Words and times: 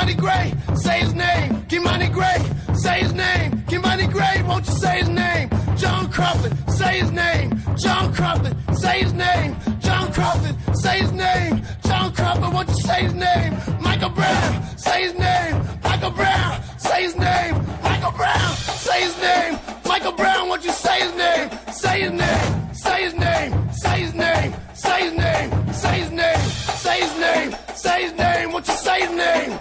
Kimani 0.00 0.16
Gray, 0.16 0.54
say 0.76 1.00
his 1.00 1.14
name. 1.14 1.62
Kimani 1.68 2.10
Gray, 2.10 2.74
say 2.74 3.00
his 3.00 3.12
name. 3.12 3.52
Kimani 3.68 4.10
Gray, 4.10 4.42
won't 4.48 4.66
you 4.66 4.72
say 4.72 5.00
his 5.00 5.08
name? 5.10 5.50
John 5.76 6.10
Crawford, 6.10 6.70
say 6.70 7.00
his 7.00 7.12
name. 7.12 7.62
John 7.76 8.10
Crawford, 8.14 8.56
say 8.78 9.00
his 9.02 9.12
name. 9.12 9.54
John 9.80 10.10
Crawford, 10.10 10.56
say 10.74 11.00
his 11.00 11.12
name. 11.12 11.62
John 11.84 12.14
Crawford, 12.14 12.50
won't 12.54 12.68
you 12.70 12.74
say 12.76 13.02
his 13.02 13.12
name? 13.12 13.58
Michael 13.80 14.08
Brown, 14.08 14.78
say 14.78 15.02
his 15.02 15.14
name. 15.18 15.62
Michael 15.84 16.10
Brown, 16.12 16.62
say 16.78 17.02
his 17.02 17.16
name. 17.16 17.54
Michael 17.82 18.12
Brown, 18.12 18.54
say 18.56 19.02
his 19.02 19.20
name. 19.20 19.58
Michael 19.84 20.12
Brown, 20.12 20.48
won't 20.48 20.64
you 20.64 20.72
say 20.72 21.00
his 21.00 21.14
name? 21.14 21.50
Say 21.72 22.00
his 22.00 22.12
name. 22.12 22.74
Say 22.74 23.02
his 23.04 23.14
name. 23.14 23.72
Say 23.72 24.00
his 24.00 24.14
name. 24.14 24.54
Say 24.74 25.02
his 25.02 25.12
name. 25.12 25.72
Say 25.74 25.98
his 26.00 26.10
name. 26.10 26.40
Say 26.80 27.00
his 27.02 27.18
name. 27.20 27.56
Say 27.74 28.02
his 28.04 28.12
name. 28.14 28.52
Won't 28.52 28.66
you 28.66 28.74
say 28.74 29.00
his 29.02 29.10
name? 29.10 29.58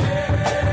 Música 0.00 0.69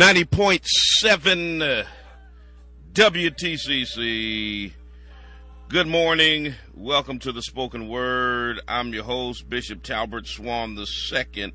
90.7 0.00 1.60
uh, 1.60 1.84
WTCC. 2.94 4.72
Good 5.68 5.86
morning. 5.86 6.54
Welcome 6.74 7.18
to 7.18 7.32
the 7.32 7.42
spoken 7.42 7.86
word. 7.86 8.62
I'm 8.66 8.94
your 8.94 9.04
host, 9.04 9.50
Bishop 9.50 9.82
Talbert 9.82 10.26
Swan 10.26 10.74
II. 10.78 11.52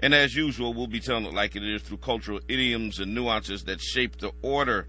And 0.00 0.12
as 0.14 0.34
usual, 0.34 0.74
we'll 0.74 0.86
be 0.86 1.00
telling 1.00 1.24
it 1.24 1.32
like 1.32 1.56
it 1.56 1.64
is 1.64 1.80
through 1.80 1.96
cultural 1.96 2.40
idioms 2.46 2.98
and 2.98 3.14
nuances 3.14 3.64
that 3.64 3.80
shape 3.80 4.18
the 4.18 4.32
order, 4.42 4.86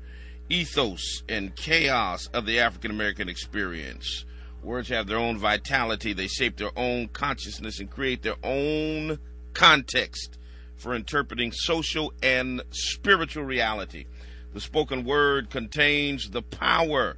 ethos, 0.50 1.24
and 1.30 1.56
chaos 1.56 2.27
of 2.33 2.45
the 2.45 2.59
African 2.59 2.91
American 2.91 3.30
experience. 3.30 4.25
Words 4.62 4.89
have 4.89 5.07
their 5.07 5.19
own 5.19 5.38
vitality, 5.38 6.12
they 6.12 6.27
shape 6.27 6.57
their 6.57 6.77
own 6.77 7.07
consciousness 7.07 7.80
and 7.80 7.89
create 7.89 8.24
their 8.24 8.35
own 8.44 9.19
context 9.53 10.38
for 10.78 10.94
interpreting 10.94 11.52
social 11.52 12.14
and 12.22 12.62
spiritual 12.72 13.44
reality. 13.44 14.06
The 14.54 14.62
spoken 14.62 15.04
word 15.04 15.50
contains 15.50 16.30
the 16.30 16.42
power 16.42 17.18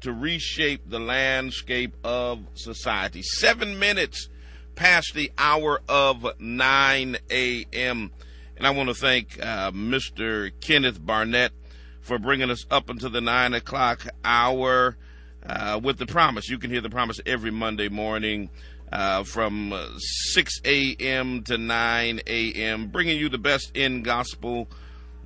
to 0.00 0.12
reshape 0.12 0.88
the 0.88 1.00
landscape 1.00 1.94
of 2.04 2.40
society. 2.54 3.22
Seven 3.22 3.78
minutes 3.78 4.28
past 4.76 5.12
the 5.14 5.32
hour 5.36 5.80
of 5.88 6.24
9 6.38 7.16
a.m. 7.30 8.12
And 8.56 8.66
I 8.66 8.70
want 8.70 8.88
to 8.88 8.94
thank 8.94 9.44
uh, 9.44 9.72
Mr. 9.72 10.52
Kenneth 10.60 11.04
Barnett 11.04 11.52
for 12.00 12.18
bringing 12.18 12.50
us 12.50 12.64
up 12.70 12.88
into 12.88 13.08
the 13.08 13.20
9 13.20 13.54
o'clock 13.54 14.06
hour 14.24 14.96
uh, 15.44 15.80
with 15.82 15.98
the 15.98 16.06
promise. 16.06 16.48
You 16.48 16.58
can 16.58 16.70
hear 16.70 16.80
the 16.80 16.90
promise 16.90 17.20
every 17.26 17.50
Monday 17.50 17.88
morning 17.88 18.50
uh, 18.92 19.22
from 19.24 19.72
uh, 19.72 19.86
6 19.98 20.60
a.m. 20.64 21.42
to 21.44 21.58
9 21.58 22.20
a.m., 22.26 22.88
bringing 22.88 23.18
you 23.18 23.28
the 23.28 23.38
best 23.38 23.76
in 23.76 24.02
gospel 24.02 24.68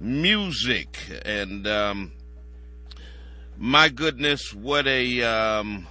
music. 0.00 0.98
And 1.24 1.66
um, 1.66 2.12
my 3.56 3.88
goodness, 3.88 4.52
what 4.52 4.86
a 4.86 5.22
um, 5.22 5.86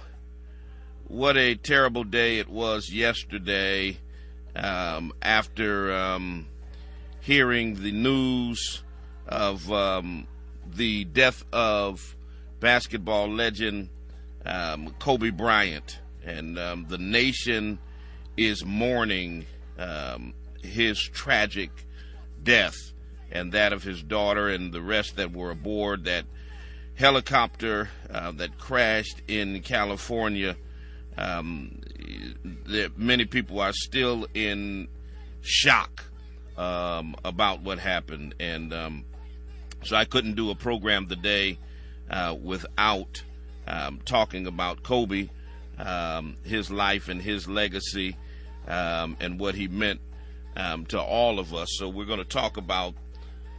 what 1.08 1.36
a 1.36 1.54
terrible 1.54 2.04
day 2.04 2.38
it 2.38 2.48
was 2.48 2.90
yesterday 2.90 3.98
um, 4.54 5.12
after 5.22 5.92
um, 5.92 6.46
hearing 7.20 7.74
the 7.82 7.92
news 7.92 8.82
of 9.26 9.70
um, 9.72 10.26
the 10.74 11.04
death 11.04 11.44
of 11.52 12.16
basketball 12.60 13.28
legend 13.28 13.88
um, 14.44 14.94
Kobe 14.98 15.30
Bryant, 15.30 15.98
and 16.24 16.58
um, 16.58 16.86
the 16.88 16.98
nation 16.98 17.78
is 18.36 18.64
mourning 18.64 19.46
um, 19.78 20.34
his 20.62 21.00
tragic 21.00 21.70
death 22.42 22.76
and 23.30 23.52
that 23.52 23.72
of 23.72 23.82
his 23.82 24.02
daughter 24.02 24.48
and 24.48 24.72
the 24.72 24.82
rest 24.82 25.16
that 25.16 25.32
were 25.32 25.50
aboard 25.50 26.04
that 26.04 26.24
helicopter 26.94 27.88
uh, 28.10 28.30
that 28.32 28.58
crashed 28.58 29.22
in 29.28 29.60
California. 29.62 30.56
Um, 31.16 31.80
many 32.96 33.24
people 33.24 33.60
are 33.60 33.72
still 33.72 34.26
in 34.34 34.88
shock 35.40 36.04
um, 36.56 37.14
about 37.24 37.62
what 37.62 37.78
happened, 37.78 38.34
and 38.38 38.72
um, 38.72 39.04
so 39.84 39.96
I 39.96 40.04
couldn't 40.04 40.34
do 40.34 40.50
a 40.50 40.54
program 40.54 41.08
today 41.08 41.58
uh, 42.10 42.36
without 42.40 43.22
um, 43.66 44.00
talking 44.04 44.46
about 44.46 44.82
Kobe, 44.82 45.28
um, 45.78 46.36
his 46.44 46.70
life 46.70 47.08
and 47.08 47.20
his 47.20 47.48
legacy, 47.48 48.16
um, 48.68 49.16
and 49.20 49.38
what 49.38 49.54
he 49.54 49.68
meant 49.68 50.00
um, 50.56 50.86
to 50.86 51.00
all 51.00 51.38
of 51.38 51.54
us. 51.54 51.68
So 51.78 51.88
we're 51.88 52.06
going 52.06 52.18
to 52.18 52.24
talk 52.24 52.56
about 52.56 52.94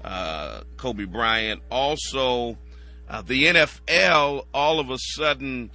uh, 0.04 0.62
Kobe 0.78 1.06
Bryant. 1.06 1.62
Also, 1.70 2.58
uh, 3.10 3.22
the 3.22 3.46
NFL 3.46 4.46
all 4.54 4.80
of 4.80 4.90
a 4.90 4.98
sudden 4.98 5.72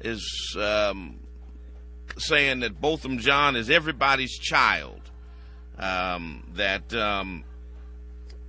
is 0.00 0.56
um, 0.60 1.20
saying 2.18 2.60
that 2.60 2.80
Botham 2.80 3.18
Jean 3.18 3.56
is 3.56 3.70
everybody's 3.70 4.38
child. 4.38 5.00
Um, 5.78 6.50
that 6.54 6.94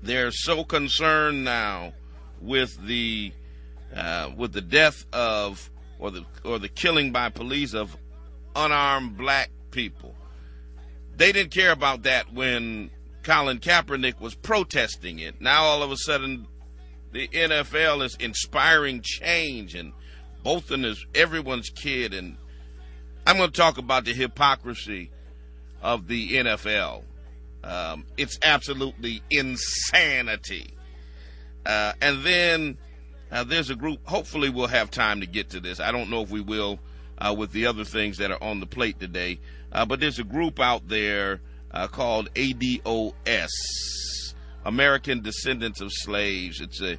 they're 0.01 0.31
so 0.31 0.63
concerned 0.63 1.44
now 1.44 1.94
with 2.42 2.78
the 2.86 3.31
uh, 3.95 4.31
with 4.36 4.54
the 4.54 4.62
death 4.62 5.06
of 5.13 5.69
or 6.00 6.12
the 6.12 6.26
or 6.44 6.60
the 6.60 6.70
killing 6.70 7.12
by 7.12 7.30
police 7.30 7.74
of 7.74 7.96
unarmed 8.56 9.18
black 9.18 9.50
people. 9.72 10.16
They 11.16 11.32
didn't 11.32 11.52
care 11.52 11.72
about 11.72 12.04
that 12.04 12.32
when 12.34 12.92
Colin 13.24 13.60
Kaepernick 13.60 14.20
was 14.20 14.36
protesting 14.36 15.20
it. 15.20 15.42
Now 15.42 15.64
all 15.64 15.84
of 15.84 15.92
a 15.92 15.98
sudden 15.98 16.48
the 17.12 17.28
NFL 17.28 18.04
is 18.06 18.16
inspiring 18.20 19.02
change 19.02 19.76
and 19.76 19.94
Botham 20.44 20.86
is 20.86 21.06
everyone's 21.16 21.70
kid 21.70 22.14
and 22.14 22.38
I'm 23.26 23.38
going 23.38 23.52
to 23.52 23.58
talk 23.58 23.78
about 23.78 24.06
the 24.06 24.14
hypocrisy 24.14 25.12
of 25.82 26.08
the 26.08 26.38
NFL. 26.38 27.04
Um, 27.64 28.06
it's 28.16 28.40
absolutely 28.42 29.21
insanity. 29.30 30.74
Uh, 31.66 31.92
and 32.02 32.24
then 32.24 32.78
uh, 33.31 33.44
there's 33.44 33.69
a 33.69 33.76
group, 33.76 34.00
hopefully, 34.07 34.50
we'll 34.50 34.68
have 34.68 34.90
time 34.90 35.22
to 35.22 35.28
get 35.28 35.50
to 35.52 35.60
this. 35.60 35.80
I 35.80 35.92
don't 35.92 36.10
know 36.10 36.22
if 36.22 36.30
we 36.30 36.42
will 36.42 36.80
uh, 37.18 37.36
with 37.38 37.52
the 37.52 37.66
other 37.66 37.84
things 37.84 38.18
that 38.18 38.31
are 38.31 38.42
on 38.42 38.60
the 38.60 38.66
plate 38.66 39.00
today. 39.00 39.40
Uh, 39.72 39.86
but 39.86 40.00
there's 40.00 40.19
a 40.19 40.24
group 40.24 40.60
out 40.60 40.88
there 40.88 41.42
uh, 41.72 41.88
called 41.88 42.30
ADOS, 42.36 43.14
American 44.66 45.22
Descendants 45.22 45.81
of 45.81 45.92
Slaves. 45.92 46.62
It's 46.62 46.81
a 46.81 46.98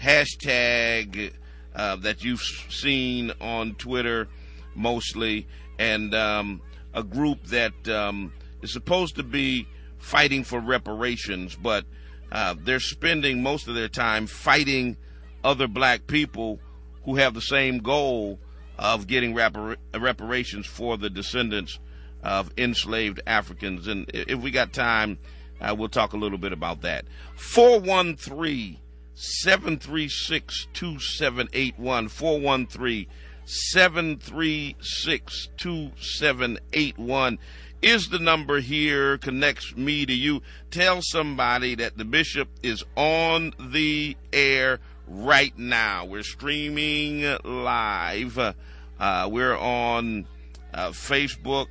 hashtag 0.00 1.32
uh, 1.74 1.96
that 1.96 2.24
you've 2.24 2.42
seen 2.70 3.32
on 3.40 3.74
Twitter 3.74 4.28
mostly, 4.74 5.46
and 5.78 6.14
um, 6.14 6.60
a 6.94 7.02
group 7.02 7.42
that 7.44 7.88
um, 7.88 8.32
is 8.62 8.72
supposed 8.72 9.16
to 9.16 9.22
be 9.22 9.66
fighting 9.98 10.44
for 10.44 10.60
reparations, 10.60 11.56
but 11.56 11.84
uh, 12.32 12.54
they're 12.64 12.80
spending 12.80 13.42
most 13.42 13.68
of 13.68 13.74
their 13.74 13.88
time 13.88 14.26
fighting 14.26 14.96
other 15.46 15.68
black 15.68 16.08
people 16.08 16.58
who 17.04 17.14
have 17.14 17.32
the 17.32 17.40
same 17.40 17.78
goal 17.78 18.40
of 18.78 19.06
getting 19.06 19.32
repar- 19.32 19.76
reparations 19.96 20.66
for 20.66 20.98
the 20.98 21.08
descendants 21.08 21.78
of 22.24 22.50
enslaved 22.58 23.20
Africans. 23.28 23.86
And 23.86 24.10
if 24.12 24.40
we 24.40 24.50
got 24.50 24.72
time, 24.72 25.18
uh, 25.60 25.72
we'll 25.78 25.88
talk 25.88 26.14
a 26.14 26.16
little 26.16 26.36
bit 26.36 26.52
about 26.52 26.82
that. 26.82 27.04
413 27.36 28.78
736 29.14 30.66
2781. 30.74 32.08
413 32.08 33.06
736 33.44 35.48
2781 35.56 37.38
is 37.82 38.08
the 38.08 38.18
number 38.18 38.58
here, 38.58 39.16
connects 39.18 39.76
me 39.76 40.04
to 40.06 40.12
you. 40.12 40.42
Tell 40.72 41.02
somebody 41.02 41.76
that 41.76 41.96
the 41.96 42.04
bishop 42.04 42.48
is 42.64 42.82
on 42.96 43.54
the 43.60 44.16
air 44.32 44.80
right 45.06 45.56
now. 45.58 46.04
We're 46.04 46.22
streaming 46.22 47.36
live. 47.44 48.38
Uh, 48.98 49.28
we're 49.30 49.56
on 49.56 50.26
uh, 50.72 50.90
Facebook. 50.90 51.68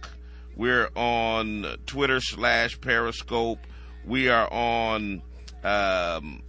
We're 0.55 0.89
on 0.95 1.65
Twitter 1.85 2.21
slash 2.21 2.79
Periscope. 2.79 3.59
We 4.05 4.29
are 4.29 4.47
on 4.51 5.21
um, 5.63 6.43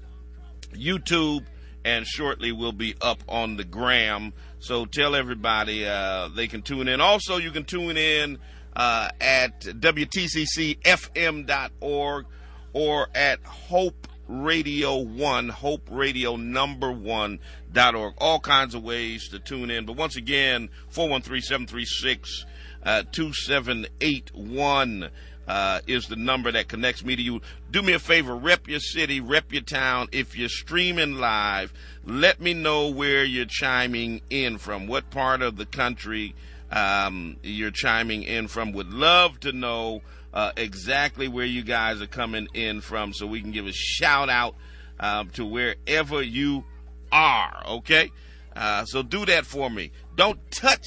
YouTube, 0.72 1.44
and 1.84 2.06
shortly 2.06 2.52
we'll 2.52 2.72
be 2.72 2.94
up 3.00 3.22
on 3.28 3.56
the 3.56 3.64
gram. 3.64 4.32
So 4.58 4.84
tell 4.84 5.14
everybody 5.14 5.86
uh, 5.86 6.28
they 6.28 6.48
can 6.48 6.60
tune 6.62 6.88
in. 6.88 7.00
Also, 7.00 7.38
you 7.38 7.50
can 7.50 7.64
tune 7.64 7.96
in 7.96 8.38
uh, 8.74 9.08
at 9.20 9.60
WTCCFM.org 9.60 12.26
or 12.72 13.08
at 13.14 13.44
Hope 13.44 14.05
Radio 14.28 14.96
One, 14.96 15.48
Hope 15.48 15.88
Radio 15.90 16.36
Number 16.36 16.90
One 16.90 17.38
dot 17.72 17.94
org. 17.94 18.14
All 18.18 18.40
kinds 18.40 18.74
of 18.74 18.82
ways 18.82 19.28
to 19.28 19.38
tune 19.38 19.70
in. 19.70 19.86
But 19.86 19.96
once 19.96 20.16
again, 20.16 20.68
413 20.88 21.42
736 21.42 22.44
uh, 22.82 23.02
2781 23.10 25.10
uh, 25.48 25.80
is 25.86 26.06
the 26.06 26.16
number 26.16 26.50
that 26.52 26.68
connects 26.68 27.04
me 27.04 27.16
to 27.16 27.22
you. 27.22 27.40
Do 27.70 27.82
me 27.82 27.92
a 27.92 27.98
favor, 27.98 28.34
rep 28.34 28.68
your 28.68 28.80
city, 28.80 29.20
rep 29.20 29.52
your 29.52 29.62
town. 29.62 30.08
If 30.12 30.36
you're 30.36 30.48
streaming 30.48 31.16
live, 31.16 31.72
let 32.04 32.40
me 32.40 32.54
know 32.54 32.88
where 32.88 33.24
you're 33.24 33.46
chiming 33.46 34.22
in 34.30 34.58
from, 34.58 34.86
what 34.86 35.10
part 35.10 35.42
of 35.42 35.56
the 35.56 35.66
country 35.66 36.34
um, 36.70 37.36
you're 37.42 37.70
chiming 37.70 38.22
in 38.22 38.48
from. 38.48 38.72
Would 38.72 38.92
love 38.92 39.40
to 39.40 39.52
know 39.52 40.02
uh, 40.36 40.52
exactly 40.58 41.28
where 41.28 41.46
you 41.46 41.62
guys 41.62 42.02
are 42.02 42.06
coming 42.06 42.46
in 42.52 42.82
from 42.82 43.14
so 43.14 43.26
we 43.26 43.40
can 43.40 43.52
give 43.52 43.66
a 43.66 43.72
shout 43.72 44.28
out 44.28 44.54
um, 45.00 45.30
to 45.30 45.46
wherever 45.46 46.20
you 46.20 46.62
are, 47.10 47.62
okay? 47.66 48.10
Uh, 48.54 48.84
so 48.84 49.02
do 49.02 49.24
that 49.24 49.46
for 49.46 49.70
me. 49.70 49.90
Don't 50.14 50.38
touch 50.50 50.86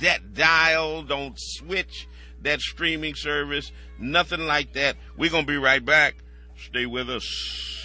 that 0.00 0.34
dial, 0.34 1.04
don't 1.04 1.36
switch 1.38 2.08
that 2.42 2.60
streaming 2.60 3.14
service, 3.14 3.70
nothing 4.00 4.46
like 4.46 4.72
that. 4.72 4.96
We're 5.16 5.30
going 5.30 5.46
to 5.46 5.52
be 5.52 5.58
right 5.58 5.84
back. 5.84 6.16
Stay 6.56 6.86
with 6.86 7.08
us. 7.08 7.81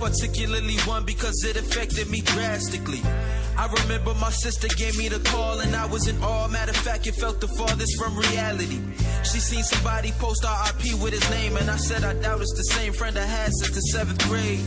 Particularly 0.00 0.76
one 0.88 1.04
because 1.04 1.44
it 1.44 1.56
affected 1.56 2.08
me 2.10 2.22
drastically. 2.22 3.02
I 3.56 3.66
remember 3.82 4.14
my 4.14 4.30
sister 4.30 4.68
gave 4.68 4.96
me 4.96 5.08
the 5.08 5.20
call 5.30 5.60
and 5.60 5.76
I 5.76 5.86
was 5.86 6.08
in 6.08 6.20
awe. 6.22 6.48
Matter 6.48 6.70
of 6.70 6.78
fact, 6.78 7.06
it 7.06 7.14
felt 7.14 7.40
the 7.40 7.48
farthest 7.48 7.98
from 7.98 8.16
reality. 8.16 8.80
She 9.22 9.38
seen 9.38 9.62
somebody 9.62 10.12
post 10.12 10.44
RIP 10.44 11.00
with 11.00 11.12
his 11.12 11.28
name 11.30 11.56
and 11.58 11.70
I 11.70 11.76
said 11.76 12.02
I 12.02 12.14
doubt 12.14 12.40
it's 12.40 12.54
the 12.54 12.64
same 12.64 12.92
friend 12.92 13.18
I 13.18 13.26
had 13.26 13.52
since 13.52 13.74
the 13.74 13.82
seventh 13.82 14.26
grade. 14.28 14.60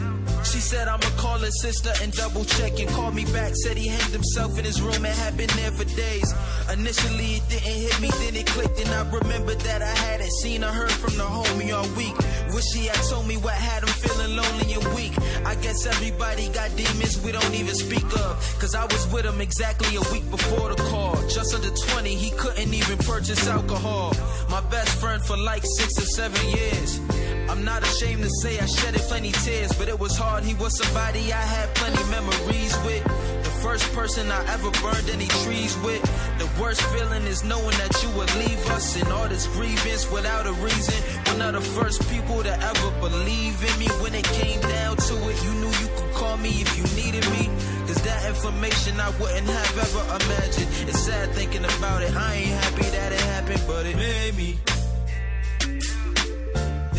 She 0.43 0.59
said 0.59 0.88
I'ma 0.88 1.09
call 1.17 1.39
her 1.39 1.51
sister 1.51 1.91
and 2.01 2.12
double 2.12 2.43
check 2.45 2.79
and 2.79 2.89
called 2.89 3.15
me 3.15 3.25
back. 3.25 3.55
Said 3.55 3.77
he 3.77 3.88
hanged 3.88 4.13
himself 4.13 4.57
in 4.59 4.65
his 4.65 4.81
room 4.81 5.05
and 5.05 5.15
had 5.25 5.38
been 5.38 5.50
there 5.55 5.71
for 5.71 5.85
days. 5.85 6.33
Initially 6.71 7.35
it 7.38 7.50
didn't 7.50 7.79
hit 7.85 8.01
me, 8.01 8.09
then 8.19 8.35
it 8.35 8.45
clicked 8.47 8.79
and 8.79 8.89
I 8.89 9.09
remembered 9.09 9.59
that 9.62 9.81
I 9.81 9.95
hadn't 10.05 10.31
seen 10.31 10.63
or 10.63 10.67
heard 10.67 10.91
from 10.91 11.15
the 11.17 11.23
homie 11.23 11.73
all 11.73 11.88
week. 11.95 12.15
Wish 12.53 12.71
he 12.73 12.85
had 12.88 13.01
told 13.09 13.27
me 13.27 13.38
what 13.38 13.53
had 13.53 13.83
him 13.83 13.89
feeling 13.89 14.35
lonely 14.35 14.73
and 14.73 14.95
weak. 14.95 15.13
I 15.45 15.55
guess 15.55 15.85
everybody 15.85 16.50
got 16.50 16.75
demons 16.75 17.21
we 17.23 17.31
don't 17.31 17.55
even 17.55 17.75
speak 17.75 18.05
of. 18.05 18.57
Cause 18.59 18.75
I 18.75 18.83
was 18.85 19.12
with 19.12 19.25
him 19.25 19.41
exactly 19.41 19.95
a 19.95 20.01
week 20.12 20.29
before 20.29 20.69
the 20.69 20.81
call. 20.91 21.15
Just 21.29 21.55
under 21.55 21.69
20, 21.69 22.15
he 22.15 22.31
couldn't 22.31 22.73
even 22.73 22.97
purchase 23.00 23.47
alcohol. 23.47 24.13
My 24.50 24.62
best 24.69 24.89
friend 25.00 25.21
for 25.23 25.38
like 25.38 25.63
six 25.63 25.97
or 25.97 26.05
seven 26.05 26.50
years. 26.50 27.22
I'm 27.50 27.63
not 27.63 27.83
ashamed 27.83 28.23
to 28.23 28.29
say 28.41 28.59
I 28.59 28.65
shedded 28.65 29.01
plenty 29.01 29.31
tears, 29.31 29.71
but 29.73 29.88
it 29.88 30.00
was 30.00 30.17
hard. 30.17 30.43
He 30.43 30.53
was 30.55 30.77
somebody 30.77 31.31
I 31.31 31.41
had 31.41 31.73
plenty 31.75 32.03
memories 32.09 32.75
with. 32.85 33.03
The 33.43 33.53
first 33.62 33.91
person 33.93 34.31
I 34.31 34.41
ever 34.53 34.71
burned 34.81 35.09
any 35.09 35.27
trees 35.43 35.77
with. 35.79 36.01
The 36.39 36.50
worst 36.62 36.81
feeling 36.93 37.23
is 37.23 37.43
knowing 37.43 37.77
that 37.77 37.93
you 38.01 38.09
would 38.17 38.33
leave 38.35 38.63
us 38.71 39.01
in 39.01 39.12
all 39.12 39.27
this 39.29 39.47
grievance 39.47 40.09
without 40.12 40.47
a 40.47 40.53
reason. 40.53 40.95
One 41.31 41.41
of 41.41 41.53
the 41.53 41.62
first 41.62 42.07
people 42.09 42.43
to 42.43 42.53
ever 42.53 42.91
believe 43.00 43.57
in 43.63 43.79
me 43.79 43.88
when 44.01 44.13
it 44.15 44.25
came 44.25 44.59
down 44.62 44.97
to 44.97 45.13
it. 45.29 45.43
You 45.43 45.51
knew 45.62 45.73
you 45.83 45.89
could 45.95 46.13
call 46.13 46.38
me 46.38 46.50
if 46.50 46.69
you 46.77 46.83
needed 47.01 47.29
me. 47.31 47.50
Cause 47.88 48.01
that 48.03 48.25
information 48.27 49.00
I 49.00 49.09
wouldn't 49.19 49.47
have 49.47 49.77
ever 49.77 50.03
imagined. 50.23 50.69
It's 50.89 51.00
sad 51.00 51.29
thinking 51.31 51.65
about 51.65 52.01
it. 52.01 52.15
I 52.15 52.35
ain't 52.35 52.55
happy 52.63 52.88
that 52.97 53.12
it 53.12 53.21
happened, 53.21 53.63
but 53.67 53.85
it 53.85 53.95
made 53.95 54.35
me. 54.35 54.72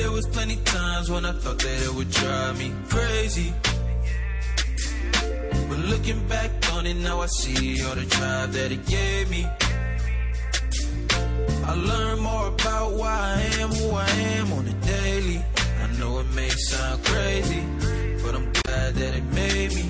There 0.05 0.13
was 0.13 0.27
plenty 0.27 0.57
times 0.57 1.11
when 1.11 1.25
I 1.25 1.33
thought 1.33 1.59
that 1.61 1.83
it 1.83 1.95
would 1.95 2.11
drive 2.11 2.59
me 2.59 2.71
crazy. 2.91 3.55
But 5.69 5.79
looking 5.79 6.21
back 6.29 6.51
on 6.75 6.87
it 6.87 6.99
now, 6.99 7.23
I 7.23 7.27
see 7.41 7.83
all 7.83 7.95
the 7.95 8.05
drive 8.05 8.53
that 8.53 8.71
it 8.71 8.85
gave 8.85 9.31
me. 9.31 9.47
I 11.71 11.75
learned 11.75 12.21
more 12.21 12.49
about 12.49 12.93
why 12.93 13.17
I 13.39 13.63
am 13.63 13.71
who 13.71 13.91
I 13.93 14.11
am 14.37 14.53
on 14.53 14.69
a 14.69 14.75
daily. 14.85 15.43
I 15.83 15.87
know 15.99 16.19
it 16.19 16.29
may 16.35 16.51
sound 16.51 17.03
crazy, 17.07 17.65
but 18.23 18.35
I'm 18.35 18.53
glad 18.61 18.95
that 18.97 19.15
it 19.17 19.25
made 19.33 19.75
me. 19.75 19.87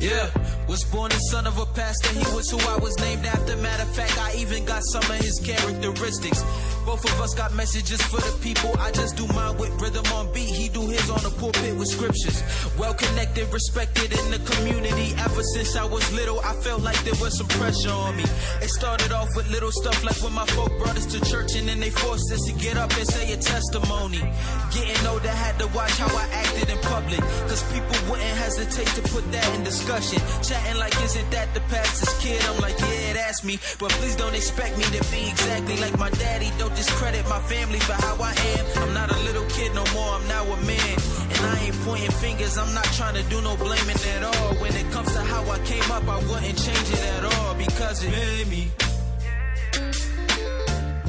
Yeah, 0.00 0.30
was 0.66 0.82
born 0.84 1.10
the 1.10 1.18
son 1.30 1.46
of 1.46 1.58
a 1.58 1.66
pastor. 1.66 2.08
He 2.14 2.24
was 2.34 2.48
who 2.48 2.58
I 2.66 2.78
was 2.78 2.98
named 2.98 3.26
after. 3.26 3.54
Matter 3.58 3.82
of 3.82 3.94
fact, 3.94 4.18
I 4.18 4.36
even 4.38 4.64
got 4.64 4.82
some 4.84 5.02
of 5.02 5.18
his 5.18 5.38
characteristics. 5.44 6.42
Both 6.90 7.04
of 7.04 7.20
us 7.20 7.34
got 7.34 7.54
messages 7.54 8.02
for 8.02 8.16
the 8.16 8.36
people. 8.42 8.74
I 8.80 8.90
just 8.90 9.16
do 9.16 9.24
mine 9.28 9.56
with 9.58 9.70
rhythm 9.80 10.04
on 10.12 10.26
beat. 10.34 10.50
He 10.50 10.68
do 10.68 10.88
his 10.88 11.08
on 11.08 11.22
the 11.22 11.30
pulpit 11.30 11.76
with 11.78 11.86
scriptures. 11.86 12.42
Well 12.76 12.94
connected, 12.94 13.46
respected 13.52 14.10
in 14.10 14.26
the 14.34 14.40
community. 14.50 15.14
Ever 15.14 15.44
since 15.54 15.76
I 15.76 15.84
was 15.84 16.02
little, 16.12 16.40
I 16.40 16.52
felt 16.66 16.82
like 16.82 16.98
there 17.04 17.14
was 17.22 17.38
some 17.38 17.46
pressure 17.46 17.94
on 17.94 18.16
me. 18.16 18.24
It 18.60 18.70
started 18.70 19.12
off 19.12 19.28
with 19.36 19.48
little 19.52 19.70
stuff 19.70 20.02
like 20.02 20.18
when 20.20 20.32
my 20.32 20.46
folk 20.46 20.72
brought 20.82 20.96
us 20.96 21.06
to 21.14 21.20
church 21.30 21.54
and 21.54 21.68
then 21.68 21.78
they 21.78 21.90
forced 21.90 22.32
us 22.32 22.42
to 22.46 22.52
get 22.54 22.76
up 22.76 22.90
and 22.98 23.06
say 23.06 23.32
a 23.34 23.36
testimony. 23.36 24.26
Getting 24.74 25.06
older, 25.06 25.30
had 25.30 25.60
to 25.60 25.68
watch 25.68 25.94
how 25.94 26.10
I 26.10 26.26
acted 26.42 26.70
in 26.70 26.78
public. 26.90 27.20
Cause 27.46 27.62
people 27.70 27.94
wouldn't 28.10 28.36
hesitate 28.42 28.90
to 28.98 29.02
put 29.14 29.22
that 29.30 29.46
in 29.54 29.62
discussion. 29.62 30.18
Chatting 30.42 30.80
like, 30.82 30.98
isn't 31.06 31.30
that 31.30 31.54
the 31.54 31.60
pastor's 31.70 32.18
kid? 32.18 32.42
I'm 32.50 32.58
like, 32.58 32.78
yeah, 32.80 33.12
that's 33.12 33.44
me. 33.44 33.60
But 33.78 33.90
please 34.02 34.16
don't 34.16 34.34
expect 34.34 34.76
me 34.76 34.84
to 34.90 35.00
be 35.14 35.30
exactly 35.30 35.76
like 35.78 35.96
my 35.96 36.10
daddy. 36.10 36.50
Don't 36.58 36.79
discredit 36.80 37.28
my 37.28 37.40
family 37.40 37.78
for 37.78 37.92
how 37.92 38.16
I 38.30 38.32
am. 38.52 38.64
I'm 38.82 38.94
not 38.94 39.08
a 39.12 39.18
little 39.28 39.44
kid 39.56 39.74
no 39.74 39.84
more, 39.92 40.10
I'm 40.16 40.26
now 40.28 40.44
a 40.44 40.56
man. 40.72 40.96
And 41.34 41.42
I 41.52 41.56
ain't 41.64 41.78
pointing 41.84 42.14
fingers, 42.24 42.56
I'm 42.56 42.72
not 42.72 42.88
trying 42.98 43.16
to 43.20 43.24
do 43.34 43.38
no 43.42 43.54
blaming 43.56 44.00
at 44.14 44.22
all. 44.22 44.54
When 44.62 44.74
it 44.74 44.90
comes 44.90 45.12
to 45.12 45.20
how 45.32 45.42
I 45.56 45.58
came 45.72 45.88
up, 45.96 46.04
I 46.08 46.18
wouldn't 46.28 46.58
change 46.66 46.88
it 46.96 47.04
at 47.16 47.24
all 47.32 47.54
because 47.54 47.96
it 48.04 48.10
made 48.10 48.48
me. 48.56 48.62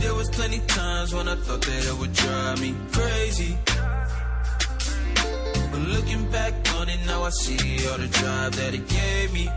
There 0.02 0.14
was 0.14 0.30
plenty 0.30 0.60
times 0.80 1.14
when 1.16 1.28
I 1.30 1.36
thought 1.36 1.62
that 1.62 1.82
it 1.92 1.98
would 2.00 2.14
drive 2.14 2.62
me 2.62 2.76
crazy. 2.92 3.58
But 5.72 5.82
looking 5.96 6.24
back 6.32 6.54
on 6.76 6.90
it 6.90 7.00
now, 7.06 7.24
I 7.24 7.30
see 7.30 7.88
all 7.88 7.98
the 7.98 8.10
drive 8.20 8.52
that 8.60 8.74
it 8.74 8.86
gave 8.90 9.34
me. 9.34 9.48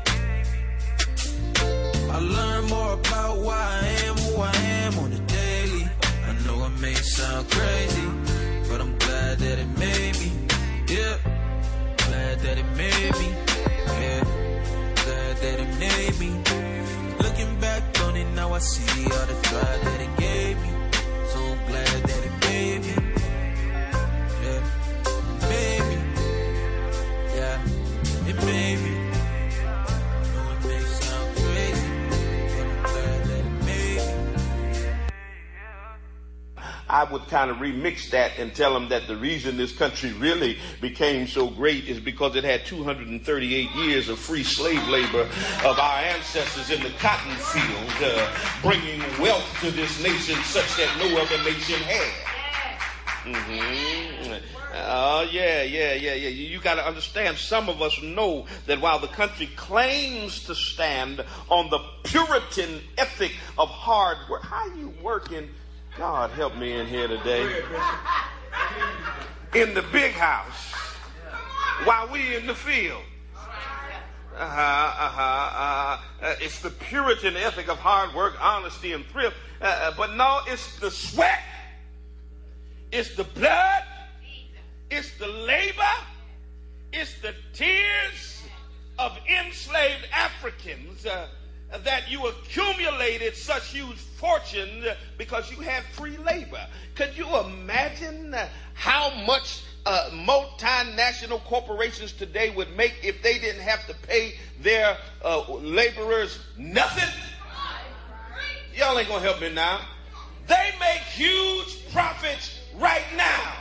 I 2.16 2.18
learned 2.20 2.68
more 2.70 2.92
about 2.92 3.38
why 3.38 3.62
I 3.82 3.86
am 4.06 4.16
who 4.24 4.32
I 4.52 4.56
am 4.84 4.98
on 5.00 5.12
a 5.12 5.33
may 6.84 6.94
sound 6.94 7.50
crazy, 7.50 8.08
but 8.68 8.78
I'm 8.82 8.94
glad 8.98 9.38
that 9.38 9.58
it 9.58 9.70
made 9.78 10.14
me. 10.22 10.30
Yeah, 10.94 11.16
glad 12.06 12.36
that 12.44 12.56
it 12.62 12.70
made 12.82 13.14
me. 13.22 13.28
Yeah, 14.00 14.22
glad 15.04 15.34
that 15.44 15.56
it 15.64 15.70
made 15.84 16.16
me. 16.22 16.30
Looking 17.24 17.52
back 17.58 17.82
on 18.04 18.16
it 18.16 18.28
now, 18.34 18.52
I 18.52 18.58
see 18.58 19.04
all 19.14 19.26
the 19.32 19.38
drive 19.48 19.80
that 19.88 20.00
it 20.06 20.12
gave 20.26 20.56
me. 20.64 20.70
So 21.30 21.38
I'm 21.52 21.60
glad 21.70 21.96
that 22.10 22.22
it 22.28 22.36
made 22.48 22.80
me. 22.88 22.94
Yeah, 24.44 24.62
made 25.52 25.84
me. 25.90 25.98
Yeah, 27.36 27.58
it 28.30 28.36
made 28.44 28.78
me. 28.83 28.83
I 36.94 37.02
would 37.02 37.26
kind 37.26 37.50
of 37.50 37.56
remix 37.56 38.10
that 38.10 38.38
and 38.38 38.54
tell 38.54 38.72
them 38.72 38.90
that 38.90 39.08
the 39.08 39.16
reason 39.16 39.56
this 39.56 39.76
country 39.76 40.12
really 40.12 40.58
became 40.80 41.26
so 41.26 41.48
great 41.48 41.88
is 41.88 41.98
because 41.98 42.36
it 42.36 42.44
had 42.44 42.64
238 42.66 43.70
years 43.72 44.08
of 44.08 44.16
free 44.16 44.44
slave 44.44 44.86
labor 44.86 45.22
of 45.64 45.76
our 45.80 45.98
ancestors 45.98 46.70
in 46.70 46.80
the 46.84 46.96
cotton 47.00 47.34
field, 47.34 48.12
uh, 48.12 48.30
bringing 48.62 49.00
wealth 49.20 49.44
to 49.60 49.72
this 49.72 50.00
nation 50.04 50.36
such 50.44 50.76
that 50.76 50.96
no 51.00 51.20
other 51.20 51.42
nation 51.42 51.80
had. 51.82 52.12
hmm 53.24 54.34
Oh 54.76 55.28
yeah, 55.32 55.62
yeah, 55.62 55.94
yeah, 55.94 56.14
yeah. 56.14 56.28
You, 56.28 56.46
you 56.46 56.60
got 56.60 56.74
to 56.74 56.86
understand. 56.86 57.38
Some 57.38 57.68
of 57.68 57.82
us 57.82 58.00
know 58.02 58.46
that 58.66 58.80
while 58.80 59.00
the 59.00 59.08
country 59.08 59.46
claims 59.56 60.44
to 60.44 60.54
stand 60.54 61.24
on 61.48 61.70
the 61.70 61.78
Puritan 62.04 62.80
ethic 62.98 63.32
of 63.58 63.68
hard 63.68 64.18
work, 64.28 64.42
how 64.42 64.66
you 64.76 64.92
working? 65.02 65.48
God 65.96 66.30
help 66.30 66.56
me 66.56 66.72
in 66.72 66.86
here 66.86 67.06
today. 67.06 67.62
In 69.54 69.74
the 69.74 69.82
big 69.92 70.12
house, 70.12 70.72
while 71.84 72.10
we 72.10 72.34
in 72.34 72.46
the 72.46 72.54
field. 72.54 73.02
Uh-huh, 74.36 74.40
uh-huh, 74.40 75.22
uh-huh. 75.22 76.02
Uh, 76.20 76.34
it's 76.40 76.58
the 76.60 76.70
Puritan 76.70 77.36
ethic 77.36 77.68
of 77.68 77.78
hard 77.78 78.12
work, 78.14 78.34
honesty, 78.40 78.92
and 78.92 79.06
thrift. 79.06 79.36
Uh, 79.62 79.66
uh, 79.66 79.94
but 79.96 80.16
no, 80.16 80.40
it's 80.48 80.76
the 80.80 80.90
sweat, 80.90 81.38
it's 82.90 83.14
the 83.14 83.22
blood, 83.22 83.84
it's 84.90 85.16
the 85.18 85.28
labor, 85.28 85.82
it's 86.92 87.20
the 87.20 87.32
tears 87.52 88.42
of 88.98 89.16
enslaved 89.28 90.08
Africans 90.12 91.06
uh, 91.06 91.28
that 91.82 92.10
you 92.10 92.26
accumulated 92.26 93.34
such 93.34 93.68
huge 93.68 93.96
fortune 93.96 94.84
because 95.18 95.50
you 95.50 95.58
had 95.58 95.82
free 95.84 96.16
labor. 96.18 96.64
Could 96.94 97.16
you 97.16 97.26
imagine 97.38 98.34
how 98.74 99.12
much 99.26 99.62
uh, 99.86 100.10
multinational 100.12 101.42
corporations 101.44 102.12
today 102.12 102.50
would 102.50 102.74
make 102.76 102.94
if 103.02 103.22
they 103.22 103.38
didn't 103.38 103.62
have 103.62 103.86
to 103.86 103.94
pay 104.06 104.34
their 104.60 104.96
uh, 105.24 105.52
laborers 105.54 106.38
nothing? 106.56 107.08
Y'all 108.74 108.98
ain't 108.98 109.08
gonna 109.08 109.20
help 109.20 109.40
me 109.40 109.52
now. 109.52 109.80
They 110.46 110.72
make 110.78 111.00
huge 111.02 111.90
profits 111.92 112.58
right 112.76 113.04
now 113.16 113.52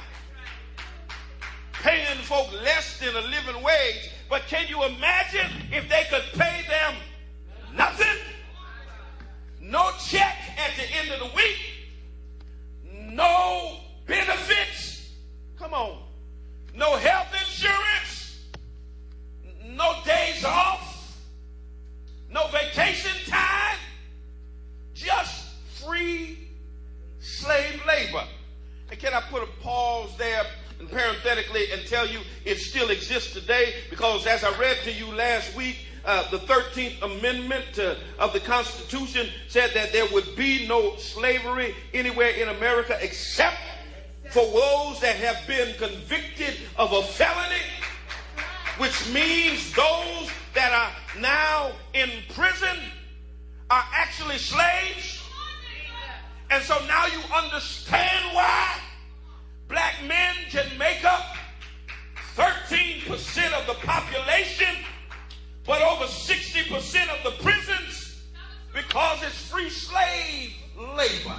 paying 1.73 2.17
folk 2.19 2.51
less 2.63 2.99
than 2.99 3.15
a 3.15 3.21
living 3.21 3.61
wage. 3.61 4.09
But 4.29 4.43
can 4.47 4.67
you 4.67 4.83
imagine 4.83 5.51
if 5.71 5.87
they 5.89 6.05
could 6.09 6.23
pay 6.33 6.61
them 6.67 6.95
nothing? 7.75 8.17
No 9.61 9.91
check 10.07 10.37
at 10.57 10.71
the 10.77 10.83
end 10.97 11.11
of 11.11 11.19
the 11.19 11.35
week, 11.35 11.57
no 13.13 13.79
benefits. 14.05 15.09
Come 15.57 15.73
on. 15.73 16.03
No 16.75 16.95
health 16.95 17.27
insurance, 17.33 18.39
no 19.63 19.93
days 20.03 20.43
off, 20.43 21.19
no 22.31 22.47
vacation 22.47 23.11
time, 23.27 23.77
just 24.95 25.49
free 25.83 26.49
slave 27.19 27.79
labor. 27.85 28.23
And 28.89 28.99
can 28.99 29.13
I 29.13 29.21
put 29.21 29.43
a 29.43 29.47
pause 29.61 30.17
there 30.17 30.43
and 30.79 30.89
parenthetically 30.89 31.71
and 31.71 31.85
tell 31.85 32.07
you 32.07 32.21
it 32.43 32.57
still 32.57 32.89
exists 32.89 33.33
today 33.33 33.75
because 33.91 34.25
as 34.25 34.43
I 34.43 34.57
read 34.57 34.77
to 34.85 34.91
you 34.91 35.13
last 35.13 35.55
week, 35.55 35.77
uh, 36.05 36.29
the 36.31 36.39
13th 36.39 37.01
Amendment 37.01 37.79
uh, 37.79 37.95
of 38.19 38.33
the 38.33 38.39
Constitution 38.39 39.27
said 39.47 39.71
that 39.73 39.93
there 39.93 40.05
would 40.11 40.35
be 40.35 40.67
no 40.67 40.95
slavery 40.97 41.75
anywhere 41.93 42.31
in 42.31 42.49
America 42.49 42.97
except 43.01 43.57
for 44.29 44.43
those 44.45 44.99
that 44.99 45.15
have 45.17 45.45
been 45.47 45.75
convicted 45.77 46.55
of 46.77 46.91
a 46.91 47.03
felony, 47.03 47.61
which 48.77 49.13
means 49.13 49.73
those 49.73 50.29
that 50.53 50.71
are 50.73 51.21
now 51.21 51.71
in 51.93 52.09
prison 52.33 52.77
are 53.69 53.83
actually 53.93 54.37
slaves. 54.37 55.21
And 56.49 56.63
so 56.63 56.75
now 56.87 57.05
you 57.07 57.19
understand 57.35 58.35
why 58.35 58.77
black 59.67 59.95
men 60.07 60.35
can 60.49 60.77
make 60.77 61.03
up 61.05 61.35
13% 62.35 63.53
of 63.53 63.67
the 63.67 63.73
population, 63.85 64.75
but 65.65 65.81
over 65.81 66.05
60% 66.05 67.09
of 67.09 67.23
the 67.23 67.43
prisons 67.43 68.21
because 68.73 69.23
it's 69.23 69.49
free 69.49 69.69
slave 69.69 70.53
labor. 70.77 71.37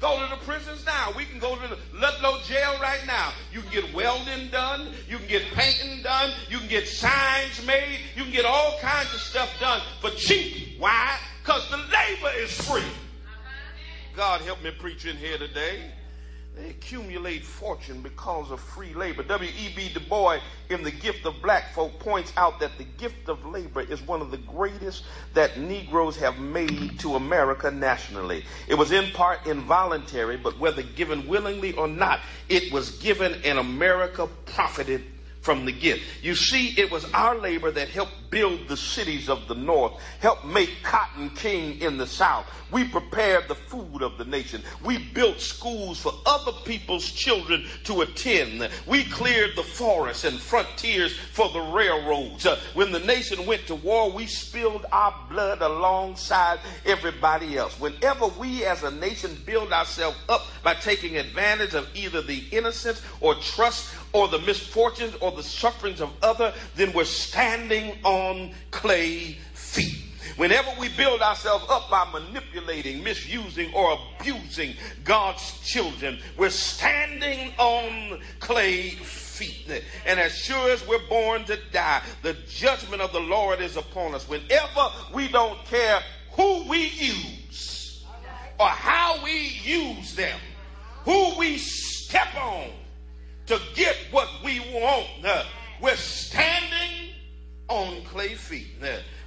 Go 0.00 0.20
to 0.20 0.28
the 0.28 0.44
prisons 0.44 0.84
now. 0.84 1.12
We 1.16 1.24
can 1.24 1.38
go 1.38 1.54
to 1.54 1.68
the 1.68 1.78
Ludlow 1.94 2.40
jail 2.40 2.74
right 2.82 3.00
now. 3.06 3.32
You 3.52 3.60
can 3.60 3.70
get 3.70 3.94
welding 3.94 4.48
done. 4.50 4.88
You 5.08 5.18
can 5.18 5.28
get 5.28 5.44
painting 5.54 6.02
done. 6.02 6.32
You 6.50 6.58
can 6.58 6.68
get 6.68 6.88
signs 6.88 7.64
made. 7.64 8.00
You 8.16 8.24
can 8.24 8.32
get 8.32 8.44
all 8.44 8.78
kinds 8.80 9.14
of 9.14 9.20
stuff 9.20 9.48
done 9.60 9.80
for 10.00 10.10
cheap. 10.10 10.80
Why? 10.80 11.16
Because 11.40 11.70
the 11.70 11.76
labor 11.76 12.36
is 12.36 12.50
free. 12.50 12.82
God 14.16 14.40
help 14.40 14.60
me 14.64 14.72
preach 14.72 15.06
in 15.06 15.16
here 15.16 15.38
today. 15.38 15.92
They 16.54 16.68
accumulate 16.68 17.44
fortune 17.44 18.02
because 18.02 18.50
of 18.50 18.60
free 18.60 18.92
labor. 18.92 19.22
W.E.B. 19.22 19.90
Du 19.94 20.00
Bois, 20.00 20.38
in 20.68 20.82
The 20.82 20.90
Gift 20.90 21.24
of 21.24 21.40
Black 21.40 21.72
Folk, 21.72 21.98
points 21.98 22.30
out 22.36 22.60
that 22.60 22.76
the 22.76 22.84
gift 22.84 23.30
of 23.30 23.46
labor 23.46 23.80
is 23.80 24.02
one 24.02 24.20
of 24.20 24.30
the 24.30 24.36
greatest 24.36 25.04
that 25.32 25.58
Negroes 25.58 26.16
have 26.18 26.38
made 26.38 26.98
to 27.00 27.16
America 27.16 27.70
nationally. 27.70 28.44
It 28.68 28.74
was 28.74 28.92
in 28.92 29.12
part 29.12 29.46
involuntary, 29.46 30.36
but 30.36 30.58
whether 30.58 30.82
given 30.82 31.26
willingly 31.26 31.72
or 31.72 31.88
not, 31.88 32.20
it 32.50 32.70
was 32.70 32.98
given, 32.98 33.40
and 33.44 33.58
America 33.58 34.28
profited 34.44 35.04
from 35.42 35.64
the 35.64 35.72
gift. 35.72 36.02
You 36.22 36.34
see, 36.34 36.68
it 36.80 36.90
was 36.90 37.04
our 37.12 37.36
labor 37.36 37.70
that 37.72 37.88
helped 37.88 38.30
build 38.30 38.66
the 38.68 38.76
cities 38.76 39.28
of 39.28 39.46
the 39.48 39.54
North, 39.54 39.92
helped 40.20 40.44
make 40.44 40.82
cotton 40.82 41.30
king 41.30 41.80
in 41.80 41.98
the 41.98 42.06
South. 42.06 42.46
We 42.70 42.88
prepared 42.88 43.48
the 43.48 43.54
food 43.54 44.02
of 44.02 44.16
the 44.16 44.24
nation. 44.24 44.62
We 44.82 44.98
built 45.12 45.40
schools 45.40 46.00
for 46.00 46.12
other 46.24 46.52
people's 46.64 47.10
children 47.10 47.66
to 47.84 48.00
attend. 48.00 48.70
We 48.86 49.04
cleared 49.04 49.56
the 49.56 49.62
forests 49.62 50.24
and 50.24 50.38
frontiers 50.38 51.14
for 51.16 51.50
the 51.50 51.60
railroads. 51.60 52.46
Uh, 52.46 52.58
when 52.72 52.92
the 52.92 53.00
nation 53.00 53.44
went 53.44 53.66
to 53.66 53.74
war, 53.74 54.10
we 54.10 54.26
spilled 54.26 54.86
our 54.92 55.14
blood 55.28 55.60
alongside 55.60 56.60
everybody 56.86 57.58
else. 57.58 57.78
Whenever 57.78 58.28
we 58.28 58.64
as 58.64 58.82
a 58.84 58.90
nation 58.90 59.36
build 59.44 59.72
ourselves 59.72 60.16
up 60.28 60.46
by 60.62 60.74
taking 60.74 61.18
advantage 61.18 61.74
of 61.74 61.88
either 61.94 62.22
the 62.22 62.44
innocence 62.52 63.02
or 63.20 63.34
trust 63.34 63.92
or 64.12 64.28
the 64.28 64.38
misfortunes 64.40 65.14
or 65.20 65.32
the 65.32 65.42
sufferings 65.42 66.00
of 66.00 66.10
other, 66.22 66.52
then 66.76 66.92
we're 66.92 67.04
standing 67.04 67.96
on 68.04 68.52
clay 68.70 69.38
feet. 69.54 69.98
Whenever 70.36 70.70
we 70.78 70.88
build 70.96 71.20
ourselves 71.20 71.64
up 71.68 71.90
by 71.90 72.08
manipulating, 72.10 73.02
misusing, 73.02 73.72
or 73.74 73.98
abusing 74.18 74.74
God's 75.04 75.60
children, 75.60 76.18
we're 76.38 76.50
standing 76.50 77.52
on 77.58 78.20
clay 78.40 78.90
feet. 78.90 79.82
And 80.06 80.18
as 80.18 80.36
sure 80.36 80.70
as 80.70 80.86
we're 80.86 81.06
born 81.08 81.44
to 81.44 81.58
die, 81.72 82.02
the 82.22 82.34
judgment 82.48 83.02
of 83.02 83.12
the 83.12 83.20
Lord 83.20 83.60
is 83.60 83.76
upon 83.76 84.14
us. 84.14 84.28
Whenever 84.28 84.88
we 85.12 85.28
don't 85.28 85.62
care 85.66 86.00
who 86.32 86.68
we 86.68 86.88
use 86.88 88.04
or 88.58 88.68
how 88.68 89.22
we 89.22 89.60
use 89.62 90.14
them, 90.14 90.38
who 91.04 91.36
we 91.36 91.58
step 91.58 92.34
on, 92.36 92.68
to 93.46 93.60
get 93.74 93.96
what 94.10 94.28
we 94.44 94.60
want. 94.60 95.08
We're 95.80 95.96
standing 95.96 97.14
on 97.68 98.02
clay 98.04 98.34
feet. 98.34 98.80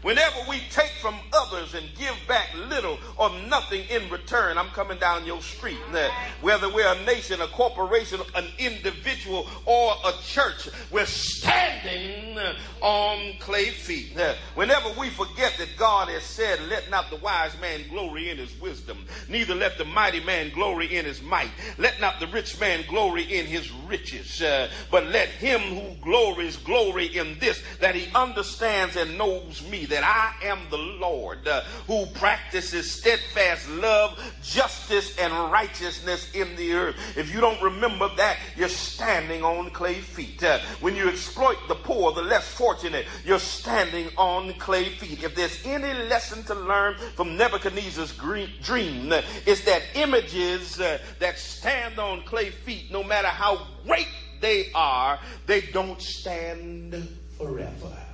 Whenever 0.05 0.37
we 0.47 0.59
take 0.69 0.91
from 1.01 1.15
others 1.33 1.73
and 1.73 1.83
give 1.97 2.15
back 2.27 2.53
little 2.69 2.99
or 3.17 3.31
nothing 3.47 3.81
in 3.89 4.07
return, 4.11 4.55
I'm 4.55 4.67
coming 4.67 4.99
down 4.99 5.25
your 5.25 5.41
street. 5.41 5.79
Uh, 5.91 6.09
whether 6.41 6.71
we're 6.71 6.93
a 6.93 7.05
nation, 7.05 7.41
a 7.41 7.47
corporation, 7.47 8.21
an 8.35 8.45
individual, 8.59 9.47
or 9.65 9.95
a 10.05 10.11
church, 10.21 10.69
we're 10.91 11.07
standing 11.07 12.37
on 12.81 13.33
clay 13.39 13.71
feet. 13.71 14.15
Uh, 14.15 14.35
whenever 14.53 14.89
we 14.99 15.09
forget 15.09 15.55
that 15.57 15.69
God 15.75 16.09
has 16.09 16.21
said, 16.21 16.59
Let 16.69 16.91
not 16.91 17.09
the 17.09 17.15
wise 17.15 17.59
man 17.59 17.89
glory 17.89 18.29
in 18.29 18.37
his 18.37 18.55
wisdom, 18.61 19.07
neither 19.27 19.55
let 19.55 19.79
the 19.79 19.85
mighty 19.85 20.19
man 20.19 20.51
glory 20.53 20.95
in 20.95 21.05
his 21.05 21.23
might, 21.23 21.49
let 21.79 21.99
not 21.99 22.19
the 22.19 22.27
rich 22.27 22.59
man 22.59 22.85
glory 22.87 23.23
in 23.23 23.47
his 23.47 23.71
riches, 23.71 24.39
uh, 24.39 24.69
but 24.91 25.07
let 25.07 25.29
him 25.29 25.61
who 25.61 25.95
glories 26.03 26.57
glory 26.57 27.07
in 27.07 27.39
this, 27.39 27.63
that 27.79 27.95
he 27.95 28.13
understands 28.13 28.95
and 28.95 29.17
knows 29.17 29.67
me, 29.67 29.85
that 29.85 29.94
I 30.03 30.33
am 30.43 30.59
the 30.69 30.77
Lord 30.77 31.47
uh, 31.47 31.61
who 31.87 32.05
practices 32.07 32.91
steadfast 32.91 33.69
love, 33.69 34.19
justice, 34.43 35.17
and 35.17 35.33
righteousness 35.51 36.33
in 36.33 36.55
the 36.55 36.73
earth. 36.73 36.95
If 37.15 37.33
you 37.33 37.41
don't 37.41 37.61
remember 37.61 38.09
that, 38.17 38.37
you're 38.55 38.69
standing 38.69 39.43
on 39.43 39.69
clay 39.71 39.95
feet. 39.95 40.43
Uh, 40.43 40.59
when 40.81 40.95
you 40.95 41.09
exploit 41.09 41.57
the 41.67 41.75
poor, 41.75 42.11
the 42.11 42.21
less 42.21 42.47
fortunate, 42.47 43.05
you're 43.23 43.39
standing 43.39 44.09
on 44.17 44.53
clay 44.53 44.89
feet. 44.89 45.23
If 45.23 45.35
there's 45.35 45.65
any 45.65 45.93
lesson 46.07 46.43
to 46.43 46.55
learn 46.55 46.95
from 47.15 47.37
Nebuchadnezzar's 47.37 48.13
dream, 48.13 49.11
uh, 49.11 49.21
it's 49.45 49.61
that 49.65 49.83
images 49.95 50.75
that 50.75 51.37
stand 51.37 51.99
on 51.99 52.23
clay 52.23 52.49
feet, 52.49 52.91
no 52.91 53.03
matter 53.03 53.27
how 53.27 53.67
great 53.85 54.07
they 54.41 54.71
are, 54.73 55.19
they 55.45 55.61
don't 55.61 56.01
stand 56.01 57.07
forever. 57.37 58.04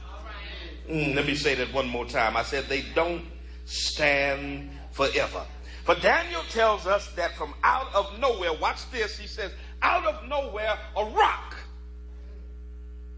Mm, 0.91 1.15
let 1.15 1.25
me 1.25 1.35
say 1.35 1.55
that 1.55 1.73
one 1.73 1.87
more 1.87 2.05
time. 2.05 2.35
I 2.35 2.43
said 2.43 2.65
they 2.65 2.81
don't 2.93 3.23
stand 3.63 4.69
forever. 4.91 5.45
For 5.85 5.95
Daniel 5.95 6.41
tells 6.49 6.85
us 6.85 7.07
that 7.15 7.33
from 7.37 7.53
out 7.63 7.87
of 7.95 8.19
nowhere, 8.19 8.51
watch 8.53 8.91
this, 8.91 9.17
he 9.17 9.25
says, 9.25 9.53
out 9.81 10.05
of 10.05 10.27
nowhere, 10.27 10.77
a 10.97 11.05
rock. 11.05 11.55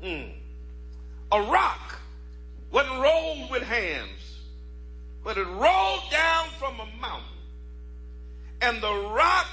Mm, 0.04 0.34
a 1.32 1.42
rock 1.42 2.00
wasn't 2.72 3.02
rolled 3.02 3.50
with 3.50 3.64
hands, 3.64 4.38
but 5.24 5.38
it 5.38 5.48
rolled 5.48 6.12
down 6.12 6.50
from 6.60 6.76
a 6.76 6.86
mountain. 7.02 7.26
And 8.62 8.82
the 8.84 9.12
rock 9.16 9.48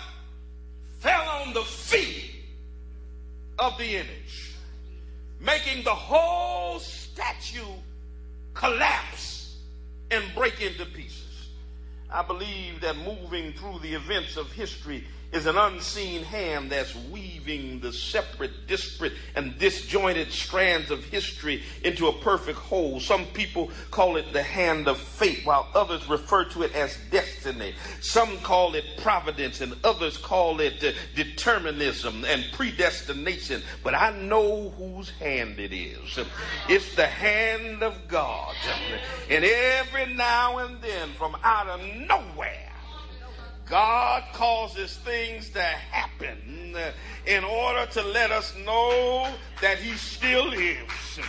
fell 0.99 1.27
on 1.27 1.55
the 1.55 1.63
feet 1.63 2.33
of 3.59 3.79
the 3.79 3.97
image, 3.97 4.57
making 5.41 5.85
the 5.85 5.95
whole 5.95 6.79
statue 6.81 7.65
collapse 8.55 9.57
and 10.11 10.25
break 10.35 10.61
into 10.61 10.85
pieces. 10.87 11.49
I 12.11 12.23
believe 12.23 12.81
that 12.81 12.97
moving 12.99 13.53
through 13.53 13.79
the 13.81 13.95
events 13.95 14.37
of 14.37 14.51
history 14.53 15.05
is 15.33 15.47
an 15.47 15.57
unseen 15.57 16.25
hand 16.25 16.71
that's 16.71 16.95
weaving 17.11 17.81
the 17.81 17.93
separate, 17.93 18.67
disparate, 18.67 19.13
and 19.37 19.59
disjointed 19.59 20.33
strands 20.33 20.91
of 20.91 21.05
history 21.05 21.63
into 21.85 22.09
a 22.09 22.13
perfect 22.13 22.59
whole. 22.59 22.99
Some 22.99 23.27
people 23.27 23.71
call 23.91 24.17
it 24.17 24.33
the 24.33 24.43
hand 24.43 24.89
of 24.89 24.99
fate, 24.99 25.43
while 25.45 25.69
others 25.75 26.09
refer 26.09 26.45
to 26.47 26.63
it 26.63 26.75
as 26.75 26.99
destiny. 27.11 27.75
Some 28.01 28.39
call 28.39 28.75
it 28.75 28.85
providence, 28.99 29.61
and 29.61 29.77
others 29.85 30.17
call 30.17 30.61
it 30.61 30.83
uh, 30.83 30.93
determinism 31.15 32.25
and 32.25 32.45
predestination. 32.53 33.63
But 33.85 33.95
I 33.95 34.11
know 34.19 34.71
whose 34.71 35.11
hand 35.11 35.61
it 35.61 35.73
is. 35.73 36.19
It's 36.69 36.95
the 36.97 37.07
hand 37.07 37.83
of 37.83 38.09
God. 38.09 38.55
And 39.29 39.45
every 39.45 40.13
now 40.15 40.59
and 40.59 40.81
then, 40.83 41.11
from 41.11 41.37
out 41.45 41.69
of 41.69 41.81
nowhere, 42.09 42.70
God 43.71 44.25
causes 44.33 44.97
things 44.97 45.49
to 45.51 45.63
happen 45.63 46.75
in 47.25 47.45
order 47.45 47.87
to 47.93 48.03
let 48.03 48.33
us 48.33 48.53
know 48.67 49.33
that 49.63 49.79
He 49.79 49.93
still 49.97 50.49
lives, 50.49 51.21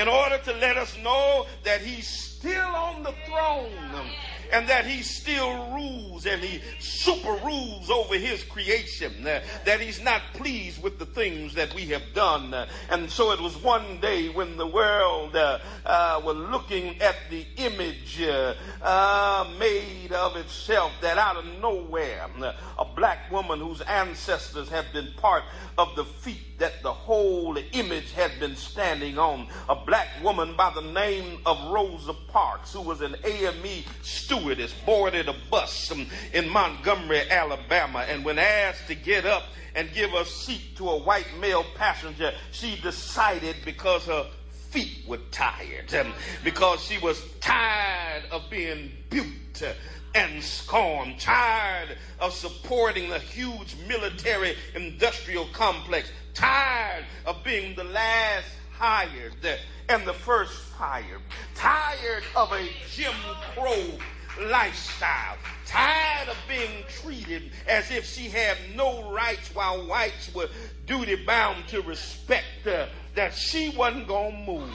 in 0.00 0.08
order 0.08 0.38
to 0.38 0.54
let 0.54 0.78
us 0.78 0.96
know 1.02 1.46
that 1.64 1.82
He's 1.82 2.08
still 2.08 2.74
on 2.74 3.02
the 3.02 3.12
throne, 3.26 4.06
and 4.52 4.68
that 4.68 4.86
he 4.86 5.02
still 5.02 5.72
rules 5.72 6.26
and 6.26 6.42
he 6.42 6.60
super 6.78 7.32
rules 7.44 7.90
over 7.90 8.16
his 8.16 8.42
creation, 8.44 9.26
uh, 9.26 9.42
that 9.64 9.80
he's 9.80 10.02
not 10.02 10.22
pleased 10.34 10.82
with 10.82 10.98
the 10.98 11.06
things 11.06 11.54
that 11.54 11.74
we 11.74 11.86
have 11.86 12.02
done. 12.14 12.52
Uh, 12.54 12.66
and 12.90 13.10
so 13.10 13.32
it 13.32 13.40
was 13.40 13.56
one 13.62 14.00
day 14.00 14.28
when 14.28 14.56
the 14.56 14.66
world 14.66 15.34
uh, 15.36 15.58
uh, 15.84 16.20
was 16.24 16.36
looking 16.36 17.00
at 17.00 17.16
the 17.30 17.46
image 17.56 18.20
uh, 18.22 18.54
uh, 18.82 19.48
made 19.58 20.12
of 20.12 20.36
itself 20.36 20.92
that 21.00 21.18
out 21.18 21.36
of 21.36 21.44
nowhere, 21.60 22.26
a 22.78 22.84
black 22.84 23.30
woman 23.30 23.60
whose 23.60 23.80
ancestors 23.82 24.68
have 24.68 24.86
been 24.92 25.08
part 25.16 25.44
of 25.78 25.94
the 25.96 26.04
feet 26.04 26.55
that 26.58 26.82
the 26.82 26.92
whole 26.92 27.56
image 27.72 28.12
had 28.12 28.38
been 28.40 28.56
standing 28.56 29.18
on, 29.18 29.46
a 29.68 29.74
black 29.74 30.08
woman 30.22 30.54
by 30.56 30.72
the 30.74 30.80
name 30.80 31.38
of 31.44 31.70
Rosa 31.70 32.14
Parks, 32.28 32.72
who 32.72 32.80
was 32.80 33.00
an 33.00 33.16
AME 33.24 33.84
stewardess, 34.02 34.72
boarded 34.84 35.28
a 35.28 35.34
bus 35.50 35.92
in 36.32 36.48
Montgomery, 36.48 37.22
Alabama, 37.30 38.04
and 38.08 38.24
when 38.24 38.38
asked 38.38 38.86
to 38.88 38.94
get 38.94 39.26
up 39.26 39.44
and 39.74 39.92
give 39.92 40.12
a 40.14 40.24
seat 40.24 40.76
to 40.76 40.88
a 40.88 40.98
white 40.98 41.26
male 41.38 41.64
passenger, 41.74 42.32
she 42.50 42.76
decided 42.80 43.56
because 43.64 44.06
her 44.06 44.26
feet 44.50 45.06
were 45.06 45.20
tired, 45.30 45.92
because 46.42 46.82
she 46.82 46.98
was 46.98 47.22
tired 47.40 48.24
of 48.30 48.42
being 48.50 48.90
buked 49.10 49.62
and 50.16 50.42
scorned, 50.42 51.20
tired 51.20 51.98
of 52.20 52.32
supporting 52.32 53.10
the 53.10 53.18
huge 53.18 53.76
military 53.86 54.56
industrial 54.74 55.46
complex, 55.52 56.10
tired 56.32 57.04
of 57.26 57.44
being 57.44 57.76
the 57.76 57.84
last 57.84 58.48
hired 58.72 59.34
and 59.90 60.06
the 60.06 60.14
first 60.14 60.54
fired, 60.78 61.20
tired 61.54 62.22
of 62.34 62.50
a 62.52 62.66
Jim 62.90 63.14
Crow 63.54 63.84
lifestyle, 64.48 65.36
tired 65.66 66.28
of 66.28 66.36
being 66.48 66.84
treated 66.88 67.50
as 67.68 67.90
if 67.90 68.04
she 68.06 68.28
had 68.28 68.56
no 68.74 69.12
rights 69.12 69.54
while 69.54 69.86
whites 69.86 70.34
were 70.34 70.48
duty 70.86 71.16
bound 71.26 71.66
to 71.68 71.82
respect 71.82 72.46
her 72.64 72.88
that 73.16 73.34
she 73.34 73.70
wasn't 73.70 74.06
going 74.06 74.44
to 74.44 74.52
move. 74.52 74.70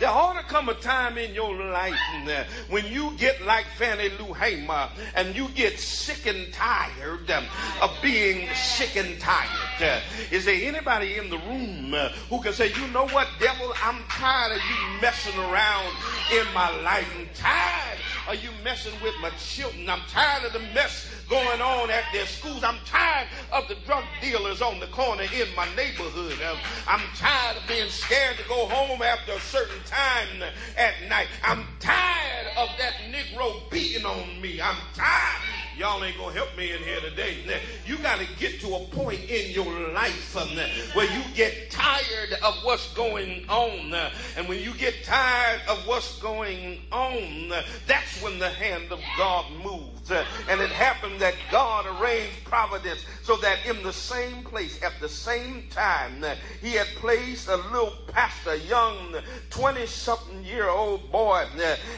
There 0.00 0.10
ought 0.10 0.38
to 0.38 0.42
come 0.42 0.68
a 0.68 0.74
time 0.74 1.16
in 1.16 1.34
your 1.34 1.54
life 1.54 1.94
uh, 2.26 2.44
when 2.68 2.86
you 2.86 3.12
get 3.16 3.44
like 3.44 3.66
Fannie 3.78 4.10
Lou 4.18 4.32
Hamer 4.34 4.88
and 5.14 5.34
you 5.36 5.48
get 5.50 5.78
sick 5.78 6.26
and 6.26 6.52
tired 6.52 7.30
um, 7.30 7.44
of 7.80 7.90
being 8.02 8.48
sick 8.54 8.96
and 8.96 9.18
tired. 9.20 9.48
Uh, 9.80 10.00
is 10.30 10.44
there 10.44 10.58
anybody 10.68 11.16
in 11.16 11.30
the 11.30 11.38
room 11.38 11.94
uh, 11.94 12.08
who 12.28 12.40
can 12.42 12.52
say, 12.52 12.68
you 12.68 12.86
know 12.88 13.06
what, 13.08 13.28
devil, 13.38 13.72
I'm 13.82 14.02
tired 14.08 14.52
of 14.52 14.58
you 14.58 15.00
messing 15.00 15.38
around 15.38 15.94
in 16.32 16.46
my 16.52 16.70
life. 16.82 17.08
I'm 17.18 17.28
tired 17.34 17.98
are 18.26 18.34
you 18.34 18.50
messing 18.64 18.92
with 19.02 19.14
my 19.20 19.30
children? 19.30 19.88
I'm 19.88 20.02
tired 20.08 20.44
of 20.44 20.52
the 20.52 20.60
mess 20.74 21.08
going 21.28 21.60
on 21.60 21.90
at 21.90 22.04
their 22.12 22.26
schools. 22.26 22.64
I'm 22.64 22.78
tired 22.84 23.28
of 23.52 23.68
the 23.68 23.76
drug 23.86 24.04
dealers 24.20 24.60
on 24.62 24.80
the 24.80 24.86
corner 24.88 25.22
in 25.22 25.54
my 25.54 25.66
neighborhood. 25.74 26.38
Um, 26.42 26.58
I'm 26.88 27.02
tired 27.16 27.56
of 27.56 27.66
being 27.68 27.88
scared 27.88 28.36
to 28.38 28.48
go 28.48 28.66
home 28.66 29.02
after 29.02 29.32
a 29.32 29.40
certain 29.40 29.82
time 29.84 30.42
at 30.76 30.94
night. 31.08 31.28
I'm 31.44 31.64
tired 31.78 32.48
of 32.56 32.68
that 32.78 32.94
Negro 33.10 33.70
beating 33.70 34.04
on 34.04 34.40
me. 34.40 34.60
I'm 34.60 34.76
tired. 34.94 35.65
Y'all 35.76 36.02
ain't 36.02 36.16
gonna 36.16 36.32
help 36.32 36.56
me 36.56 36.72
in 36.72 36.82
here 36.82 37.00
today. 37.00 37.36
You 37.84 37.98
got 37.98 38.18
to 38.18 38.26
get 38.38 38.60
to 38.60 38.74
a 38.76 38.84
point 38.86 39.20
in 39.28 39.50
your 39.52 39.92
life 39.92 40.34
um, 40.34 40.48
where 40.94 41.04
you 41.04 41.22
get 41.34 41.70
tired 41.70 42.32
of 42.42 42.54
what's 42.62 42.94
going 42.94 43.44
on. 43.50 43.92
Uh, 43.92 44.10
and 44.38 44.48
when 44.48 44.62
you 44.62 44.72
get 44.72 45.04
tired 45.04 45.60
of 45.68 45.86
what's 45.86 46.18
going 46.18 46.80
on, 46.90 47.52
uh, 47.52 47.62
that's 47.86 48.22
when 48.22 48.38
the 48.38 48.48
hand 48.48 48.90
of 48.90 49.00
God 49.18 49.44
moves. 49.62 50.10
And 50.48 50.60
it 50.60 50.70
happened 50.70 51.20
that 51.20 51.34
God 51.50 51.84
arranged 52.00 52.44
providence 52.44 53.04
so 53.22 53.36
that 53.38 53.58
in 53.66 53.82
the 53.82 53.92
same 53.92 54.44
place 54.44 54.80
at 54.82 54.92
the 55.00 55.08
same 55.08 55.64
time, 55.70 56.24
he 56.62 56.72
had 56.72 56.86
placed 56.96 57.48
a 57.48 57.56
little 57.56 57.92
pastor, 58.06 58.52
a 58.52 58.56
young 58.56 59.16
20 59.50 59.84
something 59.86 60.44
year 60.44 60.68
old 60.68 61.10
boy 61.10 61.44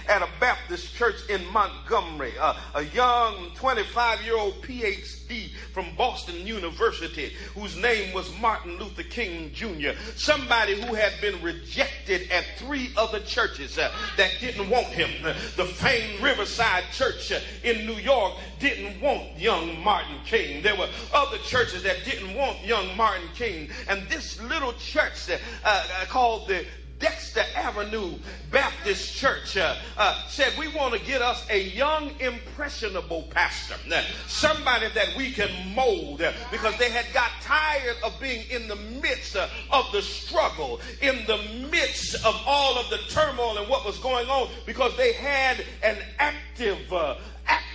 at 0.08 0.22
a 0.22 0.28
Baptist 0.40 0.94
church 0.94 1.16
in 1.28 1.44
Montgomery, 1.52 2.32
a 2.38 2.82
young 2.94 3.50
25 3.68 4.22
year 4.22 4.38
old 4.38 4.62
PhD 4.62 5.50
from 5.74 5.94
Boston 5.94 6.46
University, 6.46 7.35
whose 7.54 7.76
name 7.76 8.14
was 8.14 8.35
Martin 8.40 8.78
Luther 8.78 9.02
King 9.02 9.52
Jr., 9.52 9.90
somebody 10.16 10.81
who 10.81 10.94
had 10.94 11.12
been 11.20 11.42
rejected 11.42 12.31
at 12.31 12.46
three 12.57 12.88
other 12.96 13.20
churches 13.20 13.76
uh, 13.76 13.92
that 14.16 14.31
didn't 14.40 14.70
want 14.70 14.87
him. 14.87 15.11
The 15.57 15.66
famed 15.66 16.22
Riverside 16.22 16.85
Church 16.92 17.31
uh, 17.31 17.40
in 17.62 17.85
New 17.85 17.96
York 17.96 18.37
didn't 18.59 19.02
want 19.02 19.38
young 19.38 19.78
Martin 19.85 20.16
King. 20.24 20.62
There 20.62 20.74
were 20.74 20.88
other 21.12 21.37
churches 21.37 21.83
that 21.83 22.07
didn't 22.07 22.35
want 22.35 22.64
young 22.64 22.96
Martin 22.96 23.28
King. 23.35 23.68
And 23.87 24.09
this 24.09 24.40
little 24.40 24.72
church 24.72 25.28
uh, 25.28 25.37
uh 25.62 26.04
called 26.07 26.48
the 26.48 26.64
Dexter 26.98 27.44
Avenue 27.54 28.14
Baptist 28.50 29.14
Church 29.14 29.56
uh, 29.56 29.76
uh, 29.96 30.20
said, 30.28 30.52
We 30.58 30.68
want 30.68 30.94
to 30.94 31.00
get 31.00 31.22
us 31.22 31.46
a 31.50 31.61
young, 31.61 32.11
impressionable 32.20 33.22
pastor, 33.30 33.76
somebody 34.26 34.88
that 34.94 35.08
we 35.16 35.32
can 35.32 35.74
mold 35.74 36.22
uh, 36.22 36.32
because 36.50 36.76
they 36.78 36.90
had 36.90 37.06
got 37.12 37.30
tired 37.40 37.96
of 38.02 38.18
being 38.20 38.44
in 38.50 38.68
the 38.68 38.76
midst 38.76 39.37
uh, 39.37 39.48
of 39.70 39.90
the 39.92 40.02
struggle, 40.02 40.80
in 41.00 41.24
the 41.26 41.38
midst 41.70 42.14
of 42.24 42.40
all 42.46 42.78
of 42.78 42.90
the 42.90 42.98
turmoil 43.08 43.58
and 43.58 43.68
what 43.68 43.84
was 43.84 43.98
going 43.98 44.28
on 44.28 44.48
because 44.66 44.96
they 44.96 45.12
had 45.12 45.64
an 45.82 45.98
active, 46.18 46.92
uh, 46.92 47.16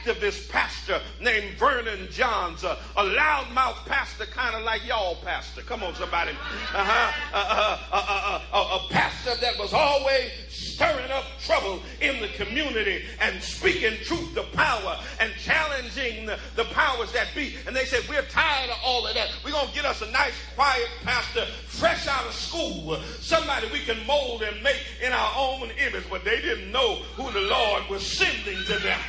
activist 0.04 0.50
pastor 0.50 1.02
named 1.22 1.58
Vernon 1.58 2.08
Johns, 2.12 2.64
a, 2.64 2.78
a 2.98 3.04
loudmouth 3.04 3.86
pastor, 3.86 4.26
kind 4.26 4.56
of 4.56 4.64
like 4.64 4.86
y'all 4.86 5.16
pastor. 5.24 5.62
Come 5.62 5.84
on, 5.84 5.96
somebody. 5.96 6.32
Uh-huh. 6.32 7.12
Uh, 7.34 7.80
uh, 7.92 8.42
uh, 8.52 8.80
a 8.80 8.94
pastor 8.94 9.36
that 9.42 9.58
was 9.58 9.74
always 9.74 10.32
stirring 10.50 11.10
up 11.12 11.26
trouble 11.40 11.82
in 12.02 12.20
the 12.22 12.28
community 12.30 13.06
and 13.20 13.42
speaking 13.42 13.94
truth 14.04 14.34
to 14.36 14.44
power 14.56 15.00
and 15.20 15.32
challenging 15.34 16.26
the, 16.26 16.38
the 16.56 16.66
powers 16.66 17.12
that 17.14 17.28
be. 17.36 17.56
And 17.68 17.76
they 17.76 17.86
said, 17.86 18.02
We're 18.10 18.24
tired 18.24 18.70
of 18.70 18.78
all 18.84 19.06
of 19.08 19.14
that. 19.16 19.30
We're 19.44 19.52
going 19.52 19.68
to 19.68 19.74
get 19.74 19.86
us 19.86 20.02
a 20.02 20.12
nice, 20.12 20.34
quiet 20.56 20.88
pastor, 21.04 21.46
fresh 21.68 22.08
out 22.08 22.26
of 22.26 22.34
school, 22.34 22.98
somebody 23.20 23.68
we 23.72 23.80
can 23.80 24.06
mold 24.06 24.42
and 24.42 24.62
make 24.64 24.82
in 25.04 25.12
our 25.12 25.34
own 25.38 25.70
image. 25.72 26.04
But 26.10 26.26
they 26.26 26.42
didn't 26.42 26.72
know 26.72 26.96
who 27.16 27.32
the 27.32 27.42
Lord 27.42 27.84
was 27.90 28.06
sending 28.06 28.58
to 28.66 28.80
them. 28.80 29.00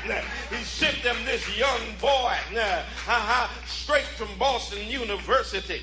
He 0.51 0.63
sent 0.85 1.03
them 1.03 1.17
this 1.25 1.59
young 1.59 1.81
boy, 1.99 2.35
uh, 2.59 3.49
straight 3.67 4.05
from 4.05 4.29
Boston 4.39 4.87
University, 4.87 5.81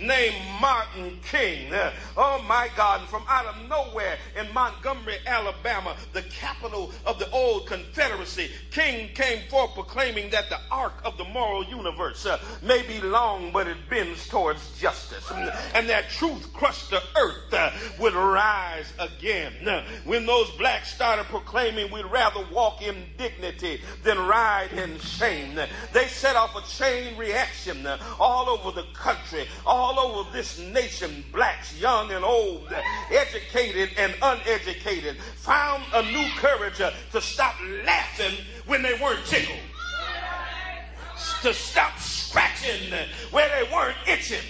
named 0.00 0.36
Martin 0.60 1.18
King. 1.30 1.72
Oh 2.16 2.42
my 2.48 2.70
God, 2.74 3.00
and 3.00 3.08
from 3.08 3.24
out 3.28 3.46
of 3.46 3.68
nowhere 3.68 4.16
in 4.38 4.52
Montgomery, 4.54 5.16
Alabama, 5.26 5.96
the 6.14 6.22
capital 6.22 6.92
of 7.04 7.18
the 7.18 7.30
old 7.30 7.66
Confederacy, 7.66 8.50
King 8.70 9.10
came 9.14 9.46
forth 9.50 9.74
proclaiming 9.74 10.30
that 10.30 10.48
the 10.48 10.58
arc 10.70 10.94
of 11.04 11.18
the 11.18 11.24
moral 11.24 11.64
universe 11.64 12.24
uh, 12.24 12.38
may 12.62 12.82
be 12.82 13.00
long, 13.00 13.52
but 13.52 13.66
it 13.66 13.76
bends 13.90 14.28
towards 14.28 14.78
justice. 14.78 15.30
And 15.74 15.88
that 15.88 16.08
truth 16.08 16.52
crushed 16.54 16.90
the 16.90 17.02
earth 17.16 17.52
uh, 17.52 17.70
would 18.00 18.14
rise 18.14 18.92
again. 18.98 19.68
Uh, 19.68 19.84
when 20.04 20.24
those 20.26 20.50
blacks 20.52 20.94
started 20.94 21.26
proclaiming 21.26 21.90
we'd 21.92 22.06
rather 22.06 22.44
walk 22.52 22.82
in 22.82 23.04
dignity 23.18 23.80
than 24.04 24.18
ride 24.38 24.72
in 24.72 24.98
shame, 25.00 25.58
they 25.92 26.06
set 26.06 26.36
off 26.36 26.54
a 26.54 26.62
chain 26.68 27.16
reaction 27.18 27.86
all 28.20 28.48
over 28.48 28.70
the 28.70 28.86
country, 28.92 29.46
all 29.66 29.98
over 29.98 30.30
this 30.30 30.60
nation, 30.60 31.24
blacks, 31.32 31.78
young 31.80 32.12
and 32.12 32.24
old, 32.24 32.72
educated 33.10 33.90
and 33.98 34.14
uneducated, 34.22 35.16
found 35.34 35.82
a 35.92 36.02
new 36.12 36.28
courage 36.36 36.76
to 36.76 37.20
stop 37.20 37.54
laughing 37.84 38.36
when 38.66 38.80
they 38.80 38.94
weren't 39.02 39.24
tickled, 39.26 39.58
to 41.42 41.52
stop 41.52 41.98
scratching 41.98 42.92
where 43.32 43.48
they 43.48 43.68
weren't 43.72 43.96
itching, 44.06 44.46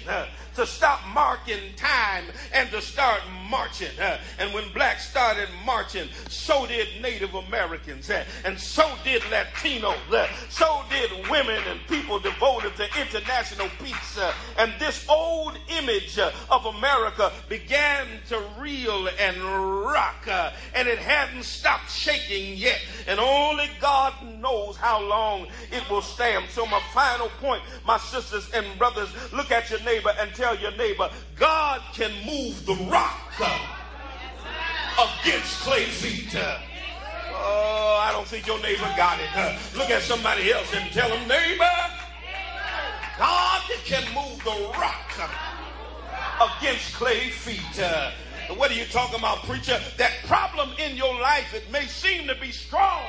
to 0.59 0.67
stop 0.67 1.01
marking 1.15 1.73
time 1.77 2.25
and 2.53 2.69
to 2.73 2.83
start 2.83 3.21
marching. 3.49 3.93
And 4.41 4.53
when 4.53 4.65
blacks 4.73 5.09
started 5.09 5.49
marching, 5.65 6.09
so 6.29 6.67
did 6.67 6.89
Native 7.01 7.33
Americans, 7.35 8.11
and 8.45 8.59
so 8.59 8.91
did 9.05 9.23
Latinos, 9.23 10.29
so 10.51 10.83
did 10.91 11.31
women 11.31 11.63
and 11.69 11.79
people 11.87 12.19
devoted 12.19 12.75
to 12.75 12.89
international 13.01 13.69
peace. 13.81 14.19
And 14.59 14.73
this 14.81 15.07
old 15.09 15.57
image 15.69 16.19
of 16.19 16.67
America 16.67 17.31
began 17.49 18.07
to 18.29 18.43
reel 18.59 19.09
and 19.21 19.41
rock, 19.85 20.29
and 20.75 20.89
it 20.89 20.99
hadn't 20.99 21.45
stopped 21.45 21.89
shaking 21.89 22.57
yet. 22.57 22.81
And 23.07 23.21
only 23.21 23.71
God 23.81 24.13
knows 24.41 24.77
how 24.77 25.01
long 25.01 25.47
it 25.71 25.89
will 25.89 26.03
stand. 26.03 26.47
So, 26.51 26.67
my 26.67 26.81
final 26.93 27.29
point, 27.41 27.63
my 27.87 27.99
sisters 27.99 28.51
and 28.53 28.67
brothers, 28.77 29.09
look 29.33 29.53
at 29.53 29.71
your 29.71 29.81
neighbor 29.81 30.13
and 30.19 30.35
tell 30.35 30.48
your 30.55 30.73
neighbor, 30.77 31.11
God 31.37 31.81
can 31.93 32.13
move 32.27 32.65
the 32.67 32.75
rock 32.91 33.33
against 34.99 35.61
clay 35.61 35.85
feet. 35.85 36.35
Oh, 37.41 37.99
I 38.01 38.11
don't 38.13 38.27
think 38.27 38.47
your 38.47 38.61
neighbor 38.61 38.91
got 38.97 39.19
it. 39.21 39.29
Look 39.77 39.91
at 39.91 40.03
somebody 40.03 40.53
else 40.53 40.73
and 40.75 40.91
tell 40.93 41.09
them, 41.09 41.29
neighbor, 41.29 41.65
God 43.19 43.63
can 43.85 44.03
move 44.15 44.43
the 44.45 44.71
rock 44.79 45.13
against 46.59 46.95
clay 46.95 47.31
feet. 47.31 47.83
What 48.57 48.71
are 48.71 48.75
you 48.75 48.87
talking 48.87 49.19
about, 49.19 49.43
preacher? 49.45 49.79
That 49.99 50.13
problem 50.27 50.71
in 50.79 50.97
your 50.97 51.15
life, 51.21 51.53
it 51.55 51.71
may 51.71 51.85
seem 51.87 52.27
to 52.29 52.35
be 52.35 52.51
strong, 52.51 53.05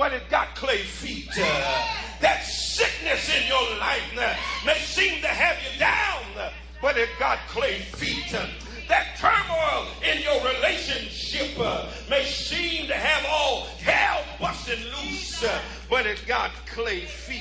but 0.00 0.14
it 0.14 0.30
got 0.30 0.54
clay 0.54 0.78
feet. 0.78 1.28
Uh, 1.36 1.86
that 2.22 2.42
sickness 2.42 3.28
in 3.36 3.46
your 3.46 3.78
life 3.78 4.00
uh, 4.16 4.34
may 4.64 4.78
seem 4.78 5.20
to 5.20 5.28
have 5.28 5.58
you 5.62 5.78
down, 5.78 6.24
uh, 6.38 6.50
but 6.80 6.96
it 6.96 7.10
got 7.18 7.36
clay 7.48 7.80
feet. 7.80 8.34
Uh, 8.34 8.46
that 8.88 9.14
turmoil 9.18 9.86
in 10.02 10.22
your 10.22 10.40
relationship 10.56 11.50
uh, 11.60 11.86
may 12.08 12.24
seem 12.24 12.86
to 12.86 12.94
have 12.94 13.26
all 13.28 13.66
hell 13.84 14.24
busting 14.40 14.82
loose, 14.84 15.44
uh, 15.44 15.60
but 15.90 16.06
it 16.06 16.24
got 16.26 16.52
clay 16.66 17.00
feet. 17.00 17.40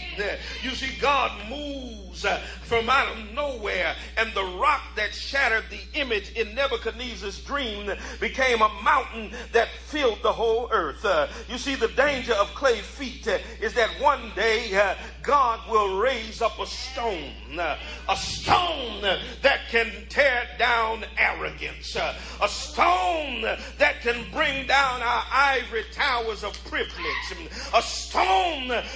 You 0.64 0.72
see, 0.72 1.00
God 1.00 1.32
moves 1.48 2.26
uh, 2.26 2.38
from 2.64 2.90
out 2.90 3.16
of 3.16 3.34
nowhere, 3.34 3.96
and 4.18 4.34
the 4.34 4.44
rock 4.44 4.82
that 4.96 5.14
shattered 5.14 5.66
the 5.70 6.00
image 6.00 6.32
in 6.32 6.56
Nebuchadnezzar's 6.56 7.40
dream 7.40 7.92
became 8.20 8.62
a 8.62 8.70
mountain 8.84 9.32
that 9.54 9.70
filled 9.70 10.22
the 10.24 10.34
whole 10.34 10.68
earth. 10.72 11.06
Uh, 11.06 11.28
you 11.48 11.58
see, 11.58 11.76
the 11.76 11.88
danger 11.90 12.34
of 12.34 12.48
clay 12.56 12.80
feet 12.80 13.28
uh, 13.28 13.38
is 13.62 13.74
that 13.76 13.90
one 14.02 14.32
day 14.36 14.96
God 15.22 15.60
will 15.70 16.00
raise 16.00 16.42
up 16.42 16.60
a 16.60 16.66
stone, 16.66 17.60
a 17.60 18.16
stone 18.16 19.02
that 19.42 19.60
can 19.70 19.92
tear 20.10 20.48
down 20.58 21.06
arrogance, 21.18 21.96
a 21.96 22.48
stone 22.48 23.42
that 23.78 24.02
can 24.02 24.26
bring 24.32 24.66
down 24.66 25.02
our 25.02 25.24
ivory 25.32 25.84
towers 25.94 26.44
of 26.44 26.54
privilege, 26.66 27.50
a 27.76 27.82
stone 27.82 28.39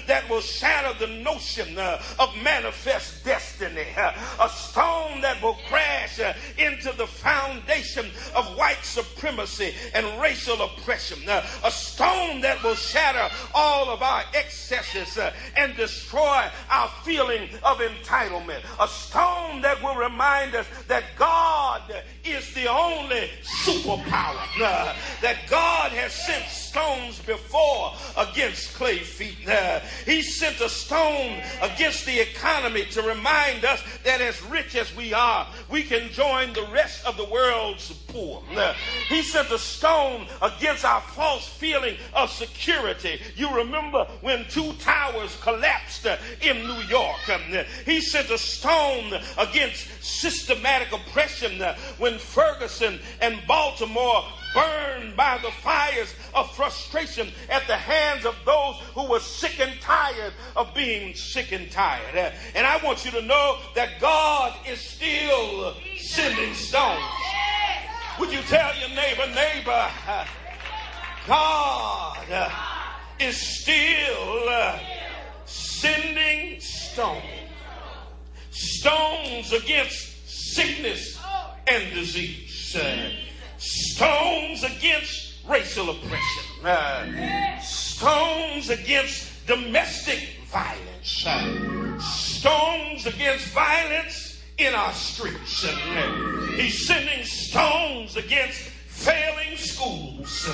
that 0.08 0.30
will 0.30 0.42
shatter 0.42 0.98
the 1.00 1.12
notion 1.22 1.78
uh, 1.78 2.02
of 2.20 2.36
manifest 2.44 3.24
destiny, 3.24 3.86
a 3.98 4.50
stone 4.50 5.22
that 5.22 5.42
will 5.42 5.58
crash 5.68 6.20
uh, 6.20 6.34
into 6.58 6.92
the 6.98 7.08
foundation 7.08 8.06
of 8.36 8.46
white 8.58 8.84
supremacy 8.84 9.74
and 9.94 10.06
racial 10.22 10.62
oppression, 10.62 11.18
uh, 11.28 11.46
a 11.64 11.72
stone 11.72 12.42
that 12.42 12.62
will 12.64 12.76
shatter 12.76 13.34
all 13.54 13.90
of 13.90 14.02
our 14.02 14.24
excesses 14.34 15.18
and 15.58 15.76
destroy 15.76 16.46
our 16.70 16.90
feeling 17.04 17.50
of 17.64 17.78
entitlement, 17.80 18.62
a 18.80 18.88
stone 18.88 19.62
that 19.62 19.82
will 19.82 19.96
remind 19.96 20.56
us 20.56 20.68
that 20.88 21.04
God 21.18 21.82
is 22.24 22.54
the 22.54 22.70
only 22.70 23.30
superpower, 23.66 24.46
that 25.22 25.38
God 25.50 25.92
has 25.92 26.14
sent 26.14 26.46
stones 26.46 27.20
before 27.20 27.94
against 28.18 28.74
clay 28.76 29.00
feet. 29.00 29.33
Uh, 29.48 29.80
he 30.06 30.22
sent 30.22 30.60
a 30.62 30.70
stone 30.70 31.42
against 31.62 32.06
the 32.06 32.20
economy 32.20 32.86
to 32.86 33.02
remind 33.02 33.66
us 33.66 33.84
that 34.04 34.22
as 34.22 34.42
rich 34.44 34.76
as 34.76 34.96
we 34.96 35.14
are, 35.14 35.48
we 35.70 35.84
can 35.84 36.10
join 36.12 36.54
the 36.54 36.66
rest 36.72 37.06
of 37.06 37.18
the 37.18 37.26
world's 37.26 37.92
poor. 38.08 38.44
Uh, 38.56 38.74
he 39.08 39.22
sent 39.22 39.52
a 39.52 39.60
stone 39.60 40.28
against 40.42 40.86
our 40.86 41.02
false 41.02 41.48
feeling 41.48 41.96
of 42.14 42.30
security. 42.32 43.20
You 43.36 43.56
remember 43.56 44.06
when 44.22 44.46
two 44.50 44.74
towers 44.74 45.38
collapsed 45.42 46.06
uh, 46.06 46.18
in 46.42 46.58
New 46.68 46.82
York. 46.84 47.30
Um, 47.30 47.42
he 47.86 48.02
sent 48.02 48.30
a 48.30 48.38
stone 48.38 49.14
against 49.38 49.88
systematic 50.04 50.92
oppression 50.92 51.62
when 51.98 52.18
Ferguson 52.18 53.00
and 53.22 53.40
Baltimore 53.48 54.24
burned 54.54 55.16
by 55.16 55.38
the 55.42 55.52
fires 55.52 56.14
of 56.34 56.54
frustration 56.56 57.32
at 57.50 57.66
the 57.68 57.76
hands 57.76 58.26
of 58.26 58.36
those 58.46 58.76
who 58.94 59.10
were 59.10 59.20
sick 59.20 59.60
and 59.60 59.80
tired 59.82 60.34
of 60.56 60.74
being 60.74 61.16
sick 61.16 61.52
and 61.52 61.72
tired. 61.72 62.16
Uh, 62.16 62.32
and 62.56 62.66
I 62.66 62.84
want 62.84 63.06
you 63.06 63.12
to 63.12 63.22
know 63.22 63.58
that 63.76 64.00
God 64.00 64.54
is 64.68 64.80
still 64.80 65.76
sending 65.98 66.54
stones. 66.54 67.04
Would 68.20 68.32
you 68.32 68.42
tell 68.42 68.76
your 68.78 68.90
neighbor, 68.90 69.28
neighbor, 69.34 69.90
God 71.28 72.30
uh, 72.32 72.50
is 73.20 73.38
still 73.38 74.50
uh, 74.50 74.80
sending 75.46 76.60
stones. 76.60 77.24
Stones 78.52 79.52
against 79.52 80.54
sickness 80.54 81.20
and 81.68 81.94
disease. 81.94 82.76
Stones 83.64 84.66
against 84.66 85.36
racial 85.48 85.90
oppression. 85.90 86.66
Uh, 86.66 87.58
stones 87.62 88.70
against 88.70 89.48
domestic 89.48 90.36
violence. 90.52 91.26
Uh, 91.26 91.98
stones 92.00 93.06
against 93.06 93.48
violence 93.54 94.44
in 94.58 94.74
our 94.76 94.92
streets. 94.92 95.66
Uh, 95.66 96.48
he's 96.58 96.86
sending 96.86 97.24
stones 97.24 98.18
against 98.18 98.60
failing 98.60 99.56
schools. 99.56 100.50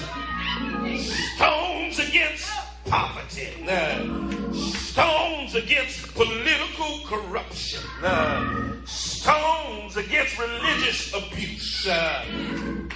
Stones 1.35 1.99
against 1.99 2.51
poverty. 2.85 3.49
Stones 4.53 5.55
against 5.55 6.13
political 6.13 6.99
corruption. 7.05 7.81
Stones 8.85 9.97
against 9.97 10.37
religious 10.39 11.13
abuse. 11.13 11.85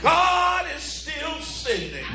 God 0.02 0.66
is 0.76 0.82
still 0.82 1.40
sending 1.40 2.06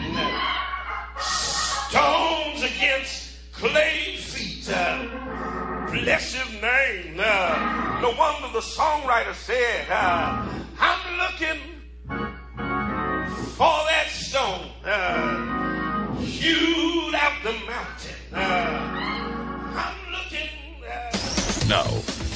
stones 1.89 2.63
against 2.63 3.39
clay 3.53 4.17
feet. 4.17 4.67
Bless 4.67 6.35
his 6.35 6.63
name. 6.63 7.17
No 7.17 8.15
wonder 8.19 8.49
the 8.53 8.61
songwriter 8.61 9.35
said, 9.35 9.91
I'm 9.91 11.19
looking 11.19 11.78
for 13.59 13.79
that 13.91 14.07
stone. 14.09 14.71
Uh, 14.85 16.15
hewed 16.21 17.13
out 17.15 17.33
the 17.43 17.53
mountain. 17.67 18.15
Uh, 18.33 18.39
I'm 19.83 20.13
looking. 20.13 20.49
Uh, 20.87 21.67
Now, 21.69 21.85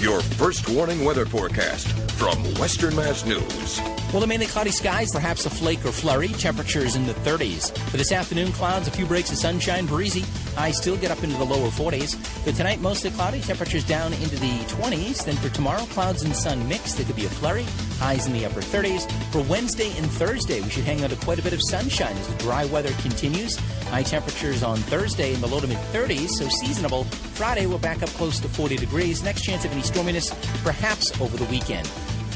your 0.03 0.21
first 0.21 0.69
warning 0.69 1.05
weather 1.05 1.25
forecast 1.25 1.87
from 2.19 2.43
Western 2.55 2.95
Mass 2.97 3.25
News. 3.25 3.81
Well, 4.12 4.21
the 4.21 4.27
mainly 4.27 4.47
cloudy 4.47 4.73
skies, 4.73 5.11
perhaps 5.11 5.47
a 5.47 5.51
flake 5.51 5.85
or 5.87 5.93
flurry. 5.93 6.29
Temperatures 6.29 6.97
in 6.97 7.07
the 7.07 7.15
30s. 7.15 7.77
For 7.88 7.97
this 7.97 8.12
afternoon, 8.12 8.53
clouds, 8.53 8.87
a 8.87 8.91
few 8.91 9.07
breaks 9.07 9.31
of 9.31 9.38
sunshine, 9.38 9.87
breezy. 9.87 10.25
Highs 10.55 10.77
still 10.77 10.99
get 10.99 11.11
up 11.11 11.25
into 11.25 11.37
the 11.38 11.45
lower 11.47 11.69
40s. 11.69 12.17
For 12.45 12.53
tonight, 12.53 12.81
mostly 12.81 13.11
cloudy. 13.11 13.41
Temperatures 13.41 13.85
down 13.85 14.12
into 14.12 14.37
the 14.37 14.59
20s. 14.67 15.25
Then 15.25 15.37
for 15.37 15.49
tomorrow, 15.49 15.85
clouds 15.87 16.25
and 16.25 16.37
sun 16.37 16.69
mixed. 16.69 16.99
There 16.99 17.07
could 17.07 17.17
be 17.17 17.25
a 17.25 17.31
flurry. 17.31 17.65
Highs 17.99 18.27
in 18.27 18.35
the 18.35 18.45
upper 18.45 18.61
30s. 18.61 19.11
For 19.33 19.41
Wednesday 19.45 19.97
and 19.97 20.11
Thursday, 20.11 20.61
we 20.61 20.69
should 20.69 20.85
hang 20.85 21.03
on 21.03 21.11
to 21.11 21.17
quite 21.17 21.38
a 21.38 21.43
bit 21.43 21.55
of 21.55 21.62
sunshine 21.62 22.17
as 22.17 22.29
the 22.29 22.37
dry 22.38 22.67
weather 22.67 22.93
continues. 23.01 23.57
High 23.88 24.03
temperatures 24.03 24.62
on 24.62 24.77
Thursday 24.77 25.33
in 25.33 25.41
the 25.41 25.47
low 25.47 25.61
to 25.61 25.67
mid 25.67 25.79
30s, 25.93 26.31
so 26.31 26.49
seasonable. 26.49 27.05
Friday, 27.35 27.67
we're 27.67 27.79
back 27.79 28.03
up 28.03 28.11
close 28.11 28.41
to 28.41 28.49
40 28.49 28.77
degrees. 28.77 29.23
Next 29.23 29.43
chance 29.43 29.65
of 29.65 29.73
any 29.73 29.83
storminess, 29.92 30.33
perhaps 30.64 31.12
over 31.20 31.37
the 31.37 31.44
weekend. 31.44 31.87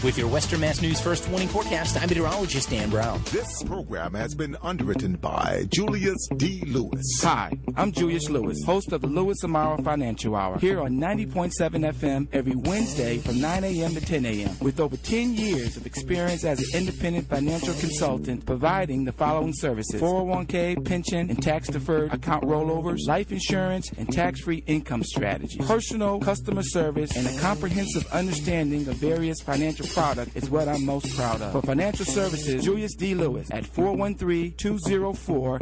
With 0.04 0.18
your 0.18 0.28
Western 0.28 0.60
Mass 0.60 0.82
News 0.82 1.00
First 1.00 1.28
Warning 1.30 1.48
Forecast, 1.48 1.96
I'm 2.00 2.08
meteorologist 2.08 2.70
Dan 2.70 2.90
Brown. 2.90 3.20
This 3.32 3.62
program 3.64 4.14
has 4.14 4.34
been 4.34 4.56
underwritten 4.62 5.16
by 5.16 5.66
Julius 5.70 6.28
D. 6.36 6.62
Lewis. 6.66 7.04
Hi, 7.22 7.50
I'm 7.76 7.90
Julius 7.92 8.28
Lewis, 8.28 8.62
host 8.64 8.92
of 8.92 9.00
the 9.00 9.06
Lewis 9.08 9.38
Amaro 9.42 9.82
Financial 9.82 10.36
Hour, 10.36 10.58
here 10.58 10.80
on 10.80 10.92
90.7 10.98 11.50
FM 11.92 12.28
every 12.32 12.54
Wednesday 12.54 13.18
from 13.18 13.40
9 13.40 13.64
a.m. 13.64 13.94
to 13.94 14.00
10 14.00 14.26
a.m. 14.26 14.56
With 14.60 14.80
over 14.80 14.96
10 14.96 15.34
years 15.34 15.76
of 15.76 15.86
experience 15.86 16.44
as 16.44 16.60
an 16.60 16.80
independent 16.80 17.28
financial 17.28 17.74
consultant, 17.74 18.44
providing 18.46 19.04
the 19.04 19.12
following 19.12 19.54
services 19.54 20.00
401k, 20.00 20.84
pension, 20.84 21.30
and 21.30 21.42
tax 21.42 21.68
deferred 21.68 22.12
account 22.12 22.44
rollovers, 22.44 23.08
life 23.08 23.32
insurance, 23.32 23.90
and 23.96 24.12
tax 24.12 24.40
free 24.42 24.62
income 24.66 25.02
strategies. 25.02 25.66
Personal 25.66 26.20
customer 26.20 26.62
service 26.62 27.16
and 27.16 27.26
a 27.26 27.40
comprehensive 27.40 28.06
understanding 28.12 28.86
of 28.88 28.94
various 28.96 29.40
financial 29.40 29.85
products 29.92 30.34
is 30.36 30.50
what 30.50 30.68
I'm 30.68 30.84
most 30.84 31.14
proud 31.16 31.40
of. 31.42 31.52
For 31.52 31.62
financial 31.62 32.04
services, 32.04 32.64
Julius 32.64 32.94
D. 32.94 33.14
Lewis 33.14 33.48
at 33.50 33.64
413-204-9661. 33.64 35.60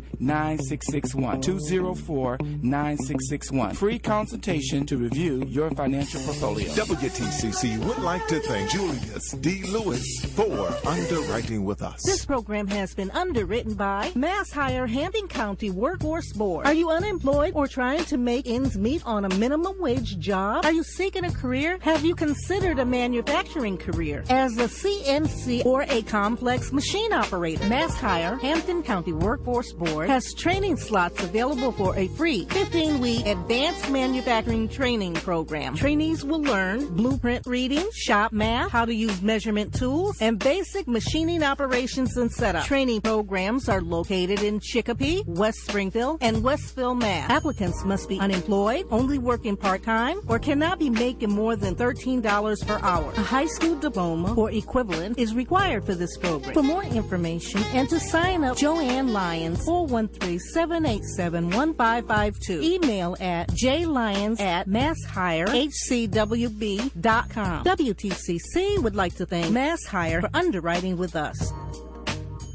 204-9661. 2.60 3.76
Free 3.76 3.98
consultation 3.98 4.86
to 4.86 4.96
review 4.96 5.44
your 5.46 5.70
financial 5.70 6.20
portfolio. 6.22 6.68
WTCC 6.70 7.78
would 7.84 7.98
like 7.98 8.26
to 8.28 8.40
thank 8.40 8.70
Julius 8.70 9.32
D. 9.40 9.62
Lewis 9.64 10.04
for 10.34 10.68
underwriting 10.86 11.64
with 11.64 11.82
us. 11.82 12.00
This 12.04 12.24
program 12.24 12.66
has 12.68 12.94
been 12.94 13.10
underwritten 13.10 13.74
by 13.74 14.12
Mass 14.14 14.50
Hire 14.50 14.86
Hampden 14.86 15.28
County 15.28 15.70
Workforce 15.70 16.32
Board. 16.32 16.66
Are 16.66 16.72
you 16.74 16.90
unemployed 16.90 17.52
or 17.54 17.66
trying 17.66 18.04
to 18.06 18.16
make 18.16 18.46
ends 18.46 18.78
meet 18.78 19.04
on 19.04 19.24
a 19.24 19.28
minimum 19.36 19.80
wage 19.80 20.18
job? 20.18 20.64
Are 20.64 20.72
you 20.72 20.82
seeking 20.84 21.24
a 21.24 21.30
career? 21.32 21.78
Have 21.82 22.04
you 22.04 22.14
considered 22.14 22.78
a 22.78 22.84
manufacturing 22.84 23.76
career? 23.76 24.13
Career 24.14 24.24
as 24.30 24.56
a 24.58 24.64
CNC 24.64 25.64
or 25.64 25.82
a 25.88 26.02
complex 26.02 26.72
machine 26.72 27.12
operator. 27.12 27.64
Mass 27.66 27.96
Hire 27.96 28.36
Hampden 28.36 28.82
County 28.82 29.12
Workforce 29.12 29.72
Board 29.72 30.08
has 30.08 30.32
training 30.34 30.76
slots 30.76 31.22
available 31.22 31.72
for 31.72 31.96
a 31.96 32.08
free 32.08 32.46
15-week 32.46 33.26
advanced 33.26 33.90
manufacturing 33.90 34.68
training 34.68 35.14
program. 35.14 35.74
Trainees 35.74 36.24
will 36.24 36.42
learn 36.42 36.86
blueprint 36.94 37.46
reading, 37.46 37.88
shop 37.92 38.32
math, 38.32 38.70
how 38.70 38.84
to 38.84 38.94
use 38.94 39.22
measurement 39.22 39.74
tools, 39.74 40.16
and 40.20 40.38
basic 40.38 40.86
machining 40.86 41.42
operations 41.42 42.16
and 42.16 42.30
setup. 42.30 42.64
Training 42.64 43.00
programs 43.00 43.68
are 43.68 43.80
located 43.80 44.42
in 44.42 44.60
Chicopee, 44.60 45.22
West 45.26 45.66
Springfield, 45.66 46.18
and 46.20 46.42
Westfield, 46.42 46.98
Mass. 46.98 47.30
Applicants 47.30 47.84
must 47.84 48.08
be 48.08 48.18
unemployed, 48.20 48.86
only 48.90 49.18
working 49.18 49.56
part-time, 49.56 50.20
or 50.28 50.38
cannot 50.38 50.78
be 50.78 50.90
making 50.90 51.30
more 51.30 51.56
than 51.56 51.74
$13 51.74 52.66
per 52.66 52.78
hour. 52.82 53.12
A 53.16 53.22
high 53.22 53.46
school 53.46 53.74
diploma 53.76 54.03
or 54.36 54.50
equivalent 54.50 55.18
is 55.18 55.34
required 55.34 55.84
for 55.84 55.94
this 55.94 56.16
program. 56.18 56.54
For 56.54 56.62
more 56.62 56.84
information 56.84 57.60
and 57.72 57.88
to 57.88 57.98
sign 57.98 58.44
up, 58.44 58.56
Joanne 58.56 59.12
Lyons, 59.12 59.66
413-787-1552. 59.66 62.62
Email 62.62 63.16
at 63.20 63.48
jlyons 63.50 64.40
at 64.40 64.68
masshirehcwb.com. 64.68 67.64
WTCC 67.64 68.82
would 68.82 68.96
like 68.96 69.14
to 69.16 69.26
thank 69.26 69.50
Mass 69.52 69.84
Hire 69.84 70.20
for 70.20 70.30
underwriting 70.34 70.96
with 70.96 71.16
us. 71.16 71.52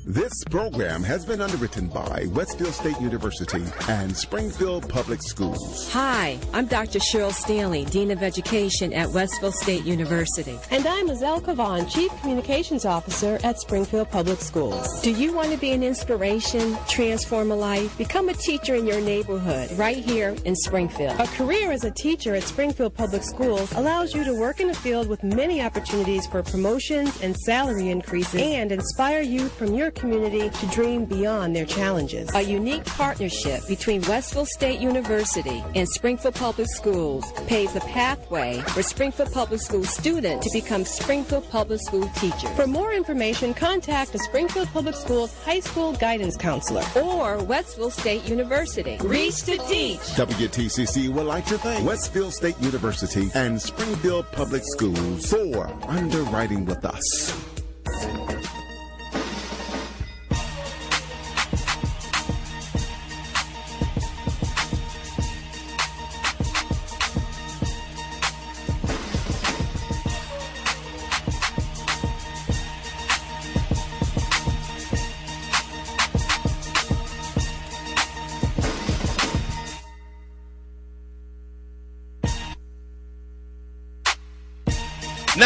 This 0.09 0.33
program 0.49 1.03
has 1.03 1.23
been 1.23 1.39
underwritten 1.39 1.85
by 1.85 2.25
Westfield 2.33 2.73
State 2.73 2.99
University 2.99 3.61
and 3.89 4.17
Springfield 4.17 4.89
Public 4.89 5.21
Schools. 5.21 5.87
Hi, 5.93 6.39
I'm 6.51 6.65
Dr. 6.65 6.97
Cheryl 6.97 7.31
Stanley, 7.31 7.85
Dean 7.85 8.09
of 8.09 8.23
Education 8.23 8.91
at 8.91 9.11
Westfield 9.11 9.53
State 9.53 9.85
University. 9.85 10.57
And 10.71 10.87
I'm 10.87 11.09
Azell 11.09 11.43
Cavaan, 11.43 11.87
Chief 11.87 12.09
Communications 12.21 12.85
Officer 12.85 13.37
at 13.43 13.59
Springfield 13.59 14.09
Public 14.09 14.41
Schools. 14.41 14.99
Do 15.03 15.11
you 15.11 15.31
want 15.31 15.51
to 15.51 15.59
be 15.59 15.73
an 15.73 15.83
inspiration, 15.83 16.75
transform 16.87 17.51
a 17.51 17.55
life, 17.55 17.95
become 17.95 18.29
a 18.29 18.33
teacher 18.33 18.73
in 18.73 18.87
your 18.87 19.01
neighborhood, 19.01 19.71
right 19.77 19.97
here 19.97 20.35
in 20.43 20.55
Springfield? 20.55 21.19
A 21.19 21.27
career 21.27 21.71
as 21.71 21.83
a 21.83 21.91
teacher 21.91 22.33
at 22.33 22.41
Springfield 22.41 22.95
Public 22.95 23.21
Schools 23.21 23.71
allows 23.73 24.15
you 24.15 24.23
to 24.23 24.33
work 24.33 24.59
in 24.59 24.71
a 24.71 24.73
field 24.73 25.07
with 25.07 25.21
many 25.21 25.61
opportunities 25.61 26.25
for 26.25 26.41
promotions 26.41 27.21
and 27.21 27.37
salary 27.37 27.89
increases 27.89 28.41
and 28.41 28.71
inspire 28.71 29.21
youth 29.21 29.53
from 29.55 29.75
your 29.75 29.91
community 29.99 30.49
to 30.49 30.67
dream 30.67 31.05
beyond 31.05 31.55
their 31.55 31.65
challenges. 31.65 32.29
A 32.33 32.41
unique 32.41 32.85
partnership 32.85 33.67
between 33.67 34.01
Westfield 34.03 34.47
State 34.47 34.79
University 34.79 35.63
and 35.75 35.87
Springfield 35.87 36.35
Public 36.35 36.67
Schools 36.69 37.31
paves 37.47 37.75
a 37.75 37.81
pathway 37.81 38.59
for 38.69 38.81
Springfield 38.81 39.31
Public 39.31 39.61
School 39.61 39.83
students 39.83 40.47
to 40.47 40.59
become 40.59 40.85
Springfield 40.85 41.49
Public 41.49 41.81
School 41.81 42.07
teachers. 42.15 42.49
For 42.51 42.67
more 42.67 42.93
information, 42.93 43.53
contact 43.53 44.13
the 44.13 44.19
Springfield 44.19 44.69
Public 44.69 44.95
Schools 44.95 45.35
High 45.43 45.59
School 45.59 45.93
Guidance 45.93 46.37
Counselor 46.37 46.83
or 46.95 47.43
Westfield 47.43 47.93
State 47.93 48.27
University. 48.27 48.97
Reach 49.01 49.43
to 49.43 49.57
teach. 49.67 49.99
WTCC 49.99 51.09
would 51.09 51.25
like 51.25 51.45
to 51.47 51.57
thank 51.57 51.85
Westfield 51.85 52.33
State 52.33 52.59
University 52.61 53.29
and 53.35 53.61
Springfield 53.61 54.25
Public 54.31 54.63
Schools 54.65 55.29
for 55.29 55.67
underwriting 55.87 56.65
with 56.65 56.85
us. 56.85 57.33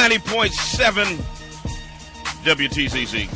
Ninety 0.04 0.20
point 0.20 0.52
seven 0.52 1.08
WTCC. 2.44 3.30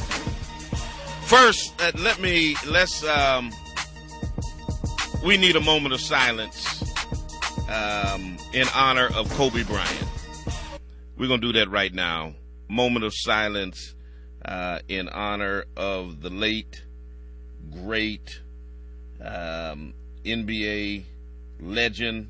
First, 1.21 1.81
uh, 1.81 1.93
let 1.97 2.19
me 2.19 2.57
let's 2.67 3.05
um, 3.05 3.53
we 5.23 5.37
need 5.37 5.55
a 5.55 5.61
moment 5.61 5.93
of 5.93 6.01
silence 6.01 6.83
um, 7.69 8.35
in 8.51 8.67
honor 8.75 9.07
of 9.15 9.29
Kobe 9.35 9.63
Bryant. 9.63 10.03
We're 11.17 11.29
gonna 11.29 11.41
do 11.41 11.53
that 11.53 11.69
right 11.69 11.93
now. 11.93 12.33
Moment 12.67 13.05
of 13.05 13.13
silence 13.15 13.95
uh, 14.43 14.79
in 14.89 15.07
honor 15.07 15.63
of 15.77 16.21
the 16.21 16.29
late, 16.29 16.83
great 17.71 18.41
um, 19.21 19.93
NBA 20.25 21.05
legend 21.61 22.27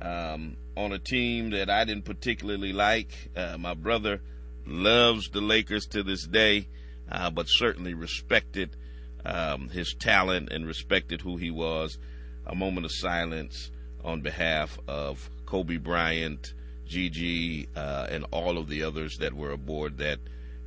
um, 0.00 0.56
on 0.76 0.92
a 0.92 0.98
team 0.98 1.50
that 1.50 1.70
I 1.70 1.84
didn't 1.84 2.04
particularly 2.04 2.72
like. 2.72 3.30
Uh, 3.34 3.56
my 3.58 3.74
brother 3.74 4.20
loves 4.66 5.30
the 5.30 5.40
Lakers 5.40 5.86
to 5.86 6.02
this 6.02 6.26
day, 6.26 6.68
uh, 7.10 7.30
but 7.30 7.46
certainly 7.46 7.94
respected 7.94 8.76
um, 9.24 9.68
his 9.70 9.94
talent 9.98 10.50
and 10.52 10.66
respected 10.66 11.20
who 11.20 11.36
he 11.36 11.50
was. 11.50 11.98
A 12.46 12.54
moment 12.54 12.84
of 12.84 12.92
silence 12.92 13.70
on 14.04 14.20
behalf 14.20 14.78
of 14.86 15.30
Kobe 15.46 15.78
Bryant, 15.78 16.52
Gigi, 16.86 17.68
uh, 17.74 18.06
and 18.10 18.24
all 18.30 18.58
of 18.58 18.68
the 18.68 18.82
others 18.84 19.18
that 19.18 19.32
were 19.32 19.50
aboard 19.50 19.98
that 19.98 20.18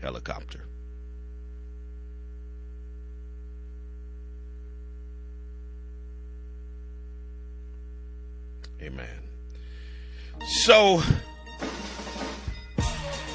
helicopter. 0.02 0.66
Amen. 8.82 9.29
So, 10.48 11.02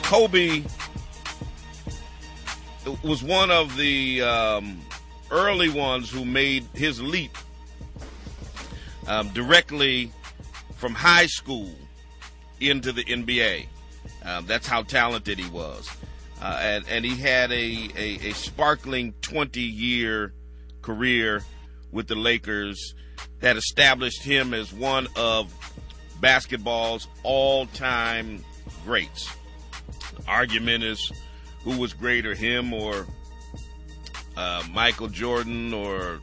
Kobe 0.02 0.64
was 3.02 3.22
one 3.22 3.50
of 3.50 3.76
the 3.76 4.22
um, 4.22 4.80
early 5.30 5.68
ones 5.68 6.10
who 6.10 6.24
made 6.24 6.64
his 6.74 7.00
leap 7.00 7.36
um, 9.06 9.28
directly 9.30 10.10
from 10.76 10.94
high 10.94 11.26
school 11.26 11.70
into 12.60 12.92
the 12.92 13.04
NBA. 13.04 13.66
Um, 14.24 14.46
that's 14.46 14.66
how 14.66 14.82
talented 14.82 15.38
he 15.38 15.50
was. 15.50 15.88
Uh, 16.40 16.58
and, 16.60 16.84
and 16.88 17.04
he 17.04 17.16
had 17.16 17.50
a, 17.52 17.88
a, 17.96 18.28
a 18.28 18.32
sparkling 18.32 19.14
20 19.22 19.60
year 19.60 20.32
career 20.82 21.42
with 21.90 22.06
the 22.08 22.14
Lakers 22.14 22.94
that 23.40 23.56
established 23.56 24.22
him 24.22 24.52
as 24.52 24.72
one 24.72 25.08
of 25.16 25.52
basketball's 26.24 27.06
all 27.22 27.66
time 27.66 28.42
greats. 28.82 29.28
Argument 30.26 30.82
is 30.82 31.12
who 31.64 31.76
was 31.76 31.92
greater, 31.92 32.34
him 32.34 32.72
or 32.72 33.06
uh, 34.34 34.62
Michael 34.72 35.08
Jordan 35.08 35.74
or 35.74 36.22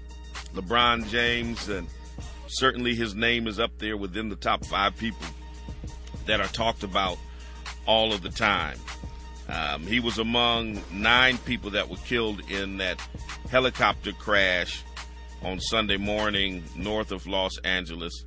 LeBron 0.55 1.07
James, 1.07 1.69
and 1.69 1.87
certainly 2.47 2.95
his 2.95 3.13
name 3.13 3.45
is 3.45 3.59
up 3.59 3.77
there 3.77 3.95
within 3.95 4.27
the 4.27 4.35
top 4.35 4.65
five 4.65 4.97
people 4.97 5.27
that 6.25 6.41
are 6.41 6.47
talked 6.47 6.81
about 6.81 7.19
all 7.85 8.11
of 8.11 8.23
the 8.23 8.29
time. 8.29 8.79
Um, 9.49 9.83
he 9.83 9.99
was 9.99 10.17
among 10.17 10.81
nine 10.91 11.37
people 11.37 11.69
that 11.69 11.87
were 11.87 11.97
killed 12.07 12.41
in 12.49 12.77
that 12.77 12.99
helicopter 13.51 14.13
crash 14.13 14.83
on 15.43 15.59
Sunday 15.59 15.97
morning 15.97 16.63
north 16.75 17.11
of 17.11 17.27
Los 17.27 17.55
Angeles. 17.59 18.25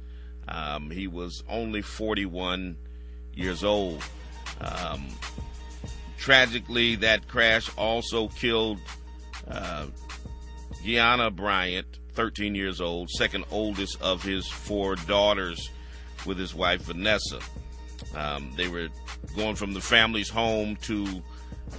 Um, 0.48 0.90
he 0.90 1.06
was 1.06 1.42
only 1.48 1.82
41 1.82 2.76
years 3.34 3.64
old. 3.64 4.02
Um, 4.60 5.08
tragically, 6.18 6.96
that 6.96 7.28
crash 7.28 7.70
also 7.76 8.28
killed 8.28 8.78
uh, 9.48 9.86
Gianna 10.82 11.30
Bryant, 11.30 11.98
13 12.12 12.54
years 12.54 12.80
old, 12.80 13.10
second 13.10 13.44
oldest 13.50 14.00
of 14.00 14.22
his 14.22 14.46
four 14.48 14.94
daughters, 14.96 15.70
with 16.26 16.38
his 16.38 16.54
wife 16.54 16.82
Vanessa. 16.82 17.40
Um, 18.14 18.52
they 18.56 18.68
were 18.68 18.88
going 19.36 19.56
from 19.56 19.72
the 19.72 19.80
family's 19.80 20.30
home 20.30 20.76
to 20.82 21.22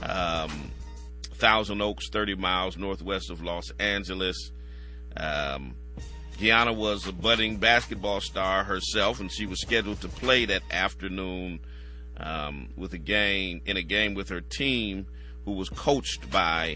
um, 0.04 0.72
Thousand 1.36 1.82
Oaks, 1.82 2.10
30 2.10 2.36
miles 2.36 2.78
northwest 2.78 3.30
of 3.30 3.44
Los 3.44 3.72
Angeles. 3.80 4.52
Um, 5.18 5.76
Gianna 6.38 6.74
was 6.74 7.08
a 7.08 7.14
budding 7.14 7.58
basketball 7.58 8.20
star 8.20 8.64
herself, 8.64 9.20
and 9.20 9.32
she 9.32 9.46
was 9.46 9.62
scheduled 9.62 10.02
to 10.02 10.10
play 10.10 10.46
that 10.46 10.64
afternoon 10.70 11.60
um, 12.18 12.70
with 12.76 12.94
a 12.94 12.98
game 12.98 13.62
in 13.66 13.78
a 13.78 13.82
game 13.82 14.14
with 14.14 14.30
her 14.30 14.42
team, 14.42 15.08
who 15.46 15.54
was 15.54 15.70
coached 15.70 16.30
by 16.32 16.76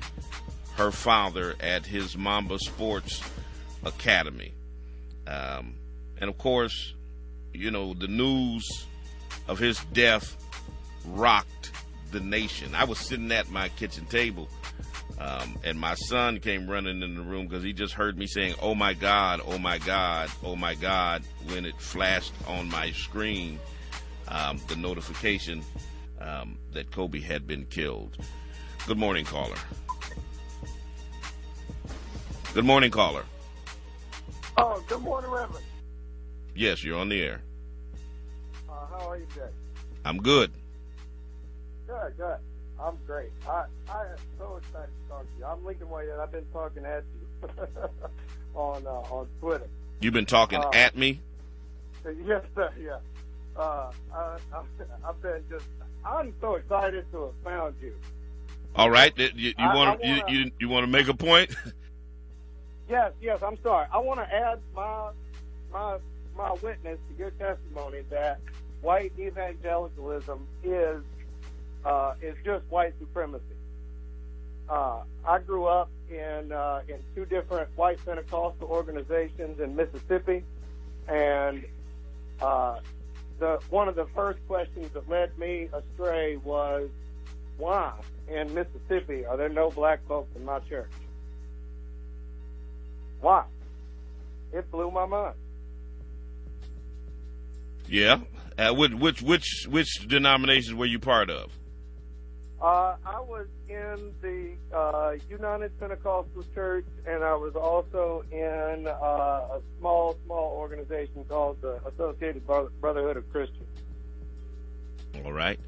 her 0.76 0.92
father 0.92 1.56
at 1.60 1.86
his 1.86 2.18
Mamba 2.18 2.58
Sports 2.60 3.22
Academy. 3.84 4.54
Um, 5.28 5.76
and 6.20 6.30
of 6.30 6.38
course, 6.38 6.94
you 7.54 7.72
know 7.72 7.94
the 7.94 8.08
news 8.08 8.66
of 9.48 9.60
his 9.60 9.84
death 9.92 10.38
rocked 11.06 11.72
the 12.12 12.20
nation. 12.20 12.74
I 12.76 12.86
was 12.86 13.00
sitting 13.00 13.32
at 13.32 13.50
my 13.50 13.70
kitchen 13.70 14.06
table, 14.06 14.48
um, 15.20 15.60
and 15.64 15.80
my 15.80 15.96
son 15.96 16.40
came 16.40 16.70
running 16.70 17.02
in 17.02 17.16
the 17.16 17.22
room 17.22 17.48
because 17.48 17.64
he 17.64 17.74
just 17.74 17.94
heard 17.94 18.18
me 18.18 18.28
saying, 18.28 18.56
"Oh 18.62 18.76
my 18.76 18.94
God, 18.94 19.42
oh 19.46 19.58
my 19.58 19.78
God, 19.78 20.30
oh 20.44 20.56
my 20.56 20.76
God!" 20.76 21.24
when 21.48 21.66
it 21.66 21.80
flashed 21.80 22.34
on 22.48 22.70
my 22.70 22.92
screen 22.92 23.60
um, 24.30 24.60
the 24.68 24.76
notification 24.76 25.64
um, 26.22 26.58
that 26.72 26.92
Kobe 26.92 27.20
had 27.20 27.48
been 27.48 27.66
killed. 27.66 28.18
Good 28.88 28.98
morning, 28.98 29.26
caller. 29.26 29.58
Good 32.54 32.66
morning, 32.66 32.92
caller. 32.92 33.26
Oh, 34.58 34.84
good 34.88 35.02
morning, 35.02 35.30
Reverend. 35.30 35.66
Yes, 36.56 36.84
you're 36.84 36.98
on 36.98 37.10
the 37.10 37.22
air. 37.22 37.42
Uh, 38.70 38.74
how 38.90 39.10
are 39.10 39.18
you 39.18 39.26
today? 39.34 39.52
I'm 40.06 40.18
good. 40.18 40.52
Good, 41.88 42.18
good. 42.18 42.38
I'm 42.82 42.98
great. 43.06 43.30
I 43.48 43.66
I 43.90 44.02
am 44.02 44.18
so 44.38 44.58
excited 44.58 44.90
to 45.04 45.10
talk 45.10 45.22
to 45.24 45.40
you. 45.40 45.46
I'm 45.46 45.66
Lincoln 45.66 45.90
White, 45.90 46.08
and 46.10 46.22
I've 46.22 46.32
been 46.32 46.46
talking 46.54 46.86
at 46.86 47.04
you 47.42 47.50
on 48.56 48.86
uh, 48.88 48.90
on 48.90 49.28
Twitter. 49.40 49.68
You've 50.02 50.14
been 50.14 50.26
talking 50.26 50.60
Uh, 50.60 50.70
at 50.74 50.96
me. 50.98 51.22
Yes, 52.26 52.44
sir. 52.56 52.72
Yeah. 52.82 52.98
Uh, 53.58 53.92
I, 54.16 54.38
I, 54.54 54.64
I've 55.06 55.22
been 55.22 55.44
just. 55.50 55.66
I'm 56.06 56.34
so 56.40 56.56
excited 56.56 57.06
to 57.12 57.24
have 57.26 57.34
found 57.44 57.76
you. 57.82 57.94
All 58.76 58.90
right, 58.90 59.12
you, 59.18 59.30
you 59.36 59.54
want 59.58 60.00
I 60.02 60.08
you, 60.08 60.22
you 60.30 60.52
you 60.60 60.70
want 60.70 60.86
to 60.86 60.92
make 60.92 61.08
a 61.10 61.14
point? 61.14 61.54
Yes, 62.90 63.12
yes. 63.22 63.44
I'm 63.44 63.58
sorry. 63.62 63.86
I 63.94 64.00
want 64.00 64.20
to 64.20 64.34
add 64.34 64.60
my 64.76 65.12
my 65.72 65.98
my 66.36 66.54
witness 66.54 66.98
to 67.10 67.16
your 67.20 67.30
testimony 67.32 68.00
that 68.10 68.40
white 68.82 69.12
evangelicalism 69.20 70.48
is 70.64 71.04
uh, 71.86 72.14
is 72.22 72.36
just 72.44 72.66
white 72.70 72.94
supremacy. 73.00 73.44
Uh, 74.70 75.02
I 75.26 75.40
grew 75.40 75.66
up 75.66 75.90
in 76.10 76.52
uh, 76.52 76.82
in 76.88 77.00
two 77.16 77.26
different 77.26 77.70
white 77.76 78.04
Pentecostal 78.06 78.68
organizations 78.68 79.60
in 79.60 79.76
Mississippi, 79.76 80.44
and 81.08 81.66
uh, 82.42 82.80
the 83.40 83.60
one 83.70 83.88
of 83.88 83.96
the 83.96 84.06
first 84.16 84.40
questions 84.48 84.92
that 84.94 85.10
led 85.10 85.38
me 85.40 85.70
astray 85.74 86.38
was, 86.38 86.90
"Why 87.58 87.94
in 88.28 88.54
Mississippi 88.54 89.26
are 89.26 89.38
there 89.38 89.50
no 89.50 89.72
black 89.72 90.06
folks 90.08 90.36
in 90.36 90.46
my 90.46 90.60
church?" 90.60 90.92
Why? 93.22 93.44
It 94.54 94.70
blew 94.72 94.92
my 94.92 95.06
mind. 95.06 95.36
yeah. 97.88 98.20
Uh, 98.58 98.74
which 98.74 98.92
which 98.94 99.22
which 99.22 99.68
which 99.70 100.08
denominations 100.08 100.74
were 100.74 100.86
you 100.86 101.00
part 101.00 101.30
of? 101.30 101.52
Uh, 102.62 102.96
I 103.06 103.20
was 103.22 103.48
in 103.70 104.14
the 104.22 104.52
uh, 104.76 105.14
United 105.30 105.78
Pentecostal 105.80 106.44
Church, 106.54 106.86
and 107.06 107.24
I 107.24 107.34
was 107.36 107.56
also 107.56 108.26
in 108.32 108.88
uh, 108.88 108.92
a 108.92 109.62
small, 109.80 110.18
small 110.26 110.58
organization 110.58 111.24
called 111.30 111.62
the 111.62 111.80
Associated 111.88 112.46
Brotherhood 112.46 113.18
of 113.18 113.32
Christians. 113.32 113.68
All 115.24 115.32
right. 115.32 115.60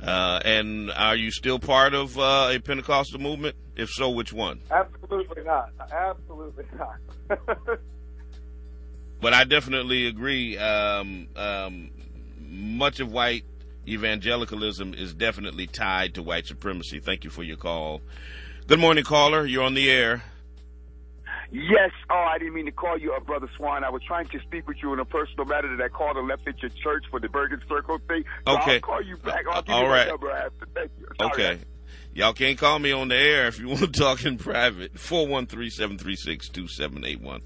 Uh, 0.00 0.40
and 0.44 0.90
are 0.92 1.16
you 1.16 1.30
still 1.30 1.58
part 1.58 1.94
of 1.94 2.18
uh, 2.18 2.50
a 2.52 2.58
Pentecostal 2.60 3.20
movement? 3.20 3.56
If 3.74 3.90
so, 3.90 4.10
which 4.10 4.32
one? 4.32 4.60
Absolutely 4.70 5.42
not. 5.42 5.70
Absolutely 5.90 6.64
not. 6.78 7.78
But 9.24 9.32
I 9.32 9.44
definitely 9.44 10.06
agree. 10.06 10.58
Um, 10.58 11.28
um, 11.34 11.90
much 12.46 13.00
of 13.00 13.10
white 13.10 13.46
evangelicalism 13.86 14.94
is 14.94 15.14
definitely 15.14 15.66
tied 15.66 16.14
to 16.14 16.22
white 16.22 16.46
supremacy. 16.46 17.00
Thank 17.00 17.24
you 17.24 17.30
for 17.30 17.42
your 17.42 17.56
call. 17.56 18.00
Good 18.66 18.78
morning, 18.78 19.04
caller. 19.04 19.44
You're 19.46 19.64
on 19.64 19.74
the 19.74 19.90
air. 19.90 20.22
Yes. 21.50 21.90
Oh, 22.10 22.26
I 22.28 22.38
didn't 22.38 22.54
mean 22.54 22.64
to 22.66 22.72
call 22.72 22.98
you, 22.98 23.12
uh, 23.12 23.20
Brother 23.20 23.48
Swan. 23.56 23.84
I 23.84 23.90
was 23.90 24.02
trying 24.02 24.26
to 24.28 24.40
speak 24.40 24.66
with 24.66 24.78
you 24.82 24.92
in 24.92 24.98
a 24.98 25.04
personal 25.04 25.44
matter 25.44 25.74
that 25.76 25.82
I 25.84 25.88
called 25.88 26.16
and 26.16 26.26
left 26.26 26.48
at 26.48 26.60
your 26.62 26.70
church 26.82 27.04
for 27.10 27.20
the 27.20 27.28
Bergen 27.28 27.60
Circle 27.68 27.98
thing. 28.08 28.24
So 28.46 28.54
Okay. 28.56 28.74
I'll 28.76 28.80
call 28.80 29.02
you 29.02 29.16
back. 29.18 29.44
I'll 29.52 29.62
give 29.62 29.74
All 29.74 29.82
you 29.84 29.88
right. 29.88 30.08
number 30.08 30.30
after. 30.30 30.66
Thank 30.74 30.90
you. 30.98 31.06
Sorry. 31.20 31.30
Okay. 31.32 31.58
Y'all 32.14 32.32
can't 32.32 32.58
call 32.58 32.78
me 32.78 32.92
on 32.92 33.08
the 33.08 33.16
air 33.16 33.46
if 33.46 33.58
you 33.60 33.68
want 33.74 33.80
to 33.80 33.86
talk 33.88 34.24
in 34.24 34.38
private. 34.38 34.94
413-736-2781. 34.94 37.42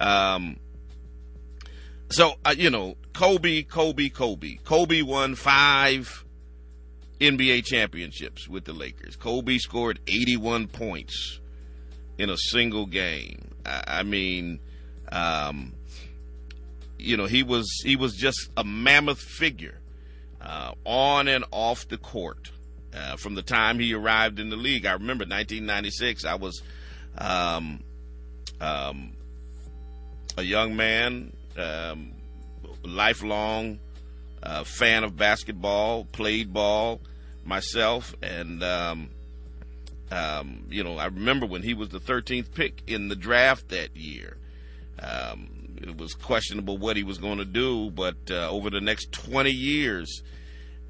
Um, 0.00 0.56
so, 2.10 2.34
uh, 2.44 2.54
you 2.56 2.70
know, 2.70 2.96
Kobe, 3.12 3.62
Kobe, 3.62 4.08
Kobe. 4.08 4.56
Kobe 4.64 5.02
won 5.02 5.34
five 5.34 6.24
NBA 7.20 7.64
championships 7.64 8.48
with 8.48 8.64
the 8.64 8.72
Lakers. 8.72 9.16
Kobe 9.16 9.58
scored 9.58 10.00
81 10.06 10.68
points 10.68 11.40
in 12.18 12.30
a 12.30 12.36
single 12.36 12.86
game. 12.86 13.50
I, 13.64 13.84
I 13.86 14.02
mean, 14.02 14.60
um, 15.12 15.74
you 16.98 17.16
know, 17.16 17.26
he 17.26 17.42
was 17.42 17.66
he 17.84 17.96
was 17.96 18.14
just 18.14 18.50
a 18.56 18.64
mammoth 18.64 19.20
figure 19.20 19.78
uh, 20.40 20.72
on 20.84 21.28
and 21.28 21.44
off 21.50 21.88
the 21.88 21.98
court. 21.98 22.50
Uh, 22.92 23.16
from 23.16 23.36
the 23.36 23.42
time 23.42 23.78
he 23.78 23.94
arrived 23.94 24.40
in 24.40 24.50
the 24.50 24.56
league, 24.56 24.84
I 24.84 24.92
remember 24.92 25.22
1996. 25.22 26.24
I 26.24 26.34
was 26.34 26.60
um, 27.16 27.84
um, 28.60 29.12
a 30.36 30.42
young 30.42 30.74
man, 30.74 31.32
um, 31.56 32.12
lifelong 32.84 33.78
uh, 34.42 34.64
fan 34.64 35.04
of 35.04 35.16
basketball, 35.16 36.04
played 36.04 36.52
ball 36.52 37.00
myself, 37.44 38.14
and 38.22 38.62
um, 38.62 39.10
um, 40.10 40.64
you 40.68 40.82
know 40.82 40.96
I 40.96 41.06
remember 41.06 41.46
when 41.46 41.62
he 41.62 41.74
was 41.74 41.88
the 41.90 42.00
13th 42.00 42.54
pick 42.54 42.82
in 42.86 43.08
the 43.08 43.16
draft 43.16 43.68
that 43.68 43.96
year. 43.96 44.36
Um, 44.98 45.60
it 45.82 45.96
was 45.96 46.14
questionable 46.14 46.76
what 46.76 46.96
he 46.96 47.02
was 47.02 47.18
going 47.18 47.38
to 47.38 47.44
do, 47.44 47.90
but 47.90 48.16
uh, 48.30 48.50
over 48.50 48.68
the 48.68 48.82
next 48.82 49.12
20 49.12 49.50
years, 49.50 50.22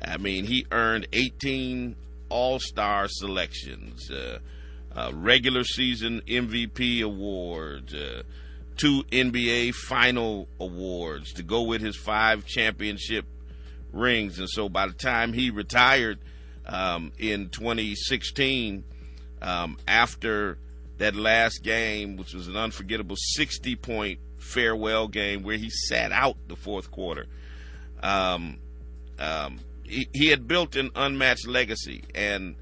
I 0.04 0.16
mean, 0.16 0.44
he 0.44 0.66
earned 0.72 1.06
18 1.12 1.94
All 2.28 2.58
Star 2.58 3.06
selections, 3.08 4.10
uh, 4.10 4.38
uh, 4.94 5.12
regular 5.14 5.62
season 5.62 6.22
MVP 6.26 7.02
awards, 7.02 7.94
uh, 7.94 8.22
two 8.80 9.04
NBA 9.10 9.74
Final 9.74 10.48
awards 10.58 11.34
to 11.34 11.42
go 11.42 11.62
with 11.62 11.82
his 11.82 11.96
five 11.96 12.46
championship 12.46 13.26
rings. 13.92 14.38
And 14.38 14.48
so 14.48 14.68
by 14.68 14.86
the 14.86 14.94
time 14.94 15.32
he 15.32 15.50
retired 15.50 16.18
um, 16.66 17.12
in 17.18 17.50
2016, 17.50 18.84
um, 19.42 19.76
after 19.86 20.58
that 20.98 21.14
last 21.14 21.62
game, 21.62 22.16
which 22.16 22.32
was 22.34 22.48
an 22.48 22.56
unforgettable 22.56 23.16
60 23.16 23.76
point 23.76 24.18
farewell 24.38 25.08
game 25.08 25.42
where 25.42 25.56
he 25.56 25.68
sat 25.70 26.12
out 26.12 26.36
the 26.48 26.56
fourth 26.56 26.90
quarter. 26.90 27.26
Um, 28.02 28.58
um, 29.18 29.58
he, 29.82 30.08
he 30.12 30.28
had 30.28 30.46
built 30.48 30.76
an 30.76 30.90
unmatched 30.94 31.46
legacy, 31.46 32.04
and 32.14 32.54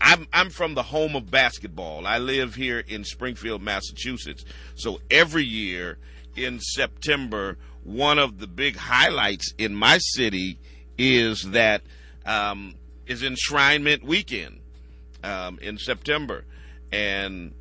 I'm 0.00 0.26
I'm 0.32 0.50
from 0.50 0.74
the 0.74 0.82
home 0.82 1.14
of 1.14 1.30
basketball. 1.30 2.06
I 2.06 2.18
live 2.18 2.54
here 2.54 2.78
in 2.80 3.04
Springfield, 3.04 3.62
Massachusetts. 3.62 4.44
So 4.74 5.00
every 5.10 5.44
year 5.44 5.98
in 6.36 6.58
September, 6.60 7.58
one 7.84 8.18
of 8.18 8.38
the 8.38 8.46
big 8.46 8.76
highlights 8.76 9.52
in 9.58 9.74
my 9.74 9.98
city 9.98 10.58
is 10.96 11.42
that 11.50 11.82
um, 12.24 12.74
is 13.06 13.22
enshrinement 13.22 14.02
weekend 14.02 14.60
um, 15.22 15.58
in 15.60 15.78
September, 15.78 16.44
and 16.92 17.52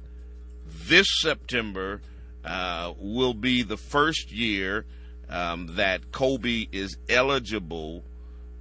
this 0.65 1.07
September 1.21 2.01
uh, 2.45 2.93
will 2.97 3.33
be 3.33 3.63
the 3.63 3.77
first 3.77 4.31
year 4.31 4.85
um, 5.29 5.75
that 5.75 6.11
Kobe 6.11 6.67
is 6.71 6.97
eligible 7.09 8.03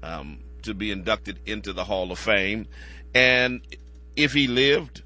um, 0.02 0.40
to 0.62 0.74
be 0.74 0.90
inducted 0.90 1.38
into 1.46 1.72
the 1.72 1.84
Hall 1.84 2.12
of 2.12 2.18
Fame. 2.18 2.66
And 3.18 3.62
if 4.14 4.32
he 4.32 4.46
lived, 4.46 5.02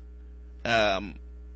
um, 0.66 1.14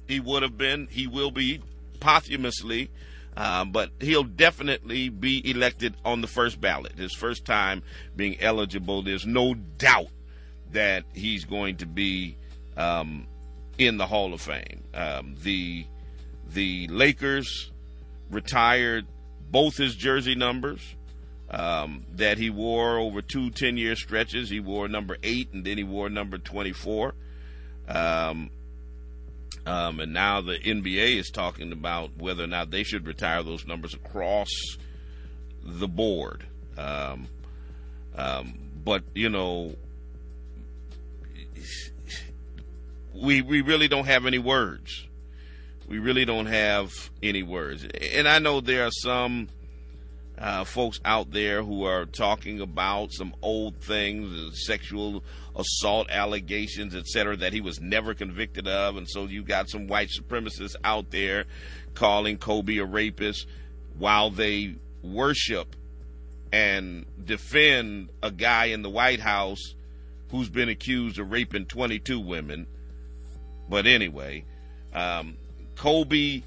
he 0.09 0.21
would 0.21 0.43
have 0.43 0.57
been, 0.57 0.89
he 0.91 1.07
will 1.07 1.31
be 1.31 1.61
posthumously, 2.01 2.91
uh, 3.37 3.67
but 3.67 3.91
he'll 4.01 4.25
definitely 4.25 5.11
be 5.11 5.51
elected 5.51 5.95
on 6.03 6.23
the 6.23 6.27
first 6.27 6.59
ballot. 6.59 6.93
His 6.97 7.15
first 7.15 7.45
time 7.45 7.83
being 8.17 8.41
eligible. 8.41 9.03
There's 9.03 9.27
no 9.27 9.53
doubt 9.53 10.09
that 10.73 11.05
he's 11.13 11.45
going 11.45 11.77
to 11.77 11.87
be 11.87 12.39
um, 12.79 13.27
in 13.77 13.99
the 13.99 14.07
Hall 14.07 14.33
of 14.33 14.41
Fame. 14.41 14.83
Um, 14.95 15.37
the 15.43 15.85
the 16.49 16.87
Lakers 16.89 17.71
retired 18.31 19.07
both 19.51 19.77
his 19.77 19.95
jersey 19.95 20.35
numbers 20.35 20.96
um, 21.51 22.05
that 22.15 22.39
he 22.39 22.51
wore 22.51 22.99
over 22.99 23.23
two 23.23 23.51
10 23.51 23.77
year 23.77 23.97
stretches. 23.97 24.51
He 24.51 24.61
wore 24.61 24.89
number 24.89 25.17
eight 25.23 25.53
and 25.53 25.65
then 25.65 25.79
he 25.79 25.85
wore 25.85 26.09
number 26.09 26.39
24. 26.39 27.15
Um, 27.89 28.51
um, 29.65 30.01
and 30.01 30.13
now 30.13 30.41
the 30.41 30.59
NBA 30.59 31.17
is 31.17 31.31
talking 31.31 31.73
about 31.73 32.17
whether 32.17 32.45
or 32.45 32.49
not 32.49 32.71
they 32.71 32.83
should 32.83 33.07
retire 33.07 33.43
those 33.43 33.67
numbers 33.67 33.95
across 33.95 34.49
the 35.63 35.89
board. 35.89 36.45
Um, 36.77 37.29
um, 38.15 38.59
but, 38.85 39.03
you 39.15 39.29
know, 39.29 39.75
we 43.15 43.43
we 43.43 43.63
really 43.63 43.89
don't 43.89 44.07
have 44.07 44.27
any 44.27 44.39
words. 44.39 45.07
We 45.89 45.99
really 45.99 46.25
don't 46.25 46.47
have 46.47 46.93
any 47.23 47.43
words. 47.43 47.85
And 47.85 48.29
I 48.29 48.39
know 48.39 48.61
there 48.61 48.85
are 48.87 48.91
some 48.91 49.49
uh, 50.39 50.65
folks 50.65 51.01
out 51.05 51.31
there 51.31 51.63
who 51.63 51.85
are 51.85 52.05
talking 52.05 52.61
about 52.61 53.13
some 53.13 53.35
old 53.43 53.77
things, 53.77 54.33
uh, 54.33 54.51
sexual 54.53 55.23
assault 55.55 56.11
allegations, 56.11 56.95
etc., 56.95 57.37
that 57.37 57.53
he 57.53 57.61
was 57.61 57.81
never 57.81 58.15
convicted 58.15 58.69
of. 58.69 58.97
And 58.97 59.09
so 59.09 59.25
you 59.25 59.43
got 59.43 59.71
some 59.71 59.87
white 59.87 60.11
supremacists 60.11 60.77
out 60.85 61.11
there 61.11 61.45
calling 61.95 62.37
Kobe 62.37 62.77
a 62.77 62.85
rapist 62.85 63.47
while 63.99 64.31
they 64.31 64.75
worship 65.03 65.75
and 66.53 67.07
defend 67.25 68.11
a 68.23 68.31
guy 68.31 68.67
in 68.67 68.83
the 68.83 68.91
White 68.91 69.21
House 69.21 69.75
who's 70.31 70.49
been 70.49 70.69
accused 70.69 71.19
of 71.19 71.31
raping 71.31 71.67
22 71.67 72.21
women. 72.21 72.67
But 73.69 73.87
anyway, 73.87 74.45
um, 74.93 75.37
Kobe 75.77 76.43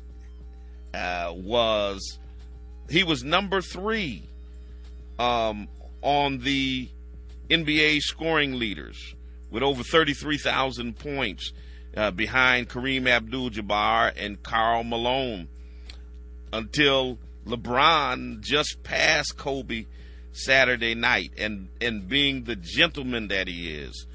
uh, 0.94 1.34
was 1.36 2.20
he 2.90 3.04
was 3.04 3.24
number 3.24 3.62
three 3.62 4.24
um, 5.18 5.68
on 6.02 6.40
the 6.40 6.90
NBA 7.50 8.00
scoring 8.02 8.58
leaders 8.58 9.16
with 9.52 9.64
over 9.64 9.84
33,000 9.84 10.98
points 10.98 11.52
uh, 11.98 12.12
behind 12.12 12.70
Kareem 12.70 13.08
Abdul-Jabbar 13.08 14.14
and 14.16 14.42
Karl 14.44 14.84
Malone 14.84 15.48
until 16.54 17.18
LeBron 17.46 18.42
just 18.42 18.84
passed 18.84 19.38
Kobe 19.38 19.86
Saturday 20.32 20.96
night. 20.96 21.32
And 21.38 21.70
and 21.82 22.08
being 22.08 22.44
the 22.44 22.56
gentleman 22.56 23.28
that 23.30 23.48
he 23.48 23.74
is, 23.74 24.06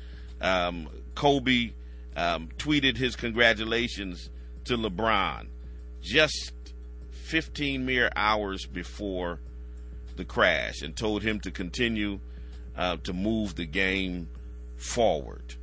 um, 0.41 0.89
Kobe 1.15 1.73
um, 2.17 2.49
tweeted 2.57 2.97
his 2.97 3.17
congratulations 3.17 4.31
to 4.65 4.77
LeBron. 4.77 5.49
Just 6.01 6.53
15 7.25 7.85
mere 7.85 8.11
hours 8.15 8.67
before 8.67 9.41
the 10.17 10.25
crash 10.25 10.83
and 10.83 10.95
told 10.95 11.23
him 11.23 11.41
to 11.41 11.51
continue 11.51 12.21
uh, 12.77 12.97
to 13.05 13.13
move 13.13 13.55
the 13.55 13.67
game 13.67 14.29
forward 14.77 15.55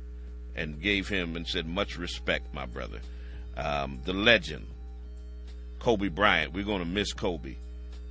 and 0.54 0.80
gave 0.80 1.08
him 1.08 1.36
and 1.36 1.46
said 1.46 1.66
much 1.66 1.96
respect 1.96 2.52
my 2.52 2.66
brother. 2.66 3.00
Um, 3.56 4.00
the 4.04 4.12
legend 4.12 4.66
kobe 5.78 6.08
bryant. 6.08 6.52
We're 6.52 6.64
going 6.64 6.80
to 6.80 6.88
miss 6.88 7.12
kobe 7.12 7.56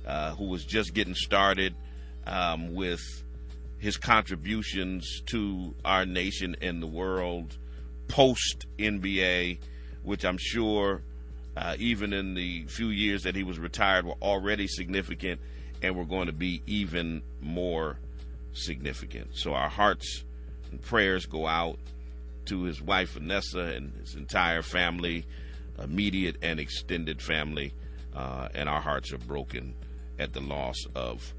uh, 0.06 0.34
who 0.34 0.46
was 0.46 0.64
just 0.64 0.94
getting 0.94 1.14
started 1.14 1.74
um, 2.26 2.74
with 2.74 3.00
his 3.78 3.96
contributions 3.96 5.22
to 5.26 5.74
our 5.84 6.06
nation 6.06 6.56
and 6.60 6.82
the 6.82 6.86
world 6.86 7.56
post 8.08 8.66
NBA, 8.78 9.58
which 10.02 10.24
I'm 10.24 10.38
sure, 10.38 11.02
uh, 11.56 11.76
even 11.78 12.12
in 12.12 12.34
the 12.34 12.64
few 12.66 12.88
years 12.88 13.24
that 13.24 13.36
he 13.36 13.42
was 13.42 13.58
retired, 13.58 14.06
were 14.06 14.14
already 14.22 14.66
significant 14.66 15.40
and 15.82 15.96
were 15.96 16.04
going 16.04 16.26
to 16.26 16.32
be 16.32 16.62
even 16.66 17.22
more 17.40 17.98
significant. 18.52 19.30
So 19.34 19.54
our 19.54 19.68
hearts 19.68 20.24
and 20.70 20.80
prayers 20.80 21.26
go 21.26 21.46
out 21.46 21.78
to 22.46 22.62
his 22.64 22.82
wife 22.82 23.12
Vanessa 23.12 23.60
and 23.60 23.92
his 24.00 24.14
entire 24.14 24.62
family, 24.62 25.26
immediate 25.82 26.36
and 26.42 26.58
extended 26.58 27.22
family, 27.22 27.74
uh, 28.14 28.48
and 28.54 28.68
our 28.68 28.80
hearts 28.80 29.12
are 29.12 29.18
broken 29.18 29.74
at 30.18 30.32
the 30.32 30.40
loss 30.40 30.76
of 30.94 31.34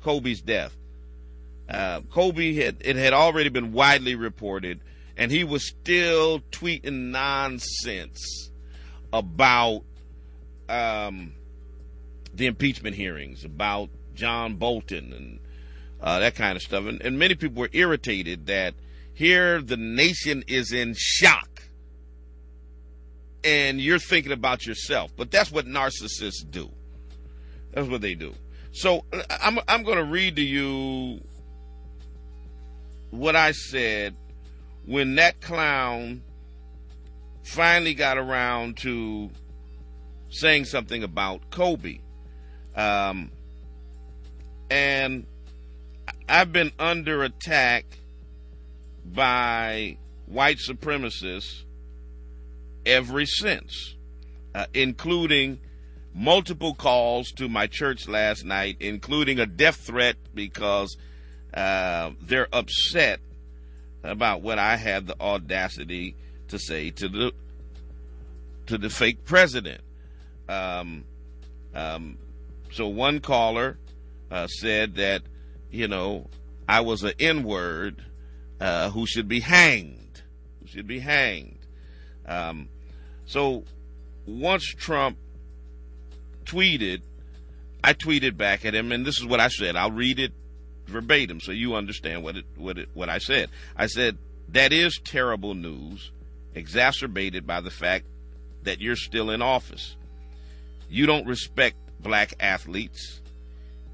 Kobe's 0.03 0.41
death, 0.41 0.77
uh, 1.67 2.01
Kobe 2.11 2.53
had, 2.53 2.77
it 2.81 2.95
had 2.95 3.13
already 3.13 3.49
been 3.49 3.73
widely 3.73 4.13
reported 4.13 4.79
and 5.17 5.31
he 5.31 5.43
was 5.43 5.67
still 5.67 6.39
tweeting 6.51 7.09
nonsense 7.09 8.51
about 9.11 9.81
um, 10.69 11.33
the 12.33 12.45
impeachment 12.45 12.95
hearings, 12.95 13.43
about 13.43 13.89
John 14.13 14.55
Bolton 14.55 15.11
and 15.13 15.39
uh, 16.01 16.19
that 16.19 16.35
kind 16.35 16.55
of 16.55 16.61
stuff. 16.61 16.85
And, 16.85 17.01
and 17.01 17.17
many 17.17 17.35
people 17.35 17.61
were 17.61 17.69
irritated 17.73 18.47
that 18.47 18.73
here 19.13 19.61
the 19.61 19.77
nation 19.77 20.43
is 20.47 20.71
in 20.71 20.93
shock 20.97 21.63
and 23.43 23.79
you're 23.79 23.99
thinking 23.99 24.31
about 24.31 24.65
yourself. 24.65 25.11
But 25.15 25.31
that's 25.31 25.51
what 25.51 25.65
narcissists 25.65 26.49
do. 26.49 26.69
That's 27.73 27.87
what 27.87 28.01
they 28.01 28.13
do. 28.13 28.33
So 28.71 29.05
I'm, 29.41 29.59
I'm 29.67 29.83
going 29.83 29.97
to 29.97 30.03
read 30.03 30.35
to 30.35 30.43
you 30.43 31.21
what 33.09 33.35
I 33.35 33.53
said 33.53 34.15
when 34.85 35.15
that 35.15 35.41
clown 35.41 36.21
finally 37.43 37.93
got 37.93 38.17
around 38.17 38.77
to 38.77 39.29
saying 40.29 40.65
something 40.65 41.03
about 41.03 41.49
Kobe. 41.49 41.99
Um, 42.75 43.31
and 44.69 45.25
I've 46.29 46.51
been 46.51 46.71
under 46.77 47.23
attack 47.23 47.85
by 49.05 49.97
white 50.25 50.57
supremacists 50.57 51.63
ever 52.85 53.25
since, 53.25 53.95
uh, 54.53 54.65
including 54.73 55.59
multiple 56.13 56.73
calls 56.73 57.31
to 57.31 57.47
my 57.47 57.67
church 57.67 58.07
last 58.07 58.43
night, 58.43 58.77
including 58.79 59.39
a 59.39 59.45
death 59.45 59.77
threat 59.77 60.15
because 60.33 60.97
uh, 61.53 62.11
they're 62.21 62.47
upset 62.51 63.19
about 64.03 64.41
what 64.41 64.59
I 64.59 64.77
had 64.77 65.07
the 65.07 65.19
audacity 65.19 66.15
to 66.49 66.59
say 66.59 66.91
to 66.91 67.09
the 67.09 67.31
to 68.67 68.77
the 68.77 68.89
fake 68.89 69.23
president. 69.25 69.81
Um, 70.49 71.05
um, 71.73 72.17
so 72.71 72.87
one 72.87 73.19
caller 73.19 73.77
uh, 74.29 74.47
said 74.47 74.95
that 74.95 75.21
you 75.71 75.87
know 75.87 76.27
I 76.67 76.81
was 76.81 77.03
an 77.03 77.13
N 77.19 77.43
word 77.43 78.03
uh, 78.59 78.89
who 78.89 79.05
should 79.05 79.27
be 79.27 79.39
hanged, 79.39 80.21
who 80.59 80.67
should 80.67 80.87
be 80.87 80.99
hanged. 80.99 81.59
Um, 82.25 82.69
so 83.25 83.63
once 84.25 84.65
Trump 84.65 85.17
tweeted, 86.45 87.01
I 87.83 87.93
tweeted 87.93 88.37
back 88.37 88.65
at 88.65 88.73
him, 88.73 88.91
and 88.91 89.05
this 89.05 89.19
is 89.19 89.25
what 89.25 89.39
I 89.39 89.47
said. 89.47 89.75
I'll 89.75 89.91
read 89.91 90.19
it 90.19 90.33
verbatim 90.87 91.41
so 91.41 91.51
you 91.51 91.75
understand 91.75 92.23
what 92.23 92.37
it 92.37 92.45
what 92.55 92.77
it 92.77 92.89
what 92.93 93.09
I 93.09 93.17
said. 93.17 93.49
I 93.75 93.87
said 93.87 94.17
that 94.49 94.73
is 94.73 94.99
terrible 95.03 95.53
news, 95.53 96.11
exacerbated 96.55 97.45
by 97.45 97.61
the 97.61 97.71
fact 97.71 98.05
that 98.63 98.81
you're 98.81 98.95
still 98.95 99.29
in 99.29 99.41
office. 99.41 99.95
You 100.89 101.05
don't 101.05 101.27
respect 101.27 101.77
black 101.99 102.33
athletes. 102.39 103.21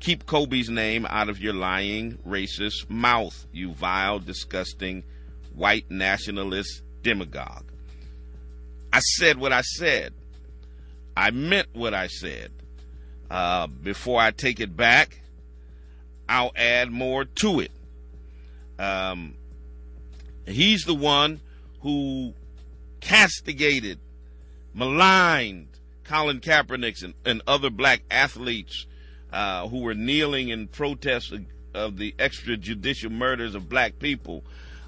Keep 0.03 0.25
Kobe's 0.25 0.69
name 0.69 1.07
out 1.09 1.29
of 1.29 1.39
your 1.39 1.53
lying, 1.53 2.17
racist 2.27 2.89
mouth, 2.89 3.47
you 3.53 3.71
vile, 3.71 4.19
disgusting, 4.19 5.01
white 5.55 5.89
nationalist 5.89 6.81
demagogue. 7.03 7.63
I 8.91 8.99
said 8.99 9.37
what 9.37 9.53
I 9.53 9.61
said. 9.61 10.13
I 11.15 11.31
meant 11.31 11.69
what 11.71 11.93
I 11.93 12.07
said. 12.07 12.51
Uh, 13.31 13.67
before 13.67 14.19
I 14.19 14.31
take 14.31 14.59
it 14.59 14.75
back, 14.75 15.21
I'll 16.27 16.51
add 16.53 16.91
more 16.91 17.23
to 17.23 17.61
it. 17.61 17.71
Um, 18.77 19.35
he's 20.45 20.83
the 20.83 20.95
one 20.95 21.39
who 21.79 22.33
castigated, 22.99 23.99
maligned 24.73 25.69
Colin 26.03 26.41
Kaepernick 26.41 27.01
and, 27.05 27.13
and 27.23 27.41
other 27.47 27.69
black 27.69 28.01
athletes 28.11 28.85
uh, 29.33 29.67
who 29.67 29.79
were 29.79 29.93
kneeling 29.93 30.49
in 30.49 30.67
protest 30.67 31.33
of, 31.73 31.97
the 31.97 32.13
extrajudicial 32.19 33.11
murders 33.11 33.55
of 33.55 33.67
black 33.67 33.99
people. 33.99 34.43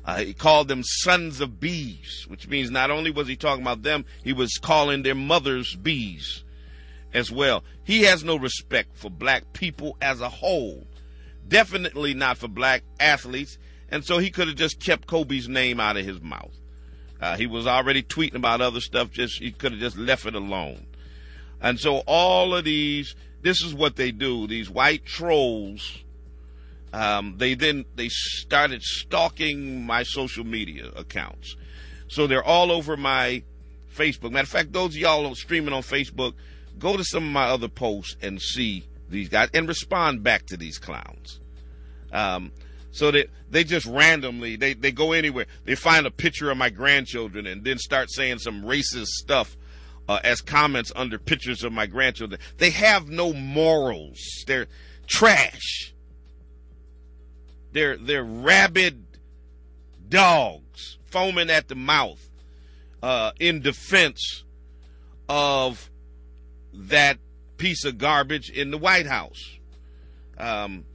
Uh, 0.05 0.17
he 0.17 0.33
called 0.33 0.67
them 0.67 0.83
sons 0.83 1.41
of 1.41 1.59
bees, 1.59 2.25
which 2.29 2.47
means 2.47 2.69
not 2.71 2.91
only 2.91 3.11
was 3.11 3.27
he 3.27 3.35
talking 3.35 3.63
about 3.63 3.81
them, 3.81 4.05
he 4.23 4.31
was 4.31 4.57
calling 4.59 5.01
their 5.01 5.15
mothers 5.15 5.75
bees 5.75 6.43
as 7.11 7.31
well. 7.31 7.63
He 7.83 8.03
has 8.03 8.23
no 8.23 8.35
respect 8.37 8.95
for 8.95 9.09
black 9.09 9.51
people 9.51 9.97
as 9.99 10.21
a 10.21 10.29
whole 10.29 10.85
definitely 11.47 12.13
not 12.13 12.37
for 12.37 12.47
black 12.47 12.83
athletes. 12.99 13.57
And 13.89 14.03
so 14.03 14.17
he 14.17 14.29
could 14.29 14.47
have 14.47 14.57
just 14.57 14.79
kept 14.79 15.07
Kobe's 15.07 15.47
name 15.47 15.79
out 15.79 15.97
of 15.97 16.05
his 16.05 16.21
mouth. 16.21 16.53
Uh, 17.21 17.37
he 17.37 17.47
was 17.47 17.65
already 17.67 18.03
tweeting 18.03 18.35
about 18.35 18.61
other 18.61 18.81
stuff. 18.81 19.11
Just 19.11 19.39
he 19.39 19.51
could 19.51 19.73
have 19.73 19.81
just 19.81 19.97
left 19.97 20.25
it 20.25 20.35
alone. 20.35 20.85
And 21.61 21.79
so 21.79 21.99
all 22.05 22.53
of 22.53 22.65
these, 22.65 23.15
this 23.45 23.61
is 23.61 23.75
what 23.75 23.95
they 23.95 24.11
do. 24.11 24.47
These 24.47 24.71
white 24.71 25.05
trolls, 25.05 25.99
um, 26.91 27.35
they 27.37 27.53
then 27.53 27.85
they 27.95 28.09
started 28.09 28.81
stalking 28.81 29.85
my 29.85 30.01
social 30.01 30.43
media 30.43 30.89
accounts. 30.95 31.55
So 32.07 32.25
they're 32.25 32.43
all 32.43 32.71
over 32.71 32.97
my 32.97 33.43
Facebook. 33.95 34.31
Matter 34.31 34.45
of 34.45 34.49
fact, 34.49 34.73
those 34.73 34.95
of 34.95 34.97
y'all 34.97 35.35
streaming 35.35 35.75
on 35.75 35.83
Facebook, 35.83 36.33
go 36.79 36.97
to 36.97 37.03
some 37.03 37.23
of 37.23 37.31
my 37.31 37.45
other 37.45 37.67
posts 37.67 38.17
and 38.19 38.41
see 38.41 38.87
these 39.09 39.29
guys 39.29 39.49
and 39.53 39.67
respond 39.67 40.23
back 40.23 40.47
to 40.47 40.57
these 40.57 40.79
clowns. 40.79 41.39
Um, 42.11 42.51
so 42.89 43.11
that 43.11 43.29
they 43.51 43.63
just 43.63 43.85
randomly 43.85 44.55
they, 44.55 44.73
they 44.73 44.91
go 44.91 45.11
anywhere. 45.11 45.45
They 45.65 45.75
find 45.75 46.07
a 46.07 46.11
picture 46.11 46.49
of 46.49 46.57
my 46.57 46.71
grandchildren 46.71 47.45
and 47.45 47.63
then 47.63 47.77
start 47.77 48.09
saying 48.09 48.39
some 48.39 48.63
racist 48.63 49.05
stuff 49.05 49.55
uh, 50.07 50.19
as 50.23 50.41
comments 50.41 50.91
under 50.95 51.17
pictures 51.17 51.63
of 51.63 51.73
my 51.73 51.85
grandchildren. 51.85 52.39
They 52.57 52.69
have 52.71 53.09
no 53.09 53.33
morals. 53.33 54.19
They're 54.45 54.67
trash. 55.07 55.93
They're 57.71 57.97
they're 57.97 58.23
rabid 58.23 59.05
dogs 60.07 60.97
foaming 61.05 61.49
at 61.49 61.67
the 61.67 61.75
mouth 61.75 62.29
uh, 63.01 63.31
in 63.39 63.61
defense 63.61 64.43
of 65.27 65.89
that 66.73 67.17
piece 67.57 67.85
of 67.85 67.97
garbage 67.97 68.49
in 68.49 68.71
the 68.71 68.77
White 68.77 69.07
House. 69.07 69.57
Um, 70.37 70.85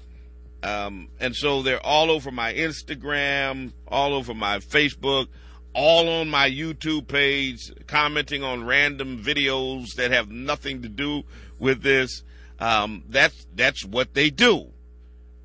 um, 0.62 1.08
and 1.18 1.34
so 1.34 1.62
they're 1.62 1.84
all 1.84 2.10
over 2.10 2.30
my 2.30 2.52
Instagram, 2.52 3.72
all 3.88 4.12
over 4.12 4.34
my 4.34 4.58
Facebook, 4.58 5.28
all 5.74 6.08
on 6.08 6.28
my 6.28 6.50
YouTube 6.50 7.06
page, 7.06 7.72
commenting 7.86 8.42
on 8.42 8.64
random 8.64 9.22
videos 9.22 9.94
that 9.96 10.10
have 10.10 10.30
nothing 10.30 10.82
to 10.82 10.88
do 10.88 11.22
with 11.58 11.82
this. 11.82 12.22
Um, 12.58 13.04
that's 13.08 13.46
that's 13.54 13.84
what 13.84 14.14
they 14.14 14.30
do. 14.30 14.68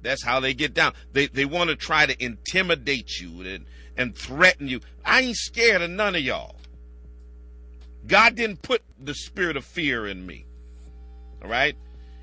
That's 0.01 0.23
how 0.23 0.39
they 0.39 0.53
get 0.53 0.73
down. 0.73 0.93
They 1.13 1.27
they 1.27 1.45
want 1.45 1.69
to 1.69 1.75
try 1.75 2.05
to 2.05 2.23
intimidate 2.23 3.19
you 3.19 3.41
and 3.41 3.65
and 3.97 4.15
threaten 4.15 4.67
you. 4.67 4.81
I 5.03 5.21
ain't 5.21 5.37
scared 5.37 5.81
of 5.81 5.89
none 5.89 6.15
of 6.15 6.21
y'all. 6.21 6.55
God 8.07 8.35
didn't 8.35 8.61
put 8.61 8.83
the 8.99 9.13
spirit 9.13 9.57
of 9.57 9.65
fear 9.65 10.05
in 10.05 10.25
me. 10.25 10.45
All 11.43 11.49
right? 11.49 11.75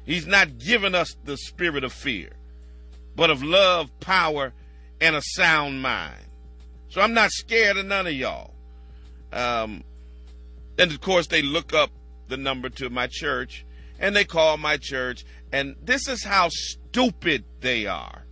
He's 0.05 0.27
not 0.27 0.59
given 0.59 0.95
us 0.95 1.17
the 1.25 1.37
spirit 1.37 1.85
of 1.85 1.93
fear, 1.93 2.31
but 3.15 3.31
of 3.31 3.43
love, 3.43 3.89
power, 4.01 4.53
and 5.01 5.17
a 5.17 5.23
sound 5.23 5.81
mind. 5.83 6.25
So 6.93 7.01
I'm 7.01 7.15
not 7.15 7.31
scared 7.31 7.79
of 7.79 7.87
none 7.87 8.07
of 8.07 8.13
y'all. 8.13 8.53
Um, 9.33 9.83
and 10.79 10.93
of 10.93 11.01
course, 11.01 11.27
they 11.27 11.41
look 11.41 11.73
up 11.73 11.91
the 12.29 12.37
number 12.37 12.69
to 12.69 12.91
my 12.91 13.07
church 13.11 13.65
and 13.99 14.15
they 14.15 14.25
call 14.25 14.59
my 14.59 14.77
church. 14.77 15.25
And 15.53 15.75
this 15.83 16.07
is 16.07 16.23
how 16.23 16.51
stupid 16.51 17.45
they 17.63 17.87
are. 17.87 18.27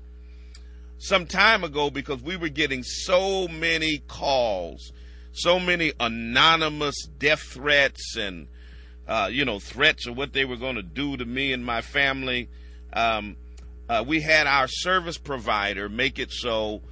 Some 0.98 1.24
time 1.24 1.64
ago, 1.64 1.88
because 1.88 2.20
we 2.20 2.36
were 2.36 2.50
getting 2.50 2.82
so 2.82 3.48
many 3.48 4.02
calls, 4.06 4.92
so 5.32 5.58
many 5.58 5.94
anonymous 5.98 7.06
death 7.16 7.40
threats 7.40 8.14
and, 8.18 8.46
uh, 9.08 9.30
you 9.32 9.46
know, 9.46 9.58
threats 9.58 10.06
of 10.06 10.18
what 10.18 10.34
they 10.34 10.44
were 10.44 10.58
going 10.58 10.76
to 10.76 10.82
do 10.82 11.16
to 11.16 11.24
me 11.24 11.54
and 11.54 11.64
my 11.64 11.80
family. 11.80 12.50
Um, 12.92 13.36
uh, 13.88 14.04
we 14.06 14.20
had 14.20 14.46
our 14.46 14.68
service 14.68 15.16
provider 15.16 15.88
make 15.88 16.18
it 16.18 16.30
so 16.30 16.82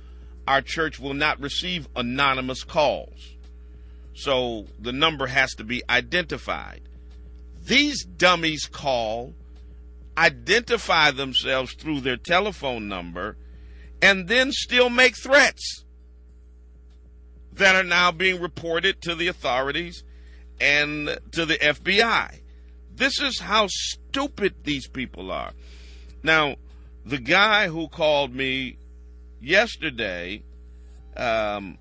our 0.48 0.62
church 0.62 0.98
will 0.98 1.12
not 1.12 1.38
receive 1.40 1.86
anonymous 1.94 2.64
calls. 2.64 3.36
So 4.14 4.64
the 4.80 4.92
number 4.92 5.26
has 5.26 5.54
to 5.56 5.62
be 5.64 5.82
identified. 5.90 6.80
These 7.66 8.02
dummies 8.04 8.64
call, 8.64 9.34
identify 10.16 11.10
themselves 11.10 11.74
through 11.74 12.00
their 12.00 12.16
telephone 12.16 12.88
number, 12.88 13.36
and 14.00 14.26
then 14.26 14.50
still 14.50 14.88
make 14.88 15.16
threats 15.22 15.84
that 17.52 17.76
are 17.76 17.84
now 17.84 18.10
being 18.10 18.40
reported 18.40 19.02
to 19.02 19.14
the 19.14 19.28
authorities 19.28 20.02
and 20.58 21.18
to 21.32 21.44
the 21.44 21.58
FBI. 21.58 22.40
This 22.94 23.20
is 23.20 23.40
how 23.40 23.66
stupid 23.68 24.54
these 24.64 24.88
people 24.88 25.30
are. 25.30 25.52
Now, 26.22 26.56
the 27.04 27.18
guy 27.18 27.68
who 27.68 27.88
called 27.88 28.34
me 28.34 28.77
yesterday, 29.40 30.42
um, 31.16 31.78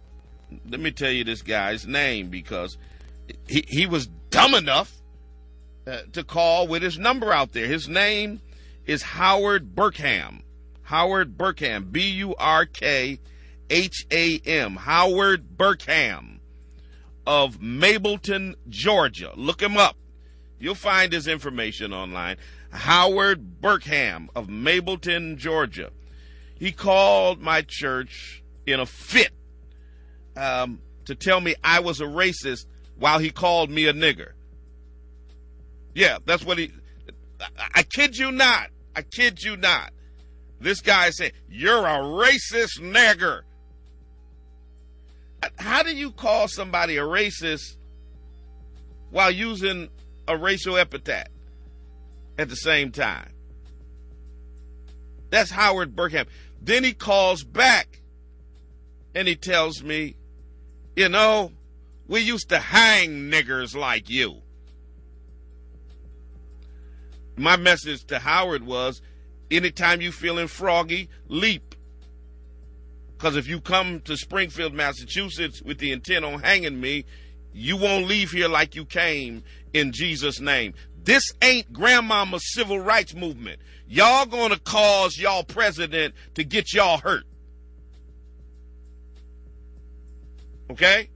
let 0.70 0.80
me 0.80 0.92
tell 0.92 1.12
you 1.12 1.24
this 1.24 1.42
guy's 1.42 1.86
name 1.86 2.30
because 2.30 2.78
he, 3.48 3.66
he 3.68 3.86
was 3.86 4.08
dumb 4.30 4.54
enough 4.54 4.94
uh, 5.86 6.00
to 6.14 6.24
call 6.24 6.68
with 6.68 6.82
his 6.82 6.98
number 6.98 7.32
out 7.32 7.54
there. 7.54 7.68
His 7.68 7.88
name 7.88 8.42
is 8.86 9.02
Howard 9.04 9.76
Burkham. 9.76 10.42
Howard 10.84 11.38
Burkham, 11.38 11.92
B 11.92 12.10
U 12.12 12.36
R 12.36 12.66
K 12.66 13.20
H 13.70 14.06
A 14.12 14.40
M. 14.46 14.76
Howard 14.78 15.58
Burkham 15.58 16.40
of 17.26 17.60
Mableton, 17.60 18.56
Georgia. 18.70 19.34
Look 19.36 19.62
him 19.62 19.76
up. 19.76 19.98
You'll 20.60 20.76
find 20.76 21.12
his 21.12 21.28
information 21.28 21.94
online. 21.94 22.38
Howard 22.72 23.62
Burkham 23.62 24.30
of 24.36 24.48
Mableton, 24.48 25.38
Georgia. 25.38 25.92
He 26.60 26.72
called 26.72 27.42
my 27.42 27.64
church 27.68 28.44
in 28.66 28.80
a 28.80 28.86
fit 28.86 29.32
um, 30.36 30.82
to 31.06 31.16
tell 31.16 31.40
me 31.40 31.56
I 31.64 31.80
was 31.80 32.02
a 32.02 32.06
racist 32.06 32.66
while 32.98 33.20
he 33.20 33.30
called 33.30 33.70
me 33.70 33.88
a 33.88 33.94
nigger. 33.94 34.32
Yeah, 35.94 36.18
that's 36.26 36.46
what 36.46 36.58
he. 36.58 36.72
I, 37.40 37.70
I 37.76 37.84
kid 37.84 38.18
you 38.18 38.32
not. 38.32 38.70
I 38.96 39.02
kid 39.04 39.44
you 39.44 39.58
not. 39.58 39.92
This 40.60 40.82
guy 40.82 41.12
said, 41.12 41.34
You're 41.50 41.86
a 41.86 42.00
racist 42.00 42.80
nigger. 42.80 43.42
How 45.60 45.84
do 45.84 45.96
you 45.96 46.12
call 46.12 46.48
somebody 46.48 46.98
a 46.98 47.04
racist 47.04 47.78
while 49.12 49.32
using 49.32 49.90
a 50.28 50.36
racial 50.36 50.78
epithet 50.78 51.30
at 52.38 52.50
the 52.50 52.56
same 52.56 52.92
time? 52.92 53.32
That's 55.30 55.52
Howard 55.52 55.96
Burkham. 55.96 56.26
Then 56.62 56.84
he 56.84 56.94
calls 56.94 57.44
back 57.44 58.02
and 59.16 59.28
he 59.28 59.36
tells 59.36 59.84
me, 59.84 60.16
you 60.96 61.10
know, 61.10 61.52
we 62.08 62.22
used 62.22 62.50
to 62.50 62.60
hang 62.60 63.30
niggers 63.30 63.76
like 63.76 64.10
you. 64.10 64.42
My 67.36 67.56
message 67.56 68.06
to 68.06 68.20
Howard 68.20 68.64
was 68.64 69.02
anytime 69.52 70.02
you 70.02 70.12
feeling 70.12 70.48
froggy, 70.48 71.10
leap. 71.28 71.76
Because 73.16 73.36
if 73.36 73.48
you 73.48 73.60
come 73.60 74.00
to 74.02 74.16
Springfield, 74.16 74.74
Massachusetts 74.74 75.62
with 75.62 75.80
the 75.80 75.92
intent 75.92 76.26
on 76.26 76.42
hanging 76.42 76.80
me, 76.80 77.06
you 77.54 77.78
won't 77.78 78.08
leave 78.08 78.32
here 78.32 78.48
like 78.48 78.76
you 78.76 78.86
came 78.86 79.44
in 79.74 79.92
Jesus' 79.92 80.40
name. 80.40 80.74
This 81.08 81.32
ain't 81.42 81.72
grandmama's 81.72 82.52
civil 82.52 82.82
rights 82.82 83.16
movement. 83.16 83.62
Y'all 83.88 84.26
gonna 84.26 84.60
cause 84.60 85.18
y'all 85.18 85.46
president 85.46 86.14
to 86.34 86.44
get 86.44 86.74
y'all 86.74 86.98
hurt. 86.98 87.24
Okay? 90.70 91.08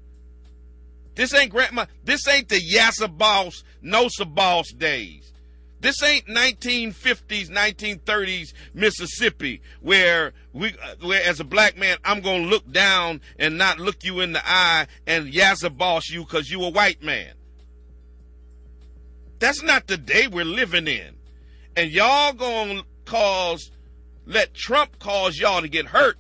This 1.16 1.34
ain't 1.34 1.52
grandma, 1.52 1.88
this 2.06 2.26
ain't 2.30 2.48
the 2.48 2.62
Yassa 2.62 3.18
boss, 3.18 3.66
Nosa 3.84 4.34
boss 4.34 4.72
days. 4.72 5.34
This 5.82 6.02
ain't 6.02 6.26
1950s, 6.26 7.50
1930s 7.50 8.54
Mississippi 8.74 9.62
where 9.82 10.32
we, 10.54 10.70
uh, 10.70 10.96
where 11.02 11.22
as 11.22 11.42
a 11.42 11.44
black 11.44 11.78
man, 11.78 11.98
I'm 12.06 12.22
gonna 12.22 12.46
look 12.46 12.72
down 12.72 13.20
and 13.38 13.58
not 13.58 13.78
look 13.78 14.06
you 14.06 14.22
in 14.22 14.32
the 14.32 14.42
eye 14.46 14.88
and 15.06 15.34
Yassa 15.34 15.76
boss 15.76 16.10
you 16.10 16.24
cause 16.24 16.50
you 16.50 16.64
a 16.64 16.70
white 16.70 17.04
man. 17.04 17.34
That's 19.42 19.64
not 19.64 19.88
the 19.88 19.98
day 19.98 20.28
we're 20.28 20.46
living 20.46 20.88
in. 20.88 21.16
And 21.76 21.92
y'all 21.92 22.32
gonna 22.32 22.84
cause, 23.06 23.72
let 24.28 24.54
Trump 24.54 25.00
cause 25.00 25.40
y'all 25.40 25.62
to 25.62 25.68
get 25.68 25.88
hurt. 25.88 26.20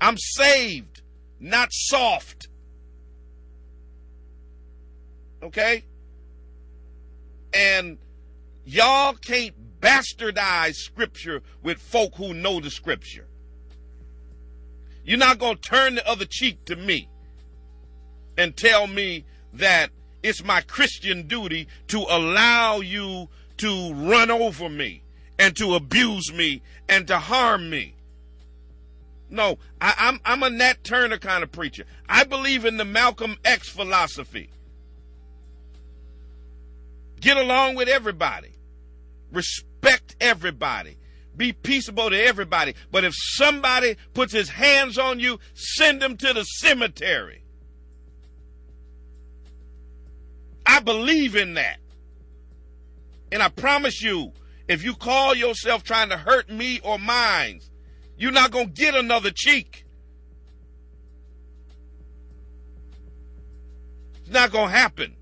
I'm 0.00 0.16
saved, 0.16 1.02
not 1.38 1.68
soft. 1.72 2.48
Okay? 5.42 5.84
And 7.52 7.98
y'all 8.64 9.12
can't 9.12 9.54
bastardize 9.82 10.76
scripture 10.76 11.42
with 11.62 11.76
folk 11.78 12.14
who 12.14 12.32
know 12.32 12.60
the 12.60 12.70
scripture. 12.70 13.26
You're 15.04 15.18
not 15.18 15.38
going 15.38 15.56
to 15.56 15.60
turn 15.60 15.96
the 15.96 16.08
other 16.08 16.24
cheek 16.24 16.64
to 16.64 16.76
me 16.76 17.10
and 18.38 18.56
tell 18.56 18.86
me 18.86 19.26
that 19.52 19.90
it's 20.24 20.42
my 20.42 20.62
Christian 20.62 21.28
duty 21.28 21.68
to 21.88 21.98
allow 21.98 22.80
you 22.80 23.28
to 23.58 23.92
run 23.92 24.30
over 24.30 24.70
me 24.70 25.02
and 25.38 25.54
to 25.56 25.74
abuse 25.74 26.32
me 26.32 26.62
and 26.88 27.06
to 27.08 27.18
harm 27.18 27.68
me. 27.68 27.94
No, 29.28 29.58
I, 29.82 29.94
I'm, 29.98 30.20
I'm 30.24 30.42
a 30.42 30.48
Nat 30.48 30.82
Turner 30.82 31.18
kind 31.18 31.42
of 31.42 31.52
preacher. 31.52 31.84
I 32.08 32.24
believe 32.24 32.64
in 32.64 32.78
the 32.78 32.86
Malcolm 32.86 33.36
X 33.44 33.68
philosophy. 33.68 34.48
Get 37.20 37.36
along 37.36 37.74
with 37.74 37.88
everybody. 37.88 38.52
Respect 39.30 40.16
everybody. 40.20 40.96
Be 41.36 41.52
peaceable 41.52 42.08
to 42.08 42.16
everybody. 42.16 42.74
But 42.90 43.04
if 43.04 43.12
somebody 43.14 43.96
puts 44.14 44.32
his 44.32 44.48
hands 44.48 44.96
on 44.96 45.20
you, 45.20 45.38
send 45.52 46.00
them 46.00 46.16
to 46.16 46.32
the 46.32 46.44
cemetery. 46.44 47.43
I 50.66 50.80
believe 50.80 51.36
in 51.36 51.54
that. 51.54 51.78
And 53.30 53.42
I 53.42 53.48
promise 53.48 54.02
you, 54.02 54.32
if 54.68 54.82
you 54.82 54.94
call 54.94 55.34
yourself 55.34 55.82
trying 55.82 56.08
to 56.08 56.16
hurt 56.16 56.48
me 56.48 56.80
or 56.82 56.98
mine, 56.98 57.60
you're 58.16 58.32
not 58.32 58.50
going 58.50 58.68
to 58.68 58.72
get 58.72 58.94
another 58.94 59.30
cheek. 59.34 59.84
It's 64.22 64.30
not 64.30 64.52
going 64.52 64.68
to 64.68 64.76
happen. 64.76 65.16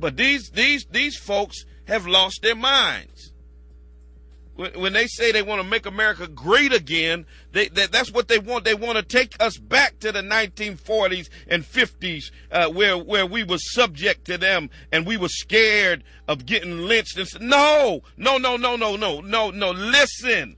But 0.00 0.16
these 0.16 0.50
these 0.50 0.86
these 0.90 1.16
folks 1.16 1.64
have 1.86 2.06
lost 2.06 2.40
their 2.42 2.56
minds. 2.56 3.33
When, 4.56 4.92
they 4.92 5.08
say 5.08 5.32
they 5.32 5.42
want 5.42 5.60
to 5.62 5.68
make 5.68 5.84
America 5.84 6.28
great 6.28 6.72
again, 6.72 7.26
they, 7.50 7.68
that, 7.68 7.90
that's 7.90 8.12
what 8.12 8.28
they 8.28 8.38
want. 8.38 8.64
They 8.64 8.74
want 8.74 8.96
to 8.96 9.02
take 9.02 9.34
us 9.40 9.58
back 9.58 9.98
to 9.98 10.12
the 10.12 10.22
1940s 10.22 11.28
and 11.48 11.64
50s, 11.64 12.30
uh, 12.52 12.68
where 12.68 12.96
where 12.96 13.26
we 13.26 13.42
were 13.42 13.58
subject 13.58 14.26
to 14.26 14.38
them 14.38 14.70
and 14.92 15.06
we 15.06 15.16
were 15.16 15.28
scared 15.28 16.04
of 16.28 16.46
getting 16.46 16.78
lynched. 16.78 17.18
And 17.18 17.28
no, 17.40 18.02
no, 18.16 18.38
no, 18.38 18.56
no, 18.56 18.76
no, 18.76 18.94
no, 18.96 19.20
no, 19.20 19.50
no. 19.50 19.70
Listen. 19.70 20.56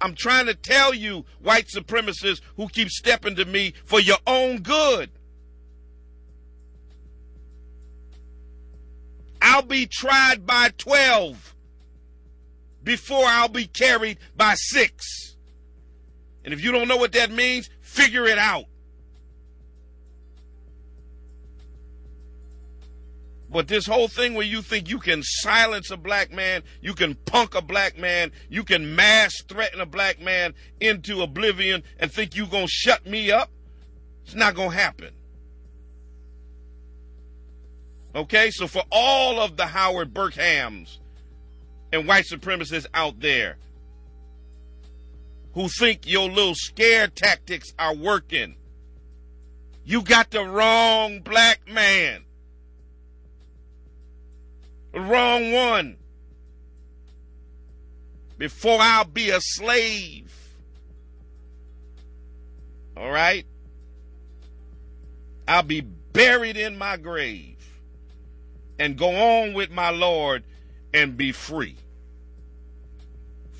I'm 0.00 0.14
trying 0.14 0.46
to 0.46 0.54
tell 0.54 0.92
you, 0.92 1.24
white 1.40 1.68
supremacists 1.68 2.42
who 2.56 2.68
keep 2.68 2.90
stepping 2.90 3.36
to 3.36 3.44
me 3.44 3.72
for 3.86 4.00
your 4.00 4.18
own 4.26 4.60
good. 4.60 5.10
I'll 9.40 9.62
be 9.62 9.86
tried 9.86 10.46
by 10.46 10.70
12 10.76 11.53
before 12.84 13.24
I'll 13.24 13.48
be 13.48 13.66
carried 13.66 14.18
by 14.36 14.54
six. 14.54 15.34
And 16.44 16.52
if 16.52 16.62
you 16.62 16.70
don't 16.70 16.88
know 16.88 16.98
what 16.98 17.12
that 17.12 17.30
means, 17.32 17.70
figure 17.80 18.26
it 18.26 18.38
out. 18.38 18.64
But 23.50 23.68
this 23.68 23.86
whole 23.86 24.08
thing 24.08 24.34
where 24.34 24.44
you 24.44 24.62
think 24.62 24.88
you 24.88 24.98
can 24.98 25.22
silence 25.22 25.92
a 25.92 25.96
black 25.96 26.32
man, 26.32 26.62
you 26.80 26.92
can 26.92 27.14
punk 27.14 27.54
a 27.54 27.62
black 27.62 27.96
man, 27.96 28.32
you 28.50 28.64
can 28.64 28.96
mass 28.96 29.32
threaten 29.48 29.80
a 29.80 29.86
black 29.86 30.20
man 30.20 30.54
into 30.80 31.22
oblivion 31.22 31.84
and 32.00 32.12
think 32.12 32.34
you're 32.34 32.48
gonna 32.48 32.66
shut 32.66 33.06
me 33.06 33.30
up, 33.30 33.50
it's 34.24 34.34
not 34.34 34.56
gonna 34.56 34.74
happen. 34.74 35.10
Okay, 38.16 38.50
so 38.50 38.66
for 38.66 38.82
all 38.90 39.40
of 39.40 39.56
the 39.56 39.66
Howard 39.66 40.12
Burkhams 40.12 40.98
and 41.94 42.08
white 42.08 42.24
supremacists 42.24 42.86
out 42.92 43.20
there 43.20 43.56
who 45.52 45.68
think 45.68 46.08
your 46.08 46.28
little 46.28 46.56
scare 46.56 47.06
tactics 47.06 47.72
are 47.78 47.94
working, 47.94 48.56
you 49.84 50.02
got 50.02 50.32
the 50.32 50.44
wrong 50.44 51.20
black 51.20 51.60
man. 51.68 52.24
The 54.92 55.00
wrong 55.00 55.52
one. 55.52 55.96
Before 58.38 58.78
I'll 58.80 59.04
be 59.04 59.30
a 59.30 59.40
slave. 59.40 60.34
All 62.96 63.10
right? 63.10 63.46
I'll 65.46 65.62
be 65.62 65.80
buried 65.80 66.56
in 66.56 66.76
my 66.76 66.96
grave 66.96 67.56
and 68.80 68.98
go 68.98 69.10
on 69.10 69.54
with 69.54 69.70
my 69.70 69.90
Lord 69.90 70.42
and 70.92 71.16
be 71.16 71.30
free. 71.30 71.76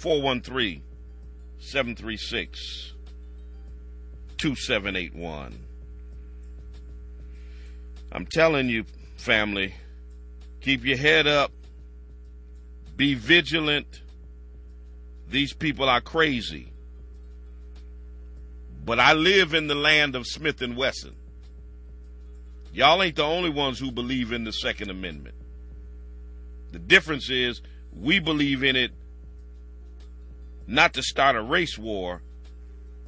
413 0.05 0.83
736 1.61 2.93
2781. 4.37 5.59
I'm 8.13 8.27
telling 8.27 8.69
you, 8.69 8.85
family, 9.17 9.75
keep 10.61 10.85
your 10.85 10.99
head 10.99 11.27
up, 11.27 11.53
be 12.99 13.15
vigilant. 13.15 14.03
These 15.31 15.55
people 15.55 15.89
are 15.89 16.03
crazy. 16.03 16.71
But 18.85 19.01
I 19.01 19.15
live 19.15 19.55
in 19.55 19.69
the 19.69 19.75
land 19.75 20.17
of 20.17 20.27
Smith 20.27 20.61
and 20.61 20.77
Wesson. 20.77 21.17
Y'all 22.75 23.03
ain't 23.03 23.17
the 23.17 23.25
only 23.25 23.49
ones 23.49 23.79
who 23.79 23.91
believe 23.91 24.33
in 24.33 24.45
the 24.45 24.53
Second 24.53 24.91
Amendment. 24.91 25.37
The 26.73 26.79
difference 26.79 27.31
is 27.31 27.63
we 27.99 28.19
believe 28.19 28.63
in 28.63 28.77
it 28.77 28.93
not 30.67 30.95
to 30.95 31.03
start 31.03 31.37
a 31.37 31.43
race 31.43 31.79
war, 31.79 32.23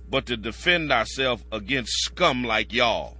but 0.08 0.26
to 0.26 0.36
defend 0.36 0.92
ourselves 0.92 1.44
against 1.50 1.92
scum 2.02 2.44
like 2.44 2.72
y'all. 2.72 3.16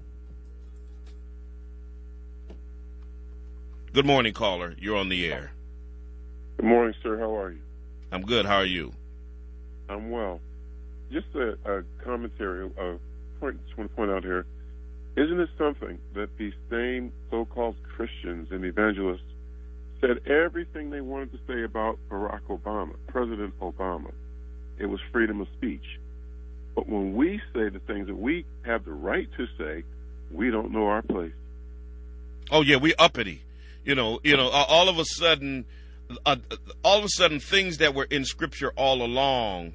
Good 3.93 4.07
morning, 4.07 4.35
caller. 4.35 4.75
You're 4.79 4.97
on 4.97 5.09
the 5.09 5.27
air. 5.27 5.53
Good 6.59 6.67
morning, 6.67 6.95
sir. 7.03 7.19
How 7.19 7.35
are 7.37 7.51
you? 7.51 7.61
I'm 8.13 8.23
good. 8.23 8.47
How 8.47 8.57
are 8.57 8.67
you? 8.67 8.93
I'm 9.89 10.11
well. 10.11 10.41
Just 11.11 11.27
a, 11.35 11.57
a 11.65 11.83
commentary, 12.05 12.67
a 12.79 12.99
point, 13.41 13.65
just 13.65 13.79
want 13.79 13.91
to 13.91 13.97
point 13.97 14.11
out 14.11 14.23
here. 14.23 14.45
Isn't 15.17 15.41
it 15.41 15.49
something 15.57 15.99
that 16.15 16.29
these 16.37 16.53
same 16.71 17.11
so-called 17.31 17.77
Christians 17.83 18.49
and 18.51 18.65
evangelists 18.65 19.23
said 20.01 20.21
everything 20.27 20.91
they 20.91 21.01
wanted 21.01 21.33
to 21.33 21.39
say 21.47 21.63
about 21.63 21.99
Barack 22.11 22.43
Obama, 22.51 22.95
President 23.07 23.59
Obama? 23.61 24.13
It 24.79 24.87
was 24.87 25.01
freedom 25.13 25.41
of 25.41 25.49
speech. 25.57 25.85
But 26.75 26.89
when 26.89 27.15
we 27.15 27.41
say 27.55 27.69
the 27.71 27.81
things 27.87 28.07
that 28.09 28.17
we 28.17 28.45
have 28.65 28.85
the 28.85 28.93
right 28.93 29.29
to 29.37 29.47
say, 29.59 29.83
we 30.31 30.51
don't 30.51 30.73
know 30.73 30.87
our 30.87 31.03
place. 31.03 31.33
Oh 32.51 32.63
yeah, 32.63 32.77
we 32.77 32.95
uppity. 32.97 33.43
You 33.85 33.95
know, 33.95 34.21
you 34.23 34.37
know, 34.37 34.49
all 34.49 34.89
of 34.89 34.99
a 34.99 35.05
sudden, 35.05 35.65
uh, 36.25 36.37
all 36.83 36.99
of 36.99 37.05
a 37.05 37.09
sudden, 37.09 37.41
things 37.41 37.79
that 37.79 37.95
were 37.95 38.07
in 38.11 38.25
Scripture 38.25 38.73
all 38.77 39.03
along, 39.03 39.73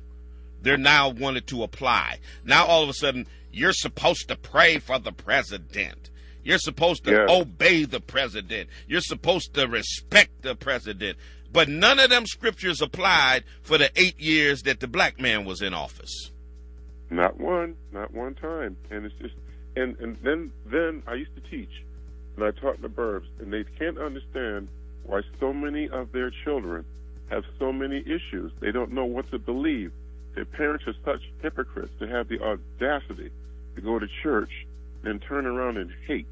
they're 0.61 0.77
now 0.77 1.09
wanted 1.09 1.47
to 1.47 1.63
apply. 1.63 2.19
Now 2.45 2.65
all 2.65 2.83
of 2.83 2.89
a 2.89 2.93
sudden, 2.93 3.25
you're 3.51 3.73
supposed 3.73 4.27
to 4.27 4.35
pray 4.35 4.79
for 4.79 4.99
the 4.99 5.11
president. 5.11 6.09
You're 6.43 6.57
supposed 6.59 7.03
to 7.05 7.11
Yeah. 7.11 7.25
obey 7.29 7.85
the 7.85 7.99
president. 7.99 8.69
You're 8.87 9.01
supposed 9.01 9.53
to 9.55 9.67
respect 9.67 10.41
the 10.41 10.55
president. 10.55 11.17
But 11.53 11.67
none 11.67 11.99
of 11.99 12.09
them 12.09 12.25
scriptures 12.25 12.81
applied 12.81 13.43
for 13.61 13.77
the 13.77 13.91
eight 13.95 14.19
years 14.19 14.63
that 14.63 14.79
the 14.79 14.87
black 14.87 15.19
man 15.19 15.45
was 15.45 15.61
in 15.61 15.73
office. 15.73 16.31
Not 17.09 17.39
one, 17.39 17.75
not 17.91 18.13
one 18.13 18.35
time. 18.35 18.77
And 18.89 19.05
it's 19.05 19.15
just, 19.21 19.35
and 19.75 19.97
and 19.99 20.17
then 20.23 20.51
then 20.65 21.03
I 21.07 21.15
used 21.15 21.35
to 21.35 21.41
teach, 21.41 21.83
and 22.35 22.45
I 22.45 22.51
taught 22.51 22.81
the 22.81 22.87
burbs, 22.87 23.25
and 23.39 23.51
they 23.51 23.65
can't 23.77 23.97
understand 23.97 24.69
why 25.03 25.21
so 25.39 25.51
many 25.51 25.89
of 25.89 26.11
their 26.13 26.31
children 26.43 26.85
have 27.29 27.43
so 27.59 27.73
many 27.73 27.99
issues. 27.99 28.51
They 28.59 28.71
don't 28.71 28.91
know 28.93 29.05
what 29.05 29.29
to 29.31 29.39
believe. 29.39 29.91
Their 30.35 30.45
parents 30.45 30.85
are 30.87 30.95
such 31.03 31.21
hypocrites 31.41 31.91
to 31.99 32.07
have 32.07 32.29
the 32.29 32.39
audacity 32.41 33.31
to 33.75 33.81
go 33.81 33.99
to 33.99 34.07
church 34.23 34.51
and 35.03 35.21
turn 35.21 35.45
around 35.45 35.77
and 35.77 35.91
hate. 36.07 36.27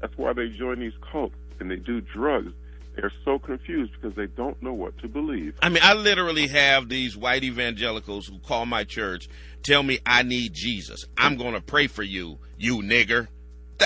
That's 0.00 0.16
why 0.16 0.32
they 0.32 0.48
join 0.48 0.80
these 0.80 0.92
cults 1.10 1.34
and 1.58 1.70
they 1.70 1.76
do 1.76 2.00
drugs. 2.00 2.52
They're 3.00 3.12
so 3.24 3.38
confused 3.38 3.92
because 3.92 4.14
they 4.14 4.26
don't 4.26 4.62
know 4.62 4.74
what 4.74 4.98
to 4.98 5.08
believe. 5.08 5.54
I 5.62 5.70
mean, 5.70 5.82
I 5.82 5.94
literally 5.94 6.48
have 6.48 6.90
these 6.90 7.16
white 7.16 7.44
evangelicals 7.44 8.26
who 8.26 8.38
call 8.40 8.66
my 8.66 8.84
church, 8.84 9.26
tell 9.62 9.82
me 9.82 10.00
I 10.04 10.22
need 10.22 10.52
Jesus. 10.52 11.06
I'm 11.16 11.36
going 11.36 11.54
to 11.54 11.62
pray 11.62 11.86
for 11.86 12.02
you, 12.02 12.38
you 12.58 12.78
nigger. 12.78 13.28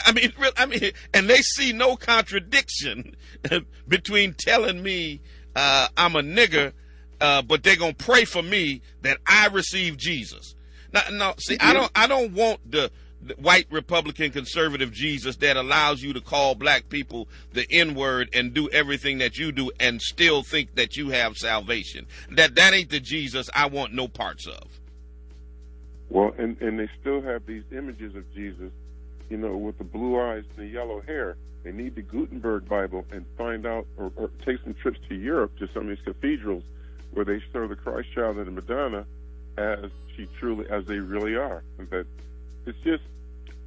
I 0.05 0.11
mean, 0.11 0.33
I 0.57 0.67
mean, 0.67 0.91
and 1.13 1.31
they 1.31 1.43
see 1.43 1.73
no 1.73 1.95
contradiction 1.95 3.15
between 3.89 4.35
telling 4.35 4.83
me 4.83 5.21
uh, 5.55 5.89
I'm 5.97 6.17
a 6.17 6.23
nigger, 6.23 6.73
uh, 7.21 7.43
but 7.43 7.63
they're 7.63 7.77
gonna 7.77 7.95
pray 7.95 8.25
for 8.25 8.43
me 8.43 8.83
that 9.03 9.19
I 9.27 9.47
receive 9.47 9.97
Jesus. 9.97 10.57
Now, 10.93 11.03
no, 11.13 11.35
see, 11.39 11.57
I 11.61 11.73
don't, 11.73 11.91
I 11.95 12.07
don't 12.07 12.33
want 12.33 12.69
the, 12.69 12.79
the 12.79 12.91
white 13.39 13.67
Republican 13.71 14.31
conservative 14.31 14.93
Jesus 14.93 15.37
that 15.37 15.57
allows 15.57 16.03
you 16.03 16.13
to 16.13 16.21
call 16.21 16.55
black 16.55 16.89
people 16.89 17.29
the 17.53 17.67
N 17.71 17.95
word 17.95 18.29
and 18.33 18.55
do 18.55 18.69
everything 18.71 19.19
that 19.19 19.39
you 19.39 19.53
do 19.53 19.71
and 19.81 20.01
still 20.01 20.43
think 20.43 20.75
that 20.75 20.97
you 20.97 21.11
have 21.11 21.37
salvation. 21.37 22.07
That 22.31 22.55
that 22.57 22.75
ain't 22.75 22.91
the 22.91 23.01
Jesus 23.01 23.49
I 23.55 23.67
want 23.67 23.93
no 23.93 24.09
parts 24.09 24.47
of. 24.47 24.81
Well, 26.11 26.35
and 26.39 26.61
and 26.61 26.79
they 26.79 26.89
still 27.01 27.23
have 27.23 27.47
these 27.47 27.65
images 27.73 28.15
of 28.15 28.33
Jesus, 28.35 28.71
you 29.29 29.37
know, 29.37 29.57
with 29.57 29.79
the 29.79 29.85
blue 29.85 30.21
eyes 30.21 30.45
and 30.57 30.69
the 30.69 30.73
yellow 30.73 31.01
hair. 31.01 31.37
They 31.65 31.73
need 31.73 31.95
the 31.95 32.03
Gutenberg 32.03 32.69
Bible 32.69 33.07
and 33.11 33.25
find 33.39 33.65
out, 33.65 33.87
or, 33.97 34.13
or 34.17 34.31
take 34.45 34.59
some 34.63 34.75
trips 34.75 34.99
to 35.09 35.15
Europe 35.15 35.57
to 35.59 35.69
some 35.73 35.89
of 35.89 35.89
these 35.89 36.05
cathedrals 36.05 36.63
where 37.13 37.25
they 37.25 37.41
show 37.53 37.67
the 37.67 37.75
Christ 37.75 38.13
Child 38.15 38.37
and 38.37 38.47
the 38.47 38.51
Madonna 38.51 39.07
as 39.57 39.91
she 40.15 40.29
truly, 40.39 40.67
as 40.69 40.85
they 40.85 40.99
really 40.99 41.37
are. 41.37 41.63
That 41.91 42.07
it's 42.67 42.79
just, 42.85 43.03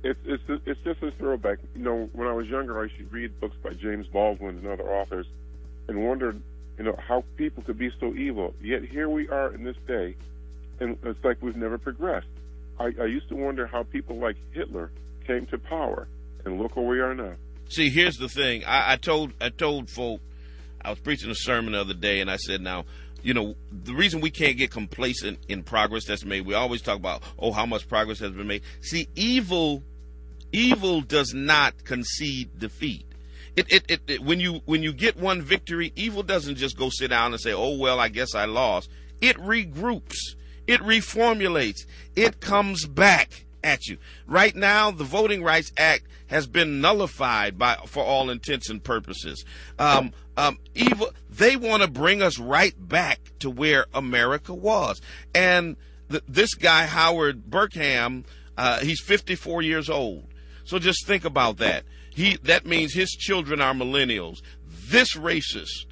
it's 0.03 0.19
it's 0.25 0.43
it's 0.65 0.79
just 0.83 1.01
a 1.03 1.11
throwback. 1.11 1.59
You 1.75 1.83
know, 1.83 2.09
when 2.13 2.27
I 2.27 2.33
was 2.33 2.47
younger, 2.47 2.79
I 2.79 2.83
used 2.83 2.97
to 2.97 3.05
read 3.05 3.39
books 3.39 3.55
by 3.63 3.71
James 3.71 4.07
Baldwin 4.07 4.57
and 4.57 4.67
other 4.67 4.89
authors, 4.89 5.25
and 5.87 6.05
wondered, 6.05 6.41
you 6.77 6.83
know, 6.83 6.95
how 7.07 7.23
people 7.35 7.63
could 7.63 7.77
be 7.77 7.91
so 7.99 8.13
evil. 8.13 8.53
Yet 8.61 8.83
here 8.83 9.09
we 9.09 9.27
are 9.29 9.53
in 9.53 9.63
this 9.63 9.77
day, 9.87 10.15
and 10.79 10.97
it's 11.03 11.23
like 11.23 11.41
we've 11.41 11.55
never 11.55 11.77
progressed. 11.77 12.27
I, 12.79 12.91
I 13.01 13.05
used 13.05 13.29
to 13.29 13.35
wonder 13.35 13.65
how 13.65 13.83
people 13.83 14.17
like 14.17 14.35
Hitler 14.51 14.91
came 15.25 15.45
to 15.47 15.57
power, 15.57 16.07
and 16.45 16.61
look 16.61 16.75
where 16.75 16.85
we 16.85 16.99
are 16.99 17.15
now. 17.15 17.33
See, 17.69 17.89
here's 17.89 18.15
the 18.15 18.29
thing. 18.29 18.63
I, 18.65 18.93
I 18.93 18.95
told 18.95 19.33
I 19.41 19.49
told 19.49 19.89
folk 19.89 20.21
I 20.81 20.91
was 20.91 20.99
preaching 20.99 21.29
a 21.29 21.35
sermon 21.35 21.73
the 21.73 21.81
other 21.81 21.93
day, 21.93 22.21
and 22.21 22.31
I 22.31 22.37
said, 22.37 22.61
now, 22.61 22.85
you 23.23 23.33
know, 23.33 23.55
the 23.71 23.93
reason 23.93 24.21
we 24.21 24.29
can't 24.29 24.57
get 24.57 24.71
complacent 24.71 25.39
in 25.47 25.63
progress 25.63 26.05
that's 26.05 26.25
made, 26.25 26.45
we 26.45 26.53
always 26.53 26.81
talk 26.81 26.97
about, 26.97 27.23
oh, 27.39 27.51
how 27.51 27.65
much 27.65 27.87
progress 27.87 28.19
has 28.19 28.31
been 28.31 28.47
made. 28.47 28.61
See, 28.81 29.07
evil, 29.15 29.83
evil 30.51 31.01
does 31.01 31.33
not 31.33 31.83
concede 31.83 32.57
defeat. 32.57 33.05
It, 33.55 33.71
it, 33.71 33.85
it, 33.89 34.01
it, 34.07 34.23
when 34.23 34.39
you 34.39 34.61
when 34.65 34.83
you 34.83 34.93
get 34.93 35.17
one 35.17 35.41
victory, 35.41 35.91
evil 35.95 36.21
doesn't 36.21 36.55
just 36.55 36.77
go 36.77 36.89
sit 36.91 37.09
down 37.09 37.33
and 37.33 37.41
say, 37.41 37.53
"Oh 37.53 37.75
well, 37.75 37.99
I 37.99 38.07
guess 38.07 38.35
I 38.35 38.45
lost." 38.45 38.89
It 39.19 39.35
regroups, 39.37 40.35
it 40.67 40.79
reformulates, 40.81 41.87
it 42.15 42.39
comes 42.39 42.85
back 42.85 43.45
at 43.63 43.87
you. 43.87 43.97
Right 44.27 44.55
now, 44.55 44.91
the 44.91 45.03
Voting 45.03 45.43
Rights 45.43 45.71
Act 45.75 46.03
has 46.27 46.45
been 46.45 46.81
nullified 46.81 47.57
by 47.57 47.77
for 47.87 48.03
all 48.03 48.29
intents 48.29 48.69
and 48.69 48.83
purposes. 48.83 49.43
Um, 49.79 50.13
um, 50.37 50.59
evil, 50.75 51.09
they 51.29 51.55
want 51.55 51.81
to 51.81 51.89
bring 51.89 52.21
us 52.21 52.39
right 52.39 52.75
back 52.77 53.19
to 53.39 53.49
where 53.49 53.87
America 53.93 54.53
was. 54.53 55.01
And 55.33 55.75
th- 56.09 56.23
this 56.27 56.53
guy 56.53 56.85
Howard 56.85 57.49
Burkham, 57.49 58.23
uh, 58.55 58.79
he's 58.79 59.01
54 59.01 59.63
years 59.63 59.89
old. 59.89 60.27
So 60.63 60.79
just 60.79 61.07
think 61.07 61.25
about 61.25 61.57
that. 61.57 61.83
He 62.11 62.37
that 62.43 62.65
means 62.65 62.93
his 62.93 63.11
children 63.11 63.61
are 63.61 63.73
millennials. 63.73 64.41
This 64.89 65.15
racist 65.15 65.85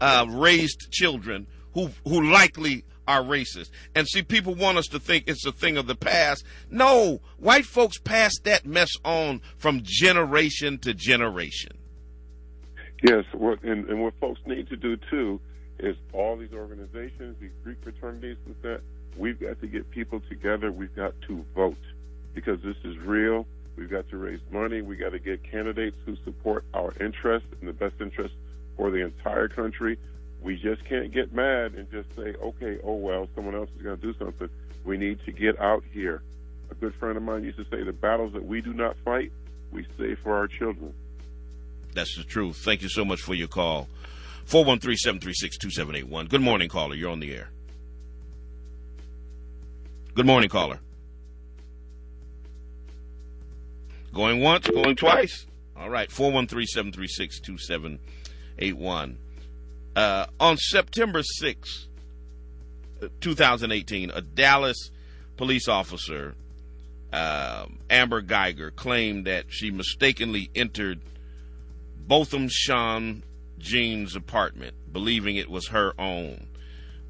uh, 0.00 0.26
raised 0.28 0.90
children 0.90 1.46
who 1.74 1.90
who 2.04 2.30
likely 2.30 2.84
are 3.06 3.22
racist. 3.22 3.70
And 3.94 4.06
see, 4.06 4.22
people 4.22 4.54
want 4.54 4.76
us 4.76 4.86
to 4.88 5.00
think 5.00 5.24
it's 5.26 5.46
a 5.46 5.52
thing 5.52 5.76
of 5.76 5.86
the 5.86 5.94
past. 5.94 6.44
No, 6.70 7.20
white 7.38 7.64
folks 7.64 7.98
passed 7.98 8.42
that 8.44 8.66
mess 8.66 8.90
on 9.04 9.40
from 9.56 9.80
generation 9.82 10.78
to 10.80 10.92
generation. 10.92 11.78
Yes, 13.02 13.24
what, 13.32 13.62
and, 13.62 13.88
and 13.88 14.02
what 14.02 14.14
folks 14.20 14.40
need 14.46 14.68
to 14.70 14.76
do 14.76 14.96
too 15.10 15.40
is 15.78 15.96
all 16.12 16.36
these 16.36 16.52
organizations, 16.52 17.36
these 17.40 17.52
Greek 17.62 17.78
fraternities, 17.82 18.36
with 18.46 18.60
that, 18.62 18.80
we've 19.16 19.38
got 19.38 19.60
to 19.60 19.68
get 19.68 19.88
people 19.90 20.20
together. 20.28 20.72
We've 20.72 20.94
got 20.94 21.14
to 21.28 21.44
vote 21.54 21.76
because 22.34 22.60
this 22.62 22.76
is 22.82 22.98
real. 22.98 23.46
We've 23.76 23.90
got 23.90 24.08
to 24.10 24.16
raise 24.16 24.40
money. 24.50 24.82
We 24.82 24.96
got 24.96 25.10
to 25.10 25.20
get 25.20 25.48
candidates 25.48 25.96
who 26.04 26.16
support 26.24 26.64
our 26.74 26.92
interests 27.00 27.48
and 27.60 27.68
the 27.68 27.72
best 27.72 27.94
interest 28.00 28.34
for 28.76 28.90
the 28.90 29.04
entire 29.04 29.46
country. 29.48 29.98
We 30.42 30.56
just 30.56 30.84
can't 30.84 31.12
get 31.12 31.32
mad 31.32 31.74
and 31.74 31.88
just 31.90 32.08
say, 32.16 32.34
okay, 32.42 32.78
oh 32.82 32.94
well, 32.94 33.28
someone 33.36 33.54
else 33.54 33.70
is 33.76 33.82
going 33.82 34.00
to 34.00 34.12
do 34.12 34.18
something. 34.18 34.48
We 34.84 34.96
need 34.96 35.20
to 35.26 35.32
get 35.32 35.60
out 35.60 35.84
here. 35.92 36.22
A 36.72 36.74
good 36.74 36.94
friend 36.96 37.16
of 37.16 37.22
mine 37.22 37.44
used 37.44 37.58
to 37.58 37.64
say, 37.70 37.84
the 37.84 37.92
battles 37.92 38.32
that 38.32 38.44
we 38.44 38.60
do 38.60 38.72
not 38.74 38.96
fight, 39.04 39.30
we 39.70 39.86
save 39.96 40.18
for 40.24 40.36
our 40.36 40.48
children. 40.48 40.92
That's 41.94 42.16
the 42.16 42.24
truth. 42.24 42.56
Thank 42.58 42.82
you 42.82 42.88
so 42.88 43.04
much 43.04 43.20
for 43.20 43.34
your 43.34 43.48
call. 43.48 43.88
413 44.44 44.96
736 44.96 45.58
2781. 45.58 46.26
Good 46.26 46.40
morning, 46.40 46.68
caller. 46.68 46.94
You're 46.94 47.10
on 47.10 47.20
the 47.20 47.34
air. 47.34 47.50
Good 50.14 50.26
morning, 50.26 50.48
caller. 50.48 50.80
Going 54.14 54.40
once, 54.40 54.66
going 54.66 54.96
twice. 54.96 55.46
All 55.76 55.90
right, 55.90 56.10
413 56.10 56.66
736 56.66 57.40
2781. 57.40 59.18
Uh, 59.94 60.26
on 60.40 60.56
September 60.56 61.22
6, 61.22 61.88
2018, 63.20 64.10
a 64.10 64.20
Dallas 64.20 64.90
police 65.36 65.68
officer, 65.68 66.34
uh, 67.12 67.66
Amber 67.90 68.20
Geiger, 68.20 68.70
claimed 68.70 69.26
that 69.26 69.46
she 69.48 69.70
mistakenly 69.70 70.50
entered 70.54 71.00
Botham 72.08 72.48
Jean 72.48 73.22
Jean's 73.58 74.16
apartment, 74.16 74.74
believing 74.92 75.36
it 75.36 75.50
was 75.50 75.68
her 75.68 75.92
own, 76.00 76.48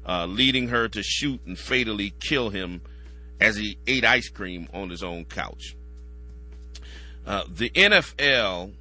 uh, 0.05 0.25
leading 0.25 0.67
her 0.67 0.89
to 0.89 1.01
shoot 1.01 1.39
and 1.45 1.57
fatally 1.57 2.13
kill 2.19 2.49
him 2.49 2.81
as 3.39 3.55
he 3.55 3.77
ate 3.87 4.03
ice 4.03 4.27
cream 4.27 4.67
on 4.73 4.89
his 4.89 5.01
own 5.01 5.23
couch. 5.23 5.77
Uh, 7.25 7.43
the 7.47 7.69
NFL, 7.69 8.73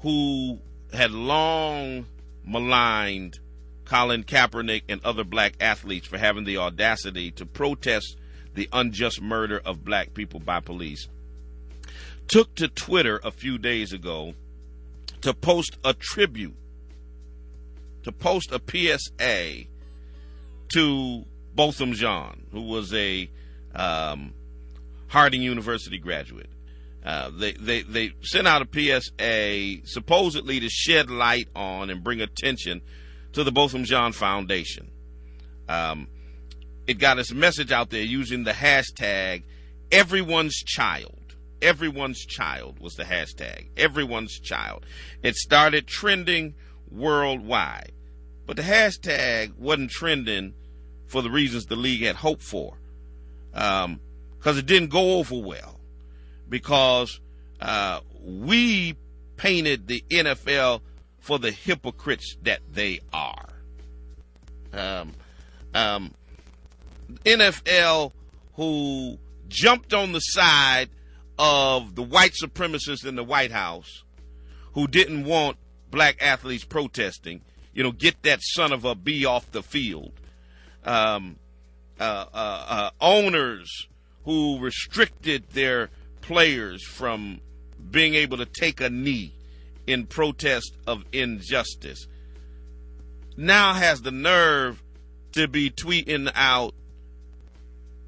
who 0.00 0.58
had 0.92 1.12
long 1.12 2.06
maligned 2.44 3.38
Colin 3.84 4.24
Kaepernick 4.24 4.82
and 4.88 5.04
other 5.04 5.22
black 5.22 5.54
athletes 5.60 6.08
for 6.08 6.18
having 6.18 6.44
the 6.44 6.56
audacity 6.56 7.30
to 7.32 7.46
protest 7.46 8.16
the 8.54 8.68
unjust 8.72 9.20
murder 9.20 9.60
of 9.64 9.84
black 9.84 10.12
people 10.14 10.40
by 10.40 10.58
police, 10.58 11.06
took 12.26 12.52
to 12.56 12.66
Twitter 12.66 13.20
a 13.22 13.30
few 13.30 13.58
days 13.58 13.92
ago 13.92 14.34
to 15.22 15.34
post 15.34 15.78
a 15.84 15.94
tribute, 15.94 16.56
to 18.02 18.12
post 18.12 18.52
a 18.52 18.60
PSA 18.60 19.64
to 20.72 21.24
Botham 21.54 21.92
Jean, 21.92 22.46
who 22.52 22.62
was 22.62 22.92
a 22.92 23.30
um, 23.74 24.34
Harding 25.08 25.42
University 25.42 25.98
graduate. 25.98 26.50
Uh, 27.04 27.30
they, 27.38 27.52
they, 27.52 27.82
they 27.82 28.12
sent 28.22 28.48
out 28.48 28.62
a 28.62 28.68
PSA 28.72 29.86
supposedly 29.86 30.58
to 30.58 30.68
shed 30.68 31.08
light 31.08 31.48
on 31.54 31.88
and 31.88 32.02
bring 32.02 32.20
attention 32.20 32.82
to 33.32 33.44
the 33.44 33.52
Botham 33.52 33.84
Jean 33.84 34.12
Foundation. 34.12 34.90
Um, 35.68 36.08
it 36.86 36.94
got 36.94 37.18
its 37.18 37.32
message 37.32 37.70
out 37.70 37.90
there 37.90 38.02
using 38.02 38.44
the 38.44 38.52
hashtag 38.52 39.44
everyone's 39.90 40.56
child. 40.56 41.25
Everyone's 41.62 42.24
child 42.24 42.78
was 42.80 42.94
the 42.94 43.04
hashtag. 43.04 43.68
Everyone's 43.76 44.38
child. 44.38 44.84
It 45.22 45.36
started 45.36 45.86
trending 45.86 46.54
worldwide. 46.90 47.92
But 48.46 48.56
the 48.56 48.62
hashtag 48.62 49.56
wasn't 49.56 49.90
trending 49.90 50.54
for 51.06 51.22
the 51.22 51.30
reasons 51.30 51.66
the 51.66 51.76
league 51.76 52.02
had 52.02 52.16
hoped 52.16 52.42
for. 52.42 52.78
Because 53.52 53.84
um, 53.84 54.00
it 54.44 54.66
didn't 54.66 54.90
go 54.90 55.18
over 55.18 55.36
well. 55.38 55.80
Because 56.48 57.20
uh, 57.60 58.00
we 58.22 58.96
painted 59.36 59.86
the 59.86 60.04
NFL 60.10 60.80
for 61.18 61.38
the 61.38 61.50
hypocrites 61.50 62.36
that 62.42 62.60
they 62.72 63.00
are. 63.12 63.48
Um, 64.72 65.14
um, 65.74 66.14
NFL 67.24 68.12
who 68.54 69.18
jumped 69.48 69.92
on 69.92 70.12
the 70.12 70.20
side 70.20 70.90
of 71.38 71.94
the 71.94 72.02
white 72.02 72.32
supremacists 72.40 73.06
in 73.06 73.16
the 73.16 73.24
White 73.24 73.52
House 73.52 74.04
who 74.72 74.86
didn't 74.86 75.24
want 75.24 75.56
black 75.90 76.16
athletes 76.20 76.64
protesting. 76.64 77.42
You 77.72 77.82
know, 77.82 77.92
get 77.92 78.22
that 78.22 78.40
son 78.42 78.72
of 78.72 78.84
a 78.84 78.94
bee 78.94 79.24
off 79.24 79.50
the 79.52 79.62
field. 79.62 80.12
Um, 80.84 81.36
uh, 81.98 82.26
uh, 82.32 82.64
uh, 82.68 82.90
owners 83.00 83.88
who 84.24 84.58
restricted 84.58 85.50
their 85.50 85.90
players 86.20 86.86
from 86.86 87.40
being 87.90 88.14
able 88.14 88.36
to 88.38 88.46
take 88.46 88.80
a 88.80 88.90
knee 88.90 89.32
in 89.86 90.06
protest 90.06 90.72
of 90.86 91.04
injustice 91.12 92.06
now 93.36 93.74
has 93.74 94.02
the 94.02 94.10
nerve 94.10 94.82
to 95.32 95.46
be 95.46 95.70
tweeting 95.70 96.30
out 96.34 96.74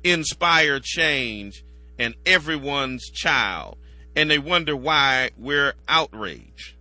inspire 0.03 0.81
change 0.81 1.65
and 1.99 2.15
everyone's 2.25 3.11
child. 3.11 3.77
And 4.15 4.31
they 4.31 4.39
wonder 4.39 4.77
why 4.77 5.31
we're 5.37 5.75
outraged, 5.89 6.75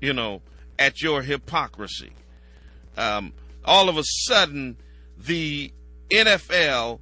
you 0.00 0.12
know, 0.12 0.42
at 0.78 1.00
your 1.00 1.22
hypocrisy. 1.22 2.12
Um, 2.96 3.32
all 3.64 3.88
of 3.88 3.96
a 3.96 4.02
sudden, 4.04 4.76
the 5.16 5.72
NFL, 6.10 7.00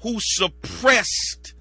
who 0.00 0.16
suppressed 0.20 1.54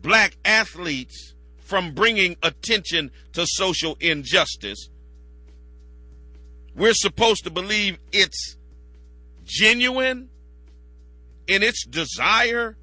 black 0.00 0.36
athletes 0.44 1.34
from 1.60 1.94
bringing 1.94 2.36
attention 2.42 3.10
to 3.32 3.46
social 3.46 3.96
injustice, 4.00 4.88
we're 6.74 6.94
supposed 6.94 7.44
to 7.44 7.50
believe 7.50 7.98
it's 8.12 8.56
genuine 9.44 10.30
in 11.46 11.62
its 11.62 11.84
desire 11.86 12.76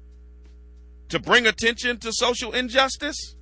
to 1.10 1.18
bring 1.18 1.46
attention 1.46 1.98
to 1.98 2.12
social 2.12 2.52
injustice? 2.52 3.36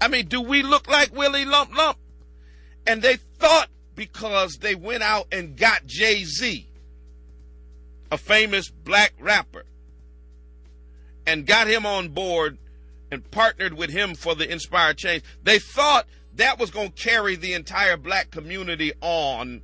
I 0.00 0.08
mean, 0.08 0.26
do 0.26 0.40
we 0.40 0.62
look 0.62 0.88
like 0.88 1.14
Willie 1.14 1.44
Lump 1.44 1.76
Lump? 1.76 1.98
And 2.86 3.02
they 3.02 3.16
thought 3.16 3.68
because 3.94 4.58
they 4.60 4.74
went 4.74 5.02
out 5.02 5.26
and 5.32 5.56
got 5.56 5.86
Jay 5.86 6.24
Z, 6.24 6.68
a 8.10 8.18
famous 8.18 8.68
black 8.68 9.12
rapper, 9.20 9.64
and 11.26 11.46
got 11.46 11.68
him 11.68 11.86
on 11.86 12.08
board 12.08 12.58
and 13.10 13.30
partnered 13.30 13.74
with 13.74 13.90
him 13.90 14.14
for 14.14 14.34
the 14.34 14.50
Inspire 14.50 14.94
Change. 14.94 15.22
They 15.42 15.58
thought 15.58 16.06
that 16.34 16.58
was 16.58 16.70
going 16.70 16.92
to 16.92 17.02
carry 17.02 17.36
the 17.36 17.52
entire 17.52 17.96
black 17.96 18.30
community 18.30 18.92
on 19.00 19.62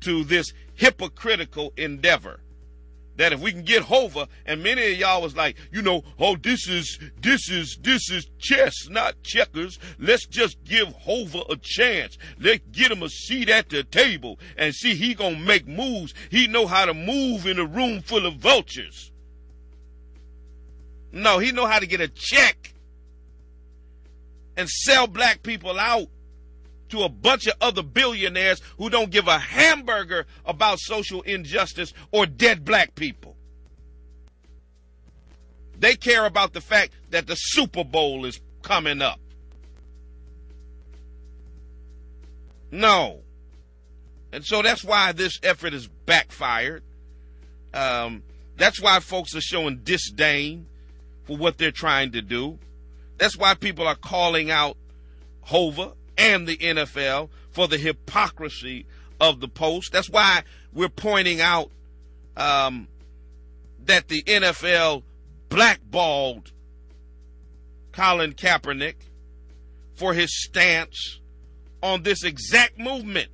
to 0.00 0.24
this 0.24 0.52
hypocritical 0.74 1.72
endeavor. 1.76 2.40
That 3.16 3.32
if 3.32 3.40
we 3.40 3.52
can 3.52 3.62
get 3.62 3.82
Hova, 3.82 4.28
and 4.44 4.62
many 4.62 4.92
of 4.92 4.98
y'all 4.98 5.22
was 5.22 5.36
like, 5.36 5.56
you 5.72 5.82
know, 5.82 6.04
oh, 6.18 6.36
this 6.36 6.68
is 6.68 6.98
this 7.20 7.48
is 7.50 7.78
this 7.82 8.10
is 8.10 8.28
chess, 8.38 8.88
not 8.88 9.22
checkers. 9.22 9.78
Let's 9.98 10.26
just 10.26 10.62
give 10.64 10.88
Hova 10.88 11.42
a 11.50 11.56
chance. 11.56 12.18
Let's 12.38 12.62
get 12.72 12.92
him 12.92 13.02
a 13.02 13.08
seat 13.08 13.48
at 13.48 13.70
the 13.70 13.84
table 13.84 14.38
and 14.56 14.74
see 14.74 14.94
he 14.94 15.14
gonna 15.14 15.38
make 15.38 15.66
moves. 15.66 16.12
He 16.30 16.46
know 16.46 16.66
how 16.66 16.84
to 16.84 16.94
move 16.94 17.46
in 17.46 17.58
a 17.58 17.64
room 17.64 18.02
full 18.02 18.26
of 18.26 18.36
vultures. 18.36 19.12
No, 21.12 21.38
he 21.38 21.52
know 21.52 21.66
how 21.66 21.78
to 21.78 21.86
get 21.86 22.00
a 22.00 22.08
check 22.08 22.74
and 24.56 24.68
sell 24.68 25.06
black 25.06 25.42
people 25.42 25.78
out 25.78 26.08
to 26.90 27.02
a 27.02 27.08
bunch 27.08 27.46
of 27.46 27.54
other 27.60 27.82
billionaires 27.82 28.60
who 28.78 28.90
don't 28.90 29.10
give 29.10 29.28
a 29.28 29.38
hamburger 29.38 30.26
about 30.44 30.78
social 30.78 31.22
injustice 31.22 31.92
or 32.12 32.26
dead 32.26 32.64
black 32.64 32.94
people. 32.94 33.36
They 35.78 35.94
care 35.94 36.24
about 36.24 36.52
the 36.52 36.60
fact 36.60 36.92
that 37.10 37.26
the 37.26 37.34
Super 37.34 37.84
Bowl 37.84 38.24
is 38.24 38.40
coming 38.62 39.02
up. 39.02 39.20
No. 42.70 43.20
And 44.32 44.44
so 44.44 44.62
that's 44.62 44.84
why 44.84 45.12
this 45.12 45.38
effort 45.42 45.74
is 45.74 45.86
backfired. 45.86 46.82
Um, 47.74 48.22
that's 48.56 48.80
why 48.80 49.00
folks 49.00 49.34
are 49.34 49.40
showing 49.40 49.78
disdain 49.78 50.66
for 51.24 51.36
what 51.36 51.58
they're 51.58 51.70
trying 51.70 52.12
to 52.12 52.22
do. 52.22 52.58
That's 53.18 53.36
why 53.36 53.54
people 53.54 53.86
are 53.86 53.94
calling 53.94 54.50
out 54.50 54.76
Hova 55.42 55.92
and 56.16 56.46
the 56.46 56.56
NFL 56.56 57.28
for 57.50 57.68
the 57.68 57.78
hypocrisy 57.78 58.86
of 59.20 59.40
the 59.40 59.48
post. 59.48 59.92
That's 59.92 60.10
why 60.10 60.42
we're 60.72 60.88
pointing 60.88 61.40
out 61.40 61.70
um, 62.36 62.88
that 63.84 64.08
the 64.08 64.22
NFL 64.22 65.02
blackballed 65.48 66.52
Colin 67.92 68.34
Kaepernick 68.34 68.96
for 69.94 70.12
his 70.12 70.44
stance 70.44 71.20
on 71.82 72.02
this 72.02 72.22
exact 72.24 72.78
movement. 72.78 73.30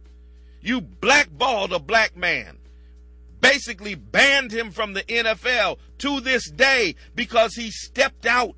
You 0.61 0.81
blackballed 0.81 1.73
a 1.73 1.81
black 1.81 2.17
man, 2.17 2.59
basically 3.41 3.97
banned 3.97 4.53
him 4.53 4.71
from 4.71 4.93
the 4.93 5.03
NFL 5.03 5.79
to 5.99 6.21
this 6.21 6.49
day 6.49 6.95
because 7.17 7.55
he 7.55 7.71
stepped 7.71 8.27
out 8.27 8.55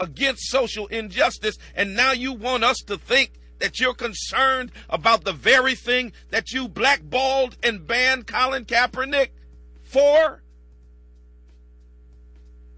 against 0.00 0.48
social 0.48 0.86
injustice, 0.88 1.56
and 1.74 1.96
now 1.96 2.12
you 2.12 2.32
want 2.32 2.64
us 2.64 2.78
to 2.86 2.96
think 2.96 3.32
that 3.58 3.80
you're 3.80 3.94
concerned 3.94 4.70
about 4.88 5.24
the 5.24 5.32
very 5.32 5.74
thing 5.74 6.12
that 6.30 6.52
you 6.52 6.68
blackballed 6.68 7.56
and 7.62 7.86
banned 7.86 8.26
Colin 8.26 8.64
Kaepernick 8.64 9.30
for? 9.82 10.42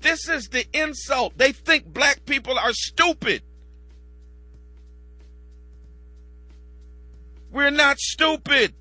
This 0.00 0.28
is 0.28 0.48
the 0.48 0.66
insult. 0.72 1.36
They 1.36 1.52
think 1.52 1.92
black 1.92 2.24
people 2.24 2.58
are 2.58 2.72
stupid. 2.72 3.42
We're 7.52 7.70
not 7.70 7.98
stupid. 7.98 8.74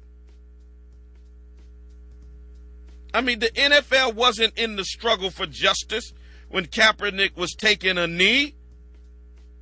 I 3.14 3.22
mean, 3.22 3.40
the 3.40 3.50
NFL 3.50 4.14
wasn't 4.14 4.58
in 4.58 4.76
the 4.76 4.86
struggle 4.86 5.32
for 5.32 5.48
justice 5.48 6.14
when 6.50 6.66
Kaepernick 6.66 7.36
was 7.36 7.54
taking 7.54 7.98
a 7.98 8.08
knee 8.08 8.56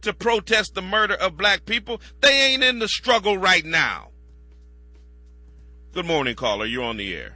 to 0.01 0.13
protest 0.13 0.73
the 0.73 0.81
murder 0.81 1.15
of 1.15 1.37
black 1.37 1.65
people. 1.65 2.01
They 2.21 2.53
ain't 2.53 2.63
in 2.63 2.79
the 2.79 2.87
struggle 2.87 3.37
right 3.37 3.65
now. 3.65 4.09
Good 5.93 6.05
morning, 6.05 6.35
caller. 6.35 6.65
You're 6.65 6.83
on 6.83 6.97
the 6.97 7.13
air. 7.13 7.35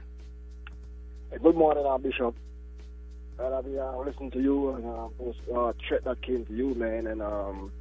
Hey, 1.30 1.38
good 1.42 1.56
morning, 1.56 1.84
uh, 1.86 1.98
Bishop. 1.98 2.34
And 3.38 3.54
I've 3.54 3.64
been 3.64 3.78
uh, 3.78 3.98
listening 3.98 4.30
to 4.32 4.40
you 4.40 4.70
and 4.70 4.84
uh, 4.86 5.08
was 5.18 5.34
uh, 5.54 5.98
that 6.04 6.22
came 6.22 6.44
to 6.46 6.54
you, 6.54 6.74
man. 6.74 7.06
And 7.06 7.20
um, 7.22 7.72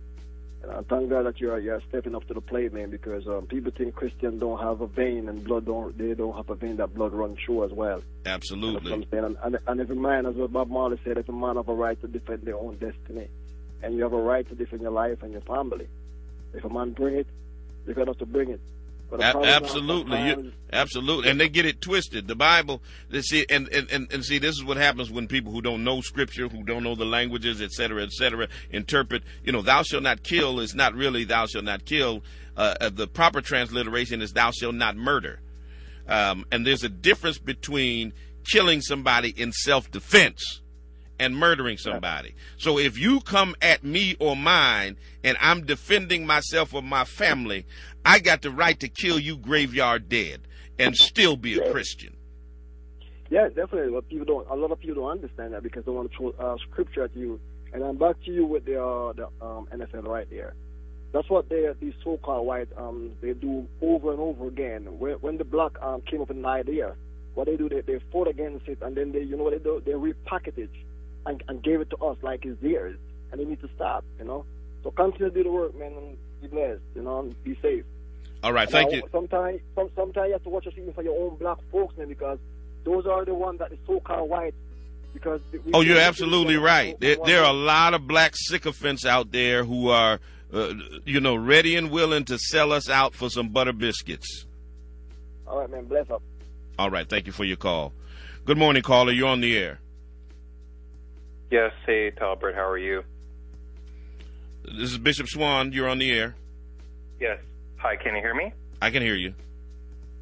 and 0.64 0.72
I 0.72 0.82
thank 0.82 1.10
God 1.10 1.26
that 1.26 1.40
you're 1.40 1.60
you're 1.60 1.82
stepping 1.90 2.16
up 2.16 2.28
to 2.28 2.34
the 2.34 2.42
plate, 2.42 2.72
man, 2.74 2.92
because 2.92 3.28
um, 3.28 3.48
people 3.48 3.72
think 3.76 3.96
Christians 3.96 4.40
don't 4.40 4.62
have 4.62 4.82
a 4.82 4.88
vein 4.88 5.28
and 5.28 5.44
blood 5.44 5.66
don't 5.66 5.98
they 5.98 6.14
don't 6.14 6.36
have 6.36 6.50
a 6.50 6.56
vein 6.56 6.78
that 6.78 6.94
blood 6.94 7.14
runs 7.14 7.40
through 7.44 7.66
as 7.66 7.72
well. 7.72 8.04
Absolutely. 8.26 8.94
And, 8.94 9.08
and, 9.12 9.38
and, 9.44 9.58
and 9.66 9.82
every 9.82 9.96
man, 9.96 10.26
as 10.26 10.36
what 10.36 10.52
Bob 10.52 10.70
Marley 10.70 11.00
said, 11.04 11.18
every 11.18 11.34
man 11.34 11.56
have 11.56 11.68
a 11.68 11.74
right 11.74 12.00
to 12.02 12.08
defend 12.08 12.44
their 12.44 12.58
own 12.58 12.78
destiny, 12.78 13.28
and 13.82 13.96
you 13.96 14.04
have 14.04 14.14
a 14.14 14.22
right 14.22 14.48
to 14.50 14.56
defend 14.56 14.82
your 14.82 14.92
life 14.92 15.24
and 15.24 15.32
your 15.32 15.42
family. 15.42 15.88
If 16.54 16.64
a 16.64 16.70
man 16.70 16.92
bring 16.92 17.16
it, 17.16 17.28
you're 17.86 17.96
gonna 17.96 18.12
have 18.12 18.20
to 18.20 18.26
bring 18.26 18.52
it. 18.52 18.62
A- 19.12 19.44
absolutely, 19.44 20.22
you, 20.28 20.54
absolutely, 20.72 21.30
and 21.30 21.40
they 21.40 21.50
get 21.50 21.66
it 21.66 21.82
twisted. 21.82 22.28
The 22.28 22.36
Bible, 22.36 22.82
they 23.10 23.22
see, 23.22 23.46
and, 23.50 23.68
and, 23.70 23.90
and, 23.92 24.12
and 24.12 24.24
see, 24.24 24.40
this 24.40 24.56
is 24.56 24.64
what 24.64 24.78
happens 24.78 25.12
when 25.12 25.28
people 25.28 25.52
who 25.52 25.62
don't 25.62 25.84
know 25.84 26.02
Scripture, 26.02 26.48
who 26.48 26.64
don't 26.64 26.84
know 26.84 26.96
the 26.96 27.06
languages, 27.06 27.62
et 27.62 27.72
cetera, 27.72 28.04
et 28.04 28.12
cetera, 28.12 28.48
interpret. 28.70 29.24
You 29.44 29.52
know, 29.52 29.62
"Thou 29.62 29.84
shalt 29.84 30.04
not 30.04 30.24
kill" 30.24 30.60
is 30.60 30.74
not 30.74 30.94
really 30.94 31.26
"Thou 31.26 31.46
shalt 31.46 31.66
not 31.66 31.86
kill." 31.86 32.24
Uh, 32.56 32.76
uh, 32.80 32.90
the 32.90 33.08
proper 33.08 33.42
transliteration 33.42 34.22
is 34.22 34.34
"Thou 34.34 34.52
shalt 34.52 34.76
not 34.76 34.96
murder," 34.96 35.42
um, 36.08 36.46
and 36.52 36.66
there's 36.66 36.84
a 36.84 36.90
difference 36.90 37.38
between 37.38 38.14
killing 38.50 38.82
somebody 38.82 39.30
in 39.30 39.52
self-defense 39.52 40.62
and 41.22 41.38
murdering 41.38 41.78
somebody. 41.78 42.34
So 42.58 42.80
if 42.80 42.98
you 42.98 43.22
come 43.22 43.56
at 43.62 43.84
me 43.84 44.16
or 44.20 44.36
mine 44.36 44.98
and 45.24 45.38
I'm 45.40 45.68
defending 45.68 46.26
myself 46.26 46.74
or 46.74 46.82
my 46.82 47.06
family, 47.06 47.68
I 48.04 48.18
got 48.18 48.42
the 48.42 48.50
right 48.50 48.78
to 48.80 48.90
kill 48.90 49.20
you 49.20 49.38
graveyard 49.38 50.10
dead 50.10 50.42
and 50.80 50.98
still 50.98 51.38
be 51.38 51.60
a 51.60 51.72
Christian. 51.72 52.16
Yeah, 53.30 53.50
definitely. 53.50 53.92
But 53.92 54.10
people 54.10 54.26
don't. 54.26 54.50
A 54.50 54.56
lot 54.56 54.72
of 54.72 54.80
people 54.80 54.96
don't 54.96 55.12
understand 55.12 55.54
that 55.54 55.62
because 55.62 55.86
they 55.86 55.92
want 55.92 56.12
to 56.12 56.18
throw 56.18 56.30
uh, 56.40 56.58
scripture 56.70 57.04
at 57.04 57.16
you. 57.16 57.40
And 57.72 57.84
I'm 57.84 57.98
back 57.98 58.16
to 58.26 58.32
you 58.32 58.48
with 58.48 58.66
the 58.66 58.84
uh, 58.84 59.14
the 59.14 59.28
um, 59.46 59.68
NFL 59.72 60.08
right 60.08 60.28
there. 60.30 60.56
That's 61.14 61.30
what 61.30 61.50
they 61.50 61.70
these 61.80 61.94
so-called 62.04 62.48
white 62.48 62.70
um 62.78 63.12
they 63.22 63.34
do 63.34 63.68
over 63.80 64.12
and 64.12 64.20
over 64.20 64.48
again. 64.48 64.88
When, 64.98 65.14
when 65.22 65.38
the 65.38 65.46
black 65.46 65.80
um 65.84 66.02
came 66.02 66.22
up 66.22 66.30
with 66.30 66.38
an 66.38 66.46
idea, 66.46 66.96
what 67.34 67.46
they 67.46 67.56
do 67.56 67.70
they 67.70 67.82
they 67.82 68.00
fought 68.12 68.28
against 68.28 68.68
it 68.68 68.80
and 68.82 68.96
then 68.96 69.12
they 69.12 69.22
you 69.22 69.38
know 69.38 69.44
what 69.44 69.54
they 69.54 69.60
do 69.60 69.82
they 69.86 69.94
repackage 69.94 70.58
it 70.58 70.70
and, 71.26 71.44
and 71.48 71.64
gave 71.64 71.82
it 71.82 71.90
to 71.92 71.98
us 71.98 72.18
like 72.22 72.46
it's 72.46 72.62
theirs. 72.62 72.98
And 73.32 73.40
they 73.40 73.46
need 73.46 73.62
to 73.62 73.70
stop. 73.76 74.04
You 74.20 74.26
know. 74.26 74.46
So 74.84 74.92
continue 74.92 75.30
to 75.30 75.36
do 75.36 75.44
the 75.44 75.52
work, 75.52 75.76
man, 75.78 75.94
and 75.94 76.18
be 76.42 76.48
blessed. 76.48 76.82
You 76.96 77.04
know, 77.04 77.20
and 77.20 77.44
be 77.44 77.58
safe. 77.62 77.86
All 78.44 78.54
right, 78.54 78.70
thank 78.70 78.92
you. 78.92 79.04
Sometimes, 79.12 79.60
some, 79.76 79.90
sometimes 79.96 80.28
you 80.28 80.34
have 80.34 80.44
to 80.44 80.50
watch 80.50 80.66
us 80.66 80.74
even 80.76 80.94
for 80.94 81.04
your 81.04 81.16
own 81.24 81.38
black 81.38 81.58
folks, 81.72 81.96
man, 81.96 82.08
because 82.08 82.40
those 82.84 83.06
are 83.06 83.24
the 83.24 83.36
ones 83.36 83.60
that 83.60 83.70
the 83.70 83.78
so-called 83.86 84.30
white. 84.30 84.56
Because 85.14 85.42
we, 85.52 85.60
Oh, 85.74 85.82
you're 85.82 86.00
absolutely 86.00 86.58
right. 86.58 87.00
There, 87.00 87.18
there 87.26 87.44
are 87.44 87.50
a 87.52 87.54
lot 87.54 87.94
of 87.94 88.08
black 88.08 88.34
sycophants 88.36 89.06
out 89.06 89.32
there 89.32 89.64
who 89.64 89.90
are, 89.90 90.20
uh, 90.52 90.74
you 91.06 91.20
know, 91.20 91.36
ready 91.36 91.76
and 91.76 91.92
willing 91.92 92.26
to 92.26 92.40
sell 92.40 92.72
us 92.72 92.90
out 92.90 93.14
for 93.14 93.30
some 93.30 93.50
butter 93.50 93.74
biscuits. 93.74 94.48
All 95.46 95.60
right, 95.60 95.70
man. 95.70 95.86
Bless 95.86 96.10
up. 96.10 96.24
All 96.80 96.90
right, 96.90 97.08
thank 97.08 97.28
you 97.28 97.34
for 97.34 97.44
your 97.44 97.58
call. 97.58 97.94
Good 98.46 98.58
morning, 98.58 98.82
caller. 98.82 99.12
You're 99.12 99.28
on 99.28 99.42
the 99.42 99.56
air. 99.56 99.81
Yes, 101.52 101.74
hey 101.86 102.12
Talbert, 102.12 102.56
how 102.56 102.66
are 102.66 102.78
you? 102.78 103.04
This 104.64 104.94
is 104.94 104.98
Bishop 104.98 105.28
Swan. 105.28 105.74
You're 105.74 105.90
on 105.90 105.98
the 105.98 106.10
air. 106.10 106.34
Yes. 107.20 107.40
Hi, 107.76 107.98
can 107.98 108.16
you 108.16 108.22
hear 108.22 108.34
me? 108.34 108.54
I 108.82 108.90
can 108.90 109.02
hear 109.02 109.16
you. 109.16 109.34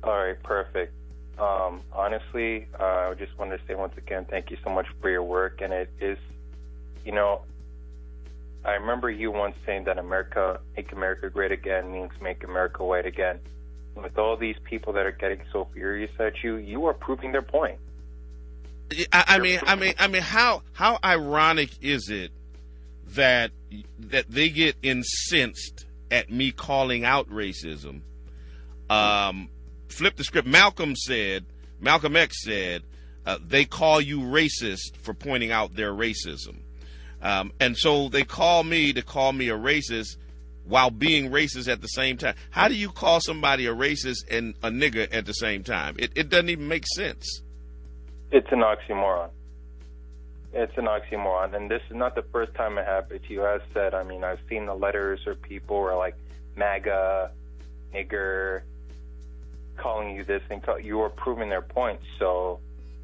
All 0.04 0.18
right, 0.18 0.42
perfect. 0.42 0.92
Um, 1.38 1.82
honestly, 1.94 2.66
uh, 2.80 3.12
I 3.12 3.14
just 3.14 3.38
wanted 3.38 3.60
to 3.60 3.64
say 3.68 3.76
once 3.76 3.94
again, 3.96 4.26
thank 4.28 4.50
you 4.50 4.58
so 4.64 4.72
much 4.72 4.88
for 5.00 5.12
your 5.12 5.22
work. 5.22 5.62
And 5.62 5.72
it 5.72 5.92
is, 6.02 6.18
you 7.06 7.12
know, 7.12 7.44
I 8.66 8.72
remember 8.72 9.12
you 9.12 9.30
once 9.30 9.56
saying 9.68 9.84
that 9.84 10.00
America, 10.00 10.60
make 10.76 10.92
America 10.92 11.30
great 11.30 11.52
again 11.52 11.92
means 11.92 12.10
make 12.20 12.44
America 12.44 12.84
white 12.84 13.06
again. 13.06 13.40
With 13.94 14.18
all 14.18 14.36
these 14.36 14.58
people 14.64 14.94
that 14.94 15.06
are 15.06 15.12
getting 15.12 15.42
so 15.54 15.68
furious 15.74 16.12
at 16.18 16.44
you, 16.44 16.56
you 16.56 16.88
are 16.88 16.94
proving 16.96 17.32
their 17.34 17.44
point. 17.44 17.78
I, 19.12 19.24
I 19.28 19.40
mean, 19.40 19.60
I 19.66 19.76
mean, 19.76 19.94
I 20.00 20.08
mean, 20.08 20.22
how 20.22 20.64
how 20.74 21.00
ironic 21.04 21.70
is 21.82 22.10
it 22.10 22.32
that 23.10 23.52
that 24.00 24.30
they 24.30 24.50
get 24.50 24.76
incensed 24.82 25.86
at 26.10 26.32
me 26.32 26.52
calling 26.52 27.06
out 27.06 27.30
racism? 27.30 28.02
Um, 28.90 29.50
flip 29.90 30.16
the 30.16 30.24
script. 30.24 30.48
Malcolm 30.48 30.96
said, 30.96 31.46
Malcolm 31.80 32.16
X 32.16 32.44
said, 32.44 32.84
uh, 33.26 33.38
they 33.46 33.66
call 33.66 34.02
you 34.02 34.22
racist 34.22 34.98
for 34.98 35.14
pointing 35.14 35.52
out 35.52 35.76
their 35.76 35.94
racism, 35.94 36.58
um, 37.22 37.52
and 37.60 37.78
so 37.78 38.10
they 38.10 38.24
call 38.24 38.64
me 38.64 38.94
to 38.94 39.04
call 39.04 39.34
me 39.34 39.50
a 39.50 39.58
racist 39.58 40.18
while 40.66 40.90
being 40.90 41.30
racist 41.30 41.68
at 41.68 41.82
the 41.82 41.88
same 41.88 42.18
time. 42.18 42.36
How 42.50 42.68
do 42.68 42.76
you 42.76 42.90
call 42.90 43.20
somebody 43.22 43.66
a 43.66 43.74
racist 43.74 44.30
and 44.32 44.56
a 44.64 44.70
nigger 44.70 45.08
at 45.12 45.26
the 45.26 45.34
same 45.34 45.64
time? 45.64 45.96
It, 46.00 46.12
it 46.16 46.30
doesn't 46.30 46.50
even 46.50 46.68
make 46.68 46.86
sense. 46.88 47.42
It's 48.32 48.52
an 48.52 48.60
oxymoron. 48.60 49.30
it's 50.54 50.78
an 50.78 50.86
oxymoron. 50.86 51.56
And 51.56 51.70
this 51.70 51.82
is 51.90 51.96
not 51.96 52.16
the 52.16 52.22
first 52.22 52.54
time 52.56 52.78
it 52.78 52.86
happened 52.86 53.22
to 53.28 53.34
you. 53.34 53.42
have 53.42 53.62
said, 53.74 53.94
I 53.94 54.04
mean, 54.04 54.24
I've 54.24 54.40
seen 54.48 54.66
the 54.66 54.76
letters 54.76 55.22
or 55.26 55.36
people 55.36 55.78
are 55.78 55.98
like 55.98 56.16
MAGA, 56.56 57.32
nigger, 57.94 58.62
calling 59.78 60.16
you 60.16 60.24
this 60.24 60.42
and 60.50 60.62
call, 60.62 60.80
you 60.80 61.02
are 61.02 61.10
proving 61.10 61.50
their 61.50 61.62
point. 61.62 62.00
So 62.20 62.60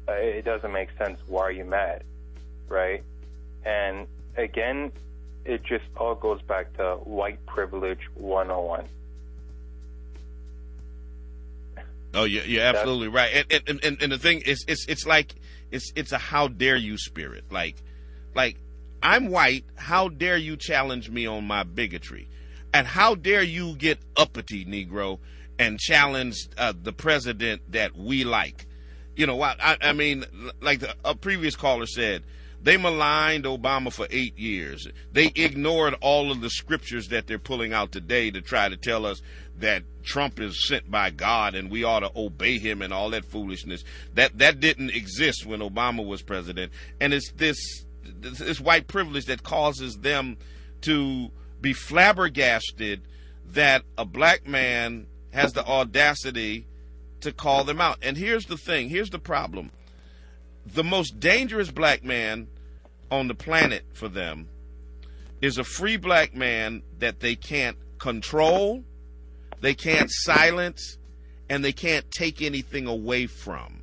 uh, 0.08 0.12
it 0.12 0.44
doesn't 0.44 0.72
make 0.72 0.90
sense. 0.98 1.18
Why 1.26 1.42
are 1.42 1.52
you 1.52 1.64
mad, 1.64 2.04
right? 2.68 3.02
And 3.64 4.06
again, 4.36 4.92
it 5.44 5.64
just 5.64 5.84
all 5.96 6.14
goes 6.14 6.42
back 6.42 6.76
to 6.76 6.96
white 7.04 7.44
privilege 7.46 8.00
101. 8.14 8.84
Oh, 12.16 12.24
you're, 12.24 12.44
you're 12.44 12.64
absolutely 12.64 13.08
right. 13.08 13.46
And, 13.50 13.62
and, 13.68 13.84
and, 13.84 14.02
and 14.02 14.12
the 14.12 14.18
thing 14.18 14.40
is, 14.40 14.64
it's, 14.66 14.86
it's 14.88 15.06
like, 15.06 15.34
it's, 15.70 15.92
it's 15.94 16.12
a 16.12 16.18
how 16.18 16.48
dare 16.48 16.76
you 16.76 16.96
spirit. 16.96 17.44
Like, 17.52 17.82
like, 18.34 18.56
I'm 19.02 19.28
white. 19.28 19.64
How 19.76 20.08
dare 20.08 20.38
you 20.38 20.56
challenge 20.56 21.10
me 21.10 21.26
on 21.26 21.46
my 21.46 21.62
bigotry? 21.62 22.28
And 22.72 22.86
how 22.86 23.14
dare 23.14 23.42
you 23.42 23.76
get 23.76 23.98
uppity, 24.16 24.64
Negro, 24.64 25.18
and 25.58 25.78
challenge 25.78 26.48
uh, 26.58 26.72
the 26.80 26.92
president 26.92 27.72
that 27.72 27.96
we 27.96 28.24
like? 28.24 28.66
You 29.14 29.26
know, 29.26 29.40
I, 29.42 29.76
I 29.80 29.92
mean, 29.92 30.24
like 30.60 30.80
the, 30.80 30.94
a 31.04 31.14
previous 31.14 31.54
caller 31.56 31.86
said, 31.86 32.24
they 32.66 32.76
maligned 32.76 33.44
Obama 33.44 33.92
for 33.92 34.08
eight 34.10 34.36
years. 34.36 34.88
They 35.12 35.26
ignored 35.36 35.94
all 36.00 36.32
of 36.32 36.40
the 36.40 36.50
scriptures 36.50 37.06
that 37.10 37.28
they're 37.28 37.38
pulling 37.38 37.72
out 37.72 37.92
today 37.92 38.32
to 38.32 38.40
try 38.40 38.68
to 38.68 38.76
tell 38.76 39.06
us 39.06 39.22
that 39.60 39.84
Trump 40.02 40.40
is 40.40 40.66
sent 40.66 40.90
by 40.90 41.10
God 41.10 41.54
and 41.54 41.70
we 41.70 41.84
ought 41.84 42.00
to 42.00 42.10
obey 42.16 42.58
him 42.58 42.82
and 42.82 42.92
all 42.92 43.10
that 43.10 43.24
foolishness. 43.24 43.84
That 44.14 44.38
that 44.38 44.58
didn't 44.58 44.90
exist 44.90 45.46
when 45.46 45.60
Obama 45.60 46.04
was 46.04 46.22
president. 46.22 46.72
And 47.00 47.14
it's 47.14 47.30
this 47.30 47.84
this 48.02 48.60
white 48.60 48.88
privilege 48.88 49.26
that 49.26 49.44
causes 49.44 49.98
them 49.98 50.36
to 50.80 51.30
be 51.60 51.72
flabbergasted 51.72 53.00
that 53.52 53.84
a 53.96 54.04
black 54.04 54.44
man 54.44 55.06
has 55.30 55.52
the 55.52 55.64
audacity 55.64 56.66
to 57.20 57.30
call 57.30 57.62
them 57.62 57.80
out. 57.80 57.98
And 58.02 58.16
here's 58.16 58.46
the 58.46 58.56
thing, 58.56 58.88
here's 58.88 59.10
the 59.10 59.20
problem. 59.20 59.70
The 60.66 60.82
most 60.82 61.20
dangerous 61.20 61.70
black 61.70 62.02
man 62.02 62.48
on 63.10 63.28
the 63.28 63.34
planet 63.34 63.84
for 63.92 64.08
them 64.08 64.48
is 65.40 65.58
a 65.58 65.64
free 65.64 65.96
black 65.96 66.34
man 66.34 66.82
that 66.98 67.20
they 67.20 67.36
can't 67.36 67.76
control, 67.98 68.82
they 69.60 69.74
can't 69.74 70.10
silence, 70.10 70.98
and 71.48 71.64
they 71.64 71.72
can't 71.72 72.10
take 72.10 72.42
anything 72.42 72.86
away 72.86 73.26
from. 73.26 73.80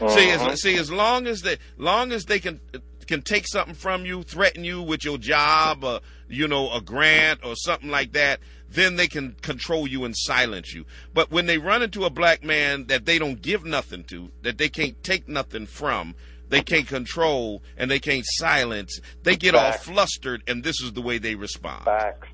Uh-huh. 0.00 0.08
See, 0.08 0.30
as, 0.30 0.62
see, 0.62 0.76
as 0.76 0.90
long 0.90 1.26
as 1.26 1.42
they, 1.42 1.58
long 1.76 2.12
as 2.12 2.24
they 2.24 2.40
can 2.40 2.60
can 3.06 3.22
take 3.22 3.46
something 3.46 3.74
from 3.74 4.06
you, 4.06 4.22
threaten 4.22 4.64
you 4.64 4.80
with 4.80 5.04
your 5.04 5.18
job, 5.18 5.84
or 5.84 6.00
you 6.28 6.48
know, 6.48 6.72
a 6.72 6.80
grant 6.80 7.44
or 7.44 7.54
something 7.56 7.90
like 7.90 8.12
that, 8.12 8.40
then 8.70 8.96
they 8.96 9.06
can 9.06 9.36
control 9.42 9.86
you 9.86 10.04
and 10.04 10.16
silence 10.16 10.72
you. 10.72 10.86
But 11.12 11.30
when 11.30 11.46
they 11.46 11.58
run 11.58 11.82
into 11.82 12.04
a 12.04 12.10
black 12.10 12.42
man 12.42 12.86
that 12.86 13.04
they 13.04 13.18
don't 13.18 13.42
give 13.42 13.64
nothing 13.64 14.04
to, 14.04 14.30
that 14.42 14.56
they 14.56 14.68
can't 14.68 15.02
take 15.04 15.28
nothing 15.28 15.66
from, 15.66 16.14
they 16.52 16.62
can't 16.62 16.86
control 16.86 17.62
and 17.78 17.90
they 17.90 17.98
can't 17.98 18.26
silence, 18.26 19.00
they 19.22 19.36
get 19.36 19.54
Facts. 19.54 19.88
all 19.88 19.94
flustered, 19.94 20.42
and 20.46 20.62
this 20.62 20.82
is 20.82 20.92
the 20.92 21.00
way 21.00 21.16
they 21.16 21.34
respond. 21.34 21.84
Facts. 21.84 22.28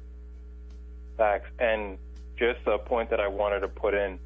Facts. 1.16 1.48
And 1.60 1.98
just 2.36 2.58
a 2.66 2.78
point 2.78 3.10
that 3.10 3.20
I 3.20 3.28
wanted 3.28 3.60
to 3.60 3.68
put 3.68 3.94
in, 3.94 4.18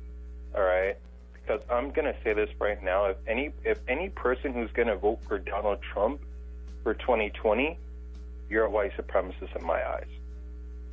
all 0.54 0.62
right, 0.62 0.96
because 1.34 1.60
I'm 1.70 1.90
gonna 1.90 2.14
say 2.24 2.32
this 2.32 2.48
right 2.58 2.82
now. 2.82 3.04
If 3.06 3.16
any 3.26 3.52
if 3.64 3.78
any 3.86 4.08
person 4.08 4.54
who's 4.54 4.70
gonna 4.72 4.96
vote 4.96 5.18
for 5.28 5.38
Donald 5.38 5.82
Trump 5.82 6.22
for 6.82 6.94
2020, 6.94 7.78
you're 8.48 8.64
a 8.64 8.70
white 8.70 8.96
supremacist 8.96 9.54
in 9.54 9.64
my 9.64 9.86
eyes. 9.86 10.06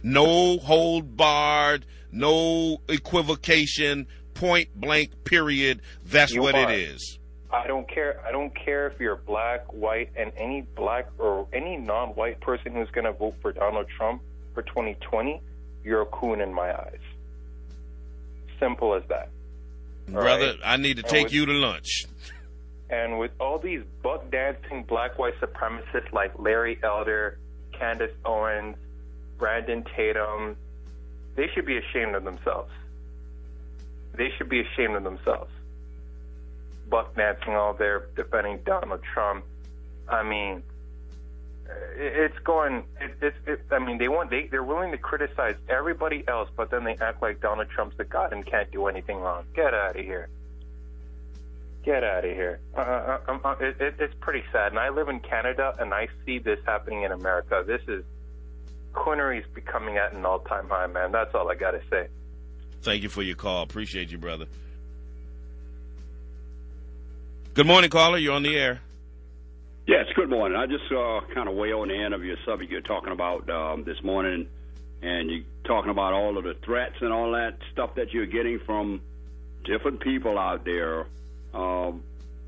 No 0.04 0.58
hold 0.58 1.16
barred, 1.16 1.86
no 2.12 2.82
equivocation, 2.90 4.08
point 4.34 4.70
blank, 4.76 5.24
period. 5.24 5.82
That's 6.06 6.34
you 6.34 6.42
what 6.42 6.56
are. 6.56 6.70
it 6.70 6.80
is. 6.80 7.19
I 7.52 7.66
don't 7.66 7.90
care. 7.90 8.22
I 8.26 8.32
don't 8.32 8.54
care 8.56 8.88
if 8.88 9.00
you're 9.00 9.16
black, 9.16 9.72
white, 9.74 10.12
and 10.16 10.32
any 10.38 10.62
black 10.76 11.08
or 11.18 11.48
any 11.52 11.78
non-white 11.78 12.42
person 12.42 12.74
who's 12.74 12.90
going 12.92 13.06
to 13.06 13.12
vote 13.12 13.36
for 13.42 13.52
Donald 13.52 13.88
Trump 13.98 14.22
for 14.54 14.62
2020. 14.62 15.42
You're 15.84 16.02
a 16.02 16.06
coon 16.06 16.42
in 16.42 16.54
my 16.54 16.72
eyes. 16.72 17.00
Simple 18.60 18.94
as 18.94 19.04
that. 19.10 19.30
Brother, 20.08 20.48
right? 20.48 20.60
I 20.64 20.78
need 20.78 20.98
to 20.98 21.04
take 21.04 21.26
with, 21.26 21.34
you 21.34 21.46
to 21.46 21.54
lunch. 21.54 22.06
And 22.90 23.18
with 23.18 23.32
all 23.40 23.58
these 23.58 23.82
buck 24.04 24.30
dancing 24.30 24.84
black 24.84 25.18
white 25.18 25.40
supremacists 25.40 26.12
like 26.12 26.38
Larry 26.38 26.80
Elder, 26.84 27.38
Candace 27.72 28.12
Owens, 28.26 28.76
Brandon 29.38 29.84
Tatum, 29.96 30.56
they 31.36 31.48
should 31.54 31.66
be 31.66 31.78
ashamed 31.78 32.16
of 32.16 32.24
themselves. 32.24 32.72
They 34.14 34.30
should 34.38 34.50
be 34.50 34.62
ashamed 34.62 34.96
of 34.96 35.04
themselves. 35.04 35.52
Buck 36.90 37.16
dancing 37.16 37.56
all 37.56 37.74
there 37.74 38.08
defending 38.16 38.60
Donald 38.66 39.02
Trump. 39.14 39.46
I 40.08 40.24
mean, 40.24 40.64
it's 41.96 42.38
going. 42.40 42.84
It, 43.00 43.16
it's. 43.22 43.38
It, 43.46 43.62
I 43.72 43.80
mean, 43.80 43.98
they 43.98 44.08
want. 44.08 44.30
They 44.30 44.48
they're 44.48 44.64
willing 44.64 44.92
to 44.92 44.98
criticize 44.98 45.56
everybody 45.68 46.24
else, 46.28 46.50
but 46.56 46.72
then 46.72 46.84
they 46.84 46.96
act 47.00 47.22
like 47.22 47.42
Donald 47.42 47.70
Trump's 47.70 47.98
the 47.98 48.06
god 48.06 48.34
and 48.34 48.46
can't 48.46 48.72
do 48.72 48.88
anything 48.88 49.18
wrong. 49.18 49.46
Get 49.54 49.74
out 49.74 49.98
of 49.98 50.06
here. 50.06 50.30
Get 51.84 52.04
out 52.04 52.26
of 52.26 52.32
here. 52.32 52.60
Uh, 52.76 52.82
uh, 52.82 53.20
uh, 53.28 53.40
uh 53.44 53.56
it, 53.60 53.80
it, 53.80 53.96
it's 54.00 54.16
pretty 54.20 54.44
sad. 54.52 54.72
And 54.72 54.80
I 54.80 54.90
live 54.90 55.10
in 55.10 55.20
Canada, 55.20 55.76
and 55.80 55.94
I 55.94 56.08
see 56.26 56.40
this 56.40 56.60
happening 56.66 57.04
in 57.04 57.12
America. 57.12 57.64
This 57.66 57.82
is 57.88 58.04
is 59.32 59.46
becoming 59.54 59.98
at 59.98 60.14
an 60.14 60.26
all-time 60.26 60.68
high, 60.68 60.88
man. 60.88 61.12
That's 61.12 61.34
all 61.34 61.50
I 61.50 61.56
got 61.56 61.72
to 61.72 61.82
say. 61.90 62.08
Thank 62.82 63.04
you 63.04 63.10
for 63.10 63.22
your 63.22 63.36
call. 63.36 63.64
Appreciate 63.64 64.12
you, 64.12 64.18
brother. 64.18 64.46
Good 67.60 67.68
morning, 67.68 67.90
caller. 67.90 68.18
You're 68.18 68.36
on 68.36 68.44
the 68.44 68.56
air. 68.56 68.80
Yes, 69.86 70.06
good 70.16 70.30
morning. 70.30 70.58
I 70.58 70.66
just 70.66 70.90
uh, 70.94 71.20
kind 71.34 71.50
of 71.50 71.56
way 71.56 71.74
on 71.74 71.90
the 71.90 71.94
end 71.94 72.14
of 72.14 72.24
your 72.24 72.38
subject 72.46 72.72
you're 72.72 72.80
talking 72.80 73.12
about 73.12 73.50
um, 73.50 73.84
this 73.84 74.02
morning, 74.02 74.48
and 75.02 75.30
you're 75.30 75.44
talking 75.66 75.92
about 75.92 76.14
all 76.14 76.38
of 76.38 76.46
the 76.46 76.54
threats 76.64 76.96
and 77.02 77.12
all 77.12 77.34
that 77.34 77.58
stuff 77.74 77.96
that 77.96 78.14
you're 78.14 78.28
getting 78.28 78.60
from 78.66 79.02
different 79.66 80.00
people 80.00 80.40
out 80.40 80.64
there. 80.64 81.08
Um, 81.54 82.02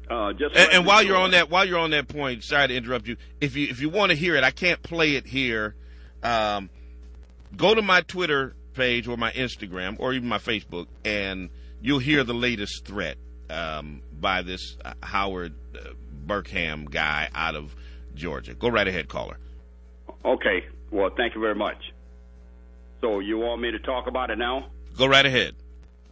uh, 0.10 0.32
just 0.32 0.56
and, 0.56 0.72
and 0.72 0.86
while 0.86 1.04
you're 1.04 1.18
on 1.18 1.32
that, 1.32 1.50
while 1.50 1.66
you're 1.66 1.80
on 1.80 1.92
that 1.92 2.08
point, 2.08 2.46
sorry 2.46 2.70
to 2.70 2.74
interrupt 2.74 3.06
you. 3.06 3.18
If 3.42 3.58
you 3.58 3.68
if 3.68 3.82
you 3.82 3.90
want 3.90 4.12
to 4.12 4.16
hear 4.16 4.38
it, 4.38 4.46
I 4.46 4.52
can't 4.52 4.82
play 4.82 5.16
it 5.18 5.28
here 5.28 5.76
um, 6.24 6.70
go 7.58 7.76
to 7.76 7.82
my 7.82 8.00
Twitter 8.00 8.56
page 8.76 9.10
or 9.10 9.18
my 9.18 9.34
Instagram 9.34 9.98
or 10.00 10.14
even 10.14 10.30
my 10.30 10.38
Facebook, 10.38 10.88
and 11.04 11.50
you'll 11.82 12.00
hear 12.00 12.24
the 12.24 12.34
latest 12.34 12.86
threat 12.86 13.18
um, 13.50 14.02
by 14.22 14.44
this 14.44 14.78
uh, 14.86 14.94
Howard 15.02 15.54
uh, 15.76 15.90
Burkham 16.26 16.86
guy 16.90 17.30
out 17.34 17.56
of 17.56 17.76
Georgia. 18.16 18.54
Go 18.54 18.70
right 18.70 18.88
ahead, 18.88 19.10
caller. 19.10 19.38
Okay. 20.24 20.66
Well, 20.92 21.10
thank 21.16 21.36
you 21.36 21.42
very 21.42 21.56
much. 21.56 21.92
So 23.02 23.20
you 23.20 23.40
want 23.40 23.62
me 23.62 23.72
to 23.72 23.80
talk 23.80 24.08
about 24.08 24.30
it 24.30 24.38
now? 24.38 24.68
Go 24.98 25.08
right 25.08 25.26
ahead. 25.26 25.56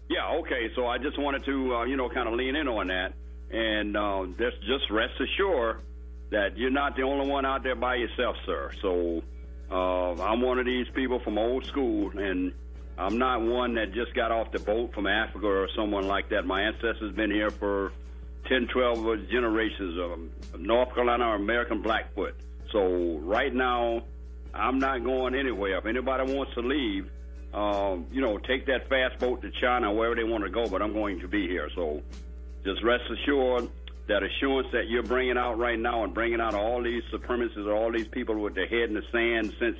Yeah. 0.09 0.37
Okay. 0.39 0.71
So 0.75 0.87
I 0.87 0.97
just 0.97 1.19
wanted 1.19 1.45
to, 1.45 1.75
uh, 1.75 1.83
you 1.83 1.95
know, 1.95 2.09
kind 2.09 2.27
of 2.27 2.33
lean 2.33 2.55
in 2.55 2.67
on 2.67 2.87
that, 2.87 3.13
and 3.51 3.95
uh, 3.95 4.25
just 4.37 4.57
just 4.63 4.89
rest 4.89 5.13
assured 5.19 5.81
that 6.31 6.57
you're 6.57 6.71
not 6.71 6.95
the 6.95 7.03
only 7.03 7.27
one 7.29 7.45
out 7.45 7.63
there 7.63 7.75
by 7.75 7.95
yourself, 7.95 8.35
sir. 8.45 8.71
So 8.81 9.21
uh, 9.71 10.13
I'm 10.21 10.41
one 10.41 10.59
of 10.59 10.65
these 10.65 10.87
people 10.93 11.19
from 11.19 11.37
old 11.37 11.65
school, 11.65 12.11
and 12.17 12.53
I'm 12.99 13.17
not 13.17 13.41
one 13.41 13.75
that 13.75 13.93
just 13.93 14.13
got 14.13 14.31
off 14.31 14.51
the 14.51 14.59
boat 14.59 14.93
from 14.93 15.07
Africa 15.07 15.47
or 15.47 15.69
someone 15.73 16.05
like 16.05 16.29
that. 16.29 16.45
My 16.45 16.63
ancestors 16.63 17.15
been 17.15 17.31
here 17.31 17.49
for 17.49 17.93
10, 18.49 18.67
12 18.67 19.29
generations 19.29 19.97
of 19.97 20.59
North 20.59 20.93
Carolina 20.93 21.29
or 21.29 21.35
American 21.35 21.81
Blackfoot. 21.81 22.35
So 22.73 23.19
right 23.19 23.53
now, 23.53 24.03
I'm 24.53 24.79
not 24.79 25.05
going 25.05 25.33
anywhere. 25.33 25.77
If 25.77 25.85
anybody 25.85 26.33
wants 26.33 26.53
to 26.55 26.59
leave, 26.59 27.09
um, 27.53 28.05
you 28.11 28.21
know, 28.21 28.37
take 28.37 28.65
that 28.65 28.89
fast 28.89 29.17
boat 29.19 29.41
to 29.43 29.51
China, 29.61 29.93
wherever 29.93 30.15
they 30.15 30.25
want 30.25 30.43
to 30.43 30.49
go, 30.49 30.67
but 30.67 30.81
I'm 30.81 30.93
going 30.93 31.21
to 31.21 31.27
be 31.27 31.47
here. 31.47 31.69
So 31.75 32.01
just 32.65 32.83
rest 32.83 33.03
assured 33.09 33.69
that 34.07 34.23
assurance 34.23 34.67
that 34.73 34.89
you're 34.89 35.03
bringing 35.03 35.37
out 35.37 35.57
right 35.57 35.79
now 35.79 36.03
and 36.03 36.13
bringing 36.13 36.41
out 36.41 36.53
all 36.53 36.83
these 36.83 37.03
supremacists, 37.13 37.65
or 37.65 37.73
all 37.73 37.93
these 37.93 38.07
people 38.09 38.37
with 38.39 38.55
their 38.55 38.67
head 38.67 38.89
in 38.89 38.95
the 38.95 39.03
sand 39.11 39.53
since 39.57 39.77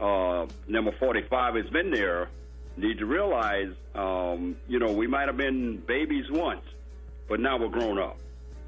uh, 0.00 0.46
number 0.66 0.92
45 0.98 1.54
has 1.54 1.66
been 1.66 1.90
there, 1.90 2.28
need 2.78 2.98
to 2.98 3.06
realize, 3.06 3.72
um, 3.94 4.56
you 4.68 4.78
know, 4.78 4.92
we 4.92 5.06
might 5.06 5.26
have 5.26 5.36
been 5.36 5.78
babies 5.86 6.24
once, 6.30 6.62
but 7.28 7.40
now 7.40 7.58
we're 7.58 7.68
grown 7.68 7.98
up. 7.98 8.18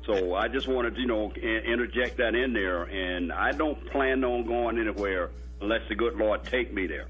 So 0.06 0.34
I 0.34 0.48
just 0.48 0.66
wanted 0.66 0.94
to, 0.96 1.00
you 1.00 1.06
know, 1.06 1.32
interject 1.32 2.16
that 2.18 2.34
in 2.34 2.52
there, 2.52 2.84
and 2.84 3.32
I 3.32 3.52
don't 3.52 3.84
plan 3.90 4.24
on 4.24 4.44
going 4.46 4.78
anywhere 4.78 5.30
unless 5.60 5.82
the 5.88 5.94
good 5.94 6.16
Lord 6.16 6.42
take 6.44 6.72
me 6.72 6.86
there. 6.86 7.06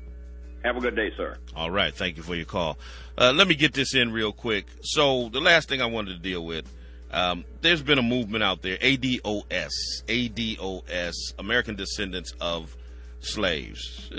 Have 0.65 0.77
a 0.77 0.81
good 0.81 0.97
day, 0.97 1.11
sir. 1.17 1.39
All 1.57 1.71
right. 1.71 1.95
Thank 1.95 2.19
you 2.19 2.23
for 2.23 2.35
your 2.35 2.45
call. 2.45 2.77
Uh, 3.17 3.33
let 3.35 3.49
me 3.49 3.55
get 3.55 3.73
this 3.73 3.95
in 3.95 4.13
real 4.13 4.33
quick. 4.33 4.67
So 4.83 5.31
the 5.31 5.41
last 5.41 5.69
thing 5.69 5.81
I 5.81 5.87
wanted 5.87 6.13
to 6.13 6.19
deal 6.19 6.45
with 6.45 6.67
Um, 7.13 7.45
there's 7.61 7.83
been 7.83 7.99
a 7.99 8.03
movement 8.03 8.45
out 8.45 8.63
there, 8.63 8.77
ADOS, 8.77 9.71
ADOS, 10.07 11.15
American 11.39 11.75
Descendants 11.75 12.33
of 12.41 12.77
Slaves. 13.21 14.11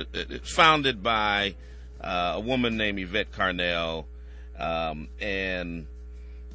Founded 0.44 1.02
by 1.02 1.56
uh, 2.02 2.34
a 2.36 2.40
woman 2.40 2.78
named 2.78 3.00
Yvette 3.00 3.32
Carnell 3.32 4.06
um, 4.58 5.08
and 5.20 5.88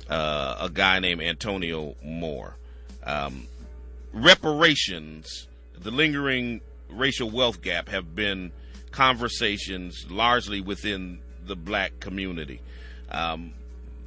uh, 0.09 0.56
a 0.60 0.70
guy 0.70 0.98
named 0.98 1.23
Antonio 1.23 1.94
Moore. 2.02 2.56
Um, 3.05 3.47
reparations, 4.12 5.48
the 5.78 5.90
lingering 5.90 6.60
racial 6.90 7.31
wealth 7.31 7.62
gap, 7.62 7.89
have 7.89 8.14
been 8.14 8.52
conversations 8.90 10.06
largely 10.10 10.60
within 10.60 11.20
the 11.44 11.56
black 11.56 12.01
community. 12.01 12.60
Um, 13.10 13.52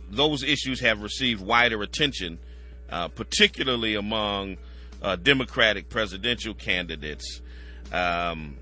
those 0.09 0.43
issues 0.43 0.79
have 0.79 1.01
received 1.01 1.41
wider 1.41 1.81
attention, 1.83 2.39
uh, 2.89 3.07
particularly 3.09 3.95
among 3.95 4.57
uh, 5.01 5.15
Democratic 5.15 5.89
presidential 5.89 6.53
candidates, 6.53 7.41
um, 7.93 8.57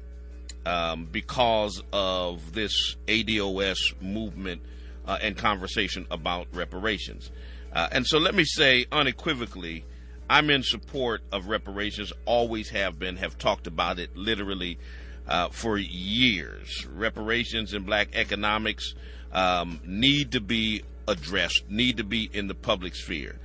um, 0.68 1.08
because 1.10 1.82
of 1.94 2.54
this 2.54 2.98
ADOS 3.08 3.78
movement 4.02 4.62
uh, 5.08 5.18
and 5.22 5.38
conversation 5.38 6.06
about 6.12 6.48
reparations. 6.52 7.32
Uh, 7.72 7.88
and 7.92 8.06
so 8.06 8.18
let 8.18 8.36
me 8.36 8.44
say 8.44 8.86
unequivocally, 8.92 9.86
I'm 10.30 10.50
in 10.50 10.64
support 10.64 11.22
of 11.32 11.48
reparations, 11.48 12.12
always 12.26 12.70
have 12.72 13.00
been, 13.00 13.16
have 13.16 13.38
talked 13.38 13.66
about 13.66 13.98
it 13.98 14.18
literally 14.18 14.78
uh, 15.26 15.50
for 15.50 15.78
years. 15.78 16.86
Reparations 16.94 17.74
in 17.74 17.84
black 17.84 18.10
economics 18.14 18.94
um, 19.32 19.80
need 19.86 20.34
to 20.34 20.42
be 20.42 20.84
addressed, 21.08 21.64
need 21.70 21.96
to 21.98 22.04
be 22.04 22.30
in 22.34 22.48
the 22.48 22.56
public 22.56 22.94
sphere. 22.94 23.38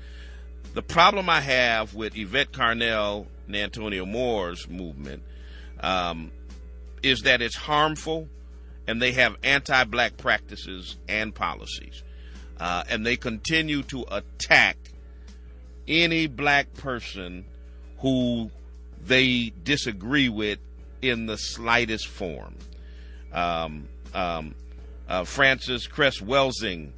The 0.74 0.82
problem 0.82 1.31
I 1.31 1.40
have 1.40 1.94
with 1.94 2.16
Yvette 2.16 2.51
Carnell 2.51 3.27
and 3.47 3.55
Antonio 3.55 4.07
Moore's 4.07 4.69
movement 4.69 5.23
um, 5.82 6.32
is 7.02 7.22
that 7.22 7.42
it's 7.42 7.56
harmful 7.56 8.28
and 8.86 9.00
they 9.00 9.12
have 9.12 9.36
anti 9.42 9.84
black 9.84 10.16
practices 10.16 10.96
and 11.08 11.34
policies. 11.34 12.02
Uh, 12.58 12.84
and 12.88 13.04
they 13.04 13.16
continue 13.16 13.82
to 13.82 14.04
attack 14.10 14.76
any 15.88 16.26
black 16.26 16.72
person 16.74 17.44
who 17.98 18.50
they 19.04 19.52
disagree 19.64 20.28
with 20.28 20.58
in 21.00 21.26
the 21.26 21.36
slightest 21.36 22.06
form. 22.06 22.54
Um, 23.32 23.88
um, 24.14 24.54
uh, 25.08 25.24
Frances 25.24 25.86
Cress 25.86 26.20
Welsing, 26.20 26.92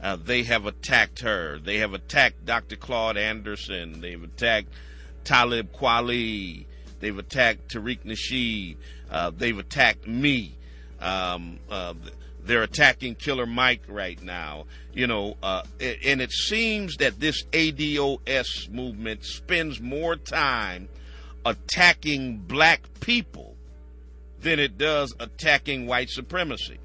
uh, 0.00 0.16
they 0.16 0.44
have 0.44 0.66
attacked 0.66 1.20
her. 1.20 1.58
They 1.58 1.78
have 1.78 1.94
attacked 1.94 2.44
Dr. 2.44 2.76
Claude 2.76 3.16
Anderson. 3.16 4.00
They've 4.00 4.22
attacked 4.22 4.68
Talib 5.24 5.72
Kweli. 5.72 6.66
They've 7.00 7.16
attacked 7.16 7.72
Tariq 7.72 8.04
Nasheed. 8.04 8.76
Uh, 9.10 9.30
they've 9.36 9.58
attacked 9.58 10.06
me. 10.06 10.56
Um, 11.00 11.60
uh, 11.70 11.94
they're 12.42 12.62
attacking 12.62 13.14
Killer 13.16 13.46
Mike 13.46 13.82
right 13.88 14.20
now. 14.22 14.64
You 14.92 15.06
know, 15.06 15.36
uh, 15.42 15.62
and 15.80 16.20
it 16.20 16.32
seems 16.32 16.96
that 16.96 17.20
this 17.20 17.44
ADOS 17.52 18.70
movement 18.70 19.24
spends 19.24 19.80
more 19.80 20.16
time 20.16 20.88
attacking 21.44 22.38
black 22.38 22.82
people 23.00 23.54
than 24.40 24.58
it 24.58 24.78
does 24.78 25.14
attacking 25.20 25.86
white 25.86 26.08
supremacy 26.10 26.78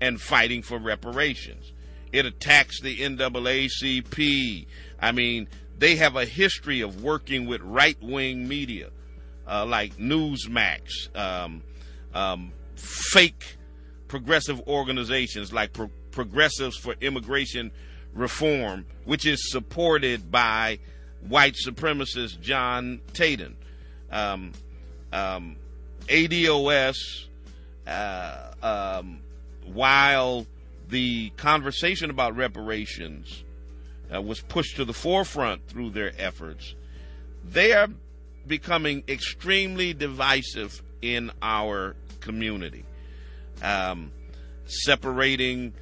and 0.00 0.20
fighting 0.20 0.62
for 0.62 0.78
reparations. 0.78 1.72
It 2.12 2.26
attacks 2.26 2.80
the 2.80 2.98
NAACP. 2.98 4.66
I 5.00 5.12
mean, 5.12 5.48
they 5.78 5.96
have 5.96 6.16
a 6.16 6.24
history 6.24 6.80
of 6.80 7.02
working 7.02 7.46
with 7.46 7.60
right 7.62 8.00
wing 8.02 8.48
media 8.48 8.90
uh, 9.50 9.66
like 9.66 9.96
Newsmax, 9.96 11.14
um, 11.16 11.62
um, 12.14 12.52
fake 12.76 13.58
progressive 14.08 14.60
organizations 14.66 15.52
like 15.52 15.72
Pro- 15.72 15.90
Progressives 16.12 16.76
for 16.76 16.94
Immigration 17.00 17.70
Reform, 18.14 18.86
which 19.04 19.26
is 19.26 19.50
supported 19.50 20.30
by 20.30 20.78
white 21.28 21.54
supremacist 21.54 22.40
John 22.40 23.00
Tanton. 23.12 23.56
Um, 24.10 24.52
um, 25.12 25.56
ADOS, 26.08 27.26
uh, 27.86 28.52
um, 28.62 29.20
while 29.72 30.46
the 30.88 31.30
conversation 31.36 32.10
about 32.10 32.36
reparations 32.36 33.44
uh, 34.12 34.20
was 34.20 34.40
pushed 34.40 34.76
to 34.76 34.84
the 34.84 34.92
forefront 34.92 35.66
through 35.68 35.90
their 35.90 36.12
efforts, 36.18 36.74
they 37.44 37.72
are 37.72 37.88
becoming 38.46 39.04
extremely 39.08 39.92
divisive 39.92 40.82
in 41.02 41.30
our 41.42 41.96
community, 42.20 42.84
um, 43.62 44.12
separating 44.66 45.72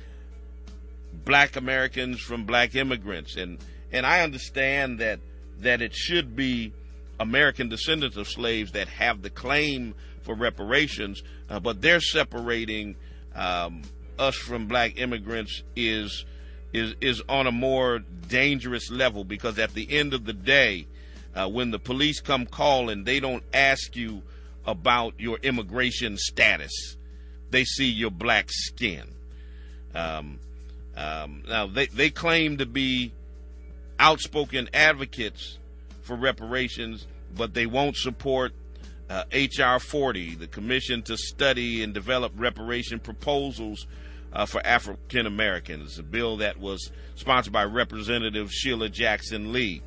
black 1.24 1.56
Americans 1.56 2.20
from 2.20 2.44
black 2.44 2.74
immigrants. 2.74 3.36
And, 3.36 3.59
and 3.93 4.06
I 4.06 4.20
understand 4.20 5.01
that, 5.01 5.20
that 5.60 5.82
it 5.82 5.94
should 5.94 6.36
be 6.36 6.72
American 7.20 7.68
descendants 7.68 8.16
of 8.16 8.28
slaves 8.28 8.72
that 8.72 8.89
have 8.89 9.22
the 9.22 9.30
claim 9.30 9.94
for 10.22 10.35
reparations, 10.35 11.22
uh, 11.48 11.59
but 11.59 11.80
they're 11.80 12.01
separating 12.01 12.97
um, 13.35 13.82
us 14.18 14.36
from 14.36 14.66
black 14.66 14.98
immigrants 14.98 15.62
is 15.76 16.24
is 16.72 16.94
is 17.01 17.22
on 17.28 17.47
a 17.47 17.52
more 17.52 18.01
dangerous 18.28 18.90
level 18.90 19.24
because 19.24 19.59
at 19.59 19.72
the 19.72 19.90
end 19.90 20.12
of 20.12 20.24
the 20.24 20.32
day, 20.32 20.86
uh, 21.39 21.48
when 21.48 21.70
the 21.70 21.78
police 21.78 22.20
come 22.20 22.47
calling, 22.47 23.05
they 23.05 23.20
don't 23.20 23.44
ask 23.55 23.94
you 23.94 24.23
about 24.66 25.15
your 25.19 25.39
immigration 25.39 26.16
status. 26.16 26.97
They 27.51 27.65
see 27.65 27.89
your 27.89 28.10
black 28.10 28.47
skin. 28.51 29.05
Um, 29.94 30.40
um, 30.97 31.44
now 31.48 31.66
they 31.69 31.86
they 31.86 32.10
claim 32.10 32.59
to 32.59 32.66
be 32.66 33.12
outspoken 34.01 34.69
advocates 34.74 35.59
for 36.02 36.16
reparations, 36.16 37.06
but 37.36 37.55
they 37.55 37.66
won't 37.66 37.97
support 37.97 38.52
uh, 39.09 39.24
H.R. 39.31 39.78
40, 39.78 40.35
the 40.35 40.47
Commission 40.48 41.02
to 41.02 41.16
Study 41.16 41.82
and 41.82 41.94
Develop 41.94 42.32
Reparation 42.36 42.98
Proposals 42.98 43.86
uh, 44.32 44.44
for 44.44 44.60
African 44.66 45.27
Americans, 45.27 45.98
a 45.98 46.02
bill 46.02 46.39
that 46.39 46.59
was 46.59 46.90
sponsored 47.15 47.52
by 47.52 47.65
Representative 47.65 48.51
Sheila 48.52 48.89
Jackson 48.89 49.52
Lee. 49.52 49.82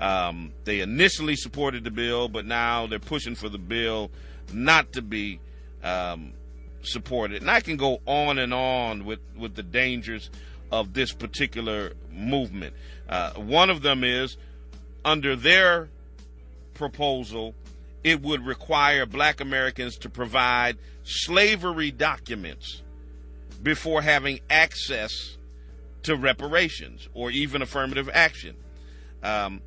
Um, 0.00 0.52
they 0.64 0.80
initially 0.80 1.36
supported 1.36 1.84
the 1.84 1.90
bill, 1.90 2.28
but 2.28 2.44
now 2.44 2.86
they're 2.86 2.98
pushing 2.98 3.34
for 3.34 3.48
the 3.48 3.58
bill 3.58 4.10
not 4.52 4.92
to 4.92 5.02
be 5.02 5.40
um, 5.82 6.32
supported. 6.82 7.42
And 7.42 7.50
I 7.50 7.60
can 7.60 7.76
go 7.76 8.00
on 8.06 8.38
and 8.38 8.52
on 8.52 9.04
with, 9.04 9.20
with 9.36 9.54
the 9.54 9.62
dangers 9.62 10.30
of 10.72 10.92
this 10.92 11.12
particular 11.12 11.92
movement. 12.12 12.74
Uh, 13.08 13.32
one 13.34 13.70
of 13.70 13.82
them 13.82 14.02
is 14.02 14.36
under 15.04 15.36
their 15.36 15.90
proposal, 16.74 17.54
it 18.02 18.20
would 18.22 18.44
require 18.44 19.06
black 19.06 19.40
Americans 19.40 19.96
to 19.98 20.10
provide 20.10 20.76
slavery 21.04 21.90
documents 21.90 22.82
before 23.62 24.02
having 24.02 24.40
access 24.50 25.36
to 26.02 26.16
reparations 26.16 27.08
or 27.14 27.30
even 27.30 27.62
affirmative 27.62 28.10
action. 28.12 28.56
Um, 29.22 29.60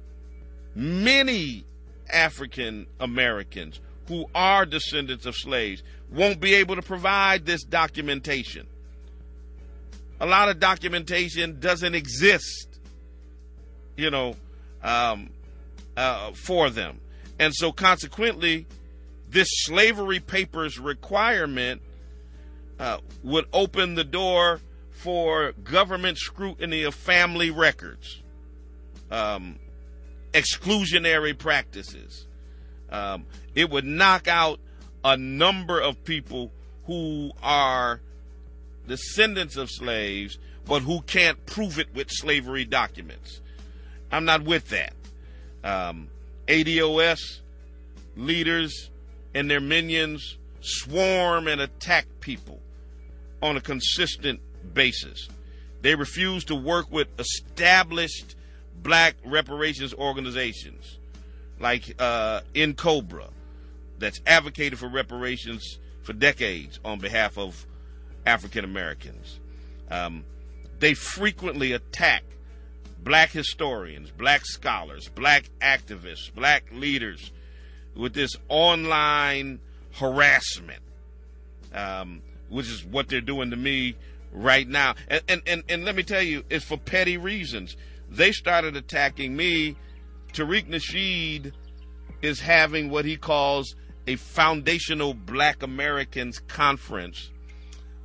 many 0.77 1.65
African 2.13 2.85
Americans 2.99 3.81
who 4.07 4.25
are 4.35 4.63
descendants 4.63 5.25
of 5.25 5.35
slaves 5.35 5.81
won't 6.11 6.39
be 6.39 6.53
able 6.53 6.75
to 6.75 6.83
provide 6.83 7.47
this 7.47 7.63
documentation. 7.63 8.67
A 10.19 10.25
lot 10.25 10.49
of 10.49 10.59
documentation 10.59 11.59
doesn't 11.59 11.95
exist, 11.95 12.79
you 13.97 14.11
know, 14.11 14.35
um, 14.83 15.31
uh, 15.97 16.31
for 16.33 16.69
them. 16.69 17.01
And 17.39 17.53
so, 17.53 17.71
consequently, 17.71 18.67
this 19.29 19.47
slavery 19.51 20.19
papers 20.19 20.79
requirement 20.79 21.81
uh, 22.79 22.99
would 23.23 23.45
open 23.51 23.95
the 23.95 24.03
door 24.03 24.61
for 24.91 25.53
government 25.63 26.17
scrutiny 26.19 26.83
of 26.83 26.93
family 26.93 27.51
records, 27.51 28.21
um, 29.11 29.57
exclusionary 30.33 31.37
practices. 31.37 32.25
Um, 32.89 33.25
it 33.55 33.69
would 33.69 33.85
knock 33.85 34.27
out 34.27 34.59
a 35.03 35.17
number 35.17 35.79
of 35.79 36.03
people 36.03 36.51
who 36.85 37.31
are 37.43 38.01
descendants 38.87 39.57
of 39.57 39.69
slaves, 39.69 40.37
but 40.65 40.81
who 40.81 41.01
can't 41.01 41.45
prove 41.45 41.79
it 41.79 41.93
with 41.93 42.09
slavery 42.09 42.65
documents. 42.65 43.41
I'm 44.11 44.25
not 44.25 44.43
with 44.43 44.69
that. 44.69 44.93
Um, 45.63 46.07
ADOS 46.47 47.41
leaders 48.15 48.89
and 49.33 49.51
their 49.51 49.59
minions 49.59 50.37
swarm 50.61 51.47
and 51.47 51.61
attack 51.61 52.07
people 52.19 52.59
on 53.41 53.57
a 53.57 53.61
consistent 53.61 54.39
basis. 54.73 55.27
They 55.81 55.95
refuse 55.95 56.43
to 56.45 56.55
work 56.55 56.91
with 56.91 57.07
established 57.19 58.35
black 58.81 59.15
reparations 59.25 59.93
organizations 59.93 60.97
like 61.59 61.95
uh, 61.99 62.41
N'COBRA 62.53 63.29
that's 63.99 64.21
advocated 64.25 64.77
for 64.77 64.87
reparations 64.87 65.79
for 66.03 66.13
decades 66.13 66.79
on 66.85 66.99
behalf 66.99 67.37
of 67.37 67.65
African 68.25 68.63
Americans. 68.63 69.39
Um, 69.89 70.23
they 70.79 70.93
frequently 70.93 71.71
attack 71.71 72.23
black 73.03 73.31
historians, 73.31 74.11
black 74.11 74.45
scholars, 74.45 75.09
black 75.09 75.49
activists, 75.61 76.33
black 76.33 76.65
leaders 76.71 77.31
with 77.95 78.13
this 78.13 78.35
online 78.49 79.59
harassment, 79.93 80.81
um, 81.73 82.21
which 82.49 82.69
is 82.69 82.85
what 82.85 83.07
they're 83.07 83.21
doing 83.21 83.49
to 83.49 83.55
me 83.55 83.95
right 84.31 84.67
now. 84.67 84.95
And, 85.07 85.21
and, 85.27 85.41
and, 85.47 85.63
and 85.69 85.85
let 85.85 85.95
me 85.95 86.03
tell 86.03 86.21
you, 86.21 86.43
it's 86.49 86.65
for 86.65 86.77
petty 86.77 87.17
reasons. 87.17 87.75
They 88.09 88.31
started 88.31 88.75
attacking 88.75 89.35
me. 89.35 89.75
Tariq 90.33 90.67
Nasheed 90.67 91.53
is 92.21 92.39
having 92.39 92.89
what 92.89 93.05
he 93.05 93.17
calls 93.17 93.75
a 94.05 94.15
foundational 94.15 95.13
black 95.13 95.63
Americans 95.63 96.39
conference 96.39 97.31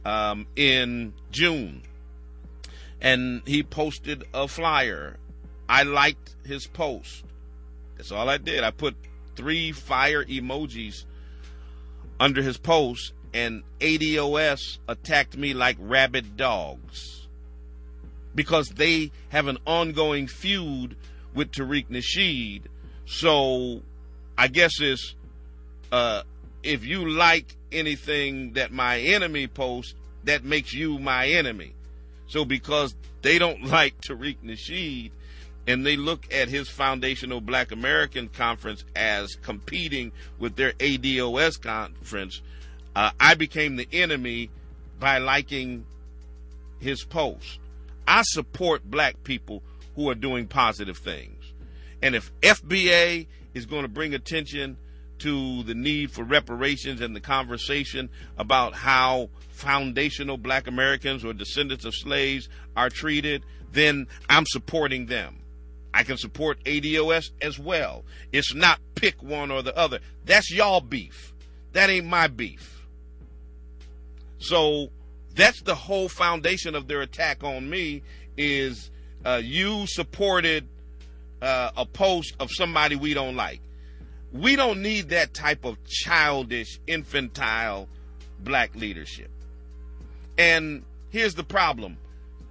um, 0.04 0.46
in 0.56 1.14
June. 1.30 1.82
And 3.00 3.42
he 3.46 3.62
posted 3.62 4.24
a 4.34 4.48
flyer. 4.48 5.16
I 5.68 5.84
liked 5.84 6.34
his 6.44 6.66
post. 6.66 7.24
That's 7.96 8.12
all 8.12 8.28
I 8.28 8.38
did. 8.38 8.64
I 8.64 8.70
put 8.70 8.96
three 9.36 9.72
fire 9.72 10.24
emojis 10.24 11.04
under 12.20 12.42
his 12.42 12.58
post, 12.58 13.12
and 13.32 13.62
ADOS 13.80 14.78
attacked 14.88 15.36
me 15.36 15.54
like 15.54 15.76
rabid 15.80 16.36
dogs 16.36 17.21
because 18.34 18.68
they 18.70 19.10
have 19.28 19.46
an 19.46 19.58
ongoing 19.66 20.26
feud 20.26 20.96
with 21.34 21.50
Tariq 21.52 21.88
Nasheed. 21.88 22.62
So 23.06 23.82
I 24.36 24.48
guess 24.48 24.80
it's 24.80 25.14
uh, 25.90 26.22
if 26.62 26.84
you 26.84 27.08
like 27.08 27.56
anything 27.70 28.52
that 28.54 28.72
my 28.72 29.00
enemy 29.00 29.46
posts, 29.46 29.94
that 30.24 30.44
makes 30.44 30.72
you 30.72 30.98
my 30.98 31.28
enemy. 31.28 31.74
So 32.28 32.44
because 32.44 32.94
they 33.22 33.38
don't 33.38 33.64
like 33.70 34.00
Tariq 34.00 34.36
Nasheed 34.44 35.10
and 35.66 35.86
they 35.86 35.96
look 35.96 36.32
at 36.32 36.48
his 36.48 36.68
foundational 36.68 37.40
Black 37.40 37.72
American 37.72 38.28
conference 38.28 38.84
as 38.96 39.34
competing 39.42 40.12
with 40.38 40.56
their 40.56 40.72
ADOS 40.72 41.60
conference, 41.60 42.40
uh, 42.96 43.10
I 43.18 43.34
became 43.34 43.76
the 43.76 43.88
enemy 43.92 44.50
by 44.98 45.18
liking 45.18 45.84
his 46.80 47.04
post. 47.04 47.58
I 48.12 48.20
support 48.24 48.84
black 48.84 49.24
people 49.24 49.62
who 49.96 50.10
are 50.10 50.14
doing 50.14 50.46
positive 50.46 50.98
things. 50.98 51.54
And 52.02 52.14
if 52.14 52.30
FBA 52.42 53.26
is 53.54 53.64
going 53.64 53.84
to 53.84 53.88
bring 53.88 54.12
attention 54.12 54.76
to 55.20 55.62
the 55.62 55.74
need 55.74 56.10
for 56.10 56.22
reparations 56.22 57.00
and 57.00 57.16
the 57.16 57.20
conversation 57.20 58.10
about 58.36 58.74
how 58.74 59.30
foundational 59.48 60.36
black 60.36 60.66
Americans 60.66 61.24
or 61.24 61.32
descendants 61.32 61.86
of 61.86 61.94
slaves 61.94 62.50
are 62.76 62.90
treated, 62.90 63.44
then 63.72 64.06
I'm 64.28 64.44
supporting 64.44 65.06
them. 65.06 65.38
I 65.94 66.02
can 66.02 66.18
support 66.18 66.62
ADOS 66.64 67.30
as 67.40 67.58
well. 67.58 68.04
It's 68.30 68.54
not 68.54 68.78
pick 68.94 69.22
one 69.22 69.50
or 69.50 69.62
the 69.62 69.74
other. 69.74 70.00
That's 70.26 70.50
y'all 70.52 70.82
beef. 70.82 71.32
That 71.72 71.88
ain't 71.88 72.08
my 72.08 72.26
beef. 72.26 72.86
So 74.36 74.90
that's 75.34 75.62
the 75.62 75.74
whole 75.74 76.08
foundation 76.08 76.74
of 76.74 76.88
their 76.88 77.02
attack 77.02 77.42
on 77.42 77.68
me 77.68 78.02
is 78.36 78.90
uh, 79.24 79.40
you 79.42 79.86
supported 79.86 80.66
uh, 81.40 81.70
a 81.76 81.86
post 81.86 82.34
of 82.40 82.50
somebody 82.50 82.96
we 82.96 83.14
don't 83.14 83.36
like. 83.36 83.60
We 84.32 84.56
don't 84.56 84.80
need 84.80 85.10
that 85.10 85.34
type 85.34 85.64
of 85.64 85.76
childish, 85.84 86.80
infantile 86.86 87.88
black 88.40 88.74
leadership. 88.74 89.30
And 90.38 90.84
here's 91.10 91.34
the 91.34 91.44
problem. 91.44 91.98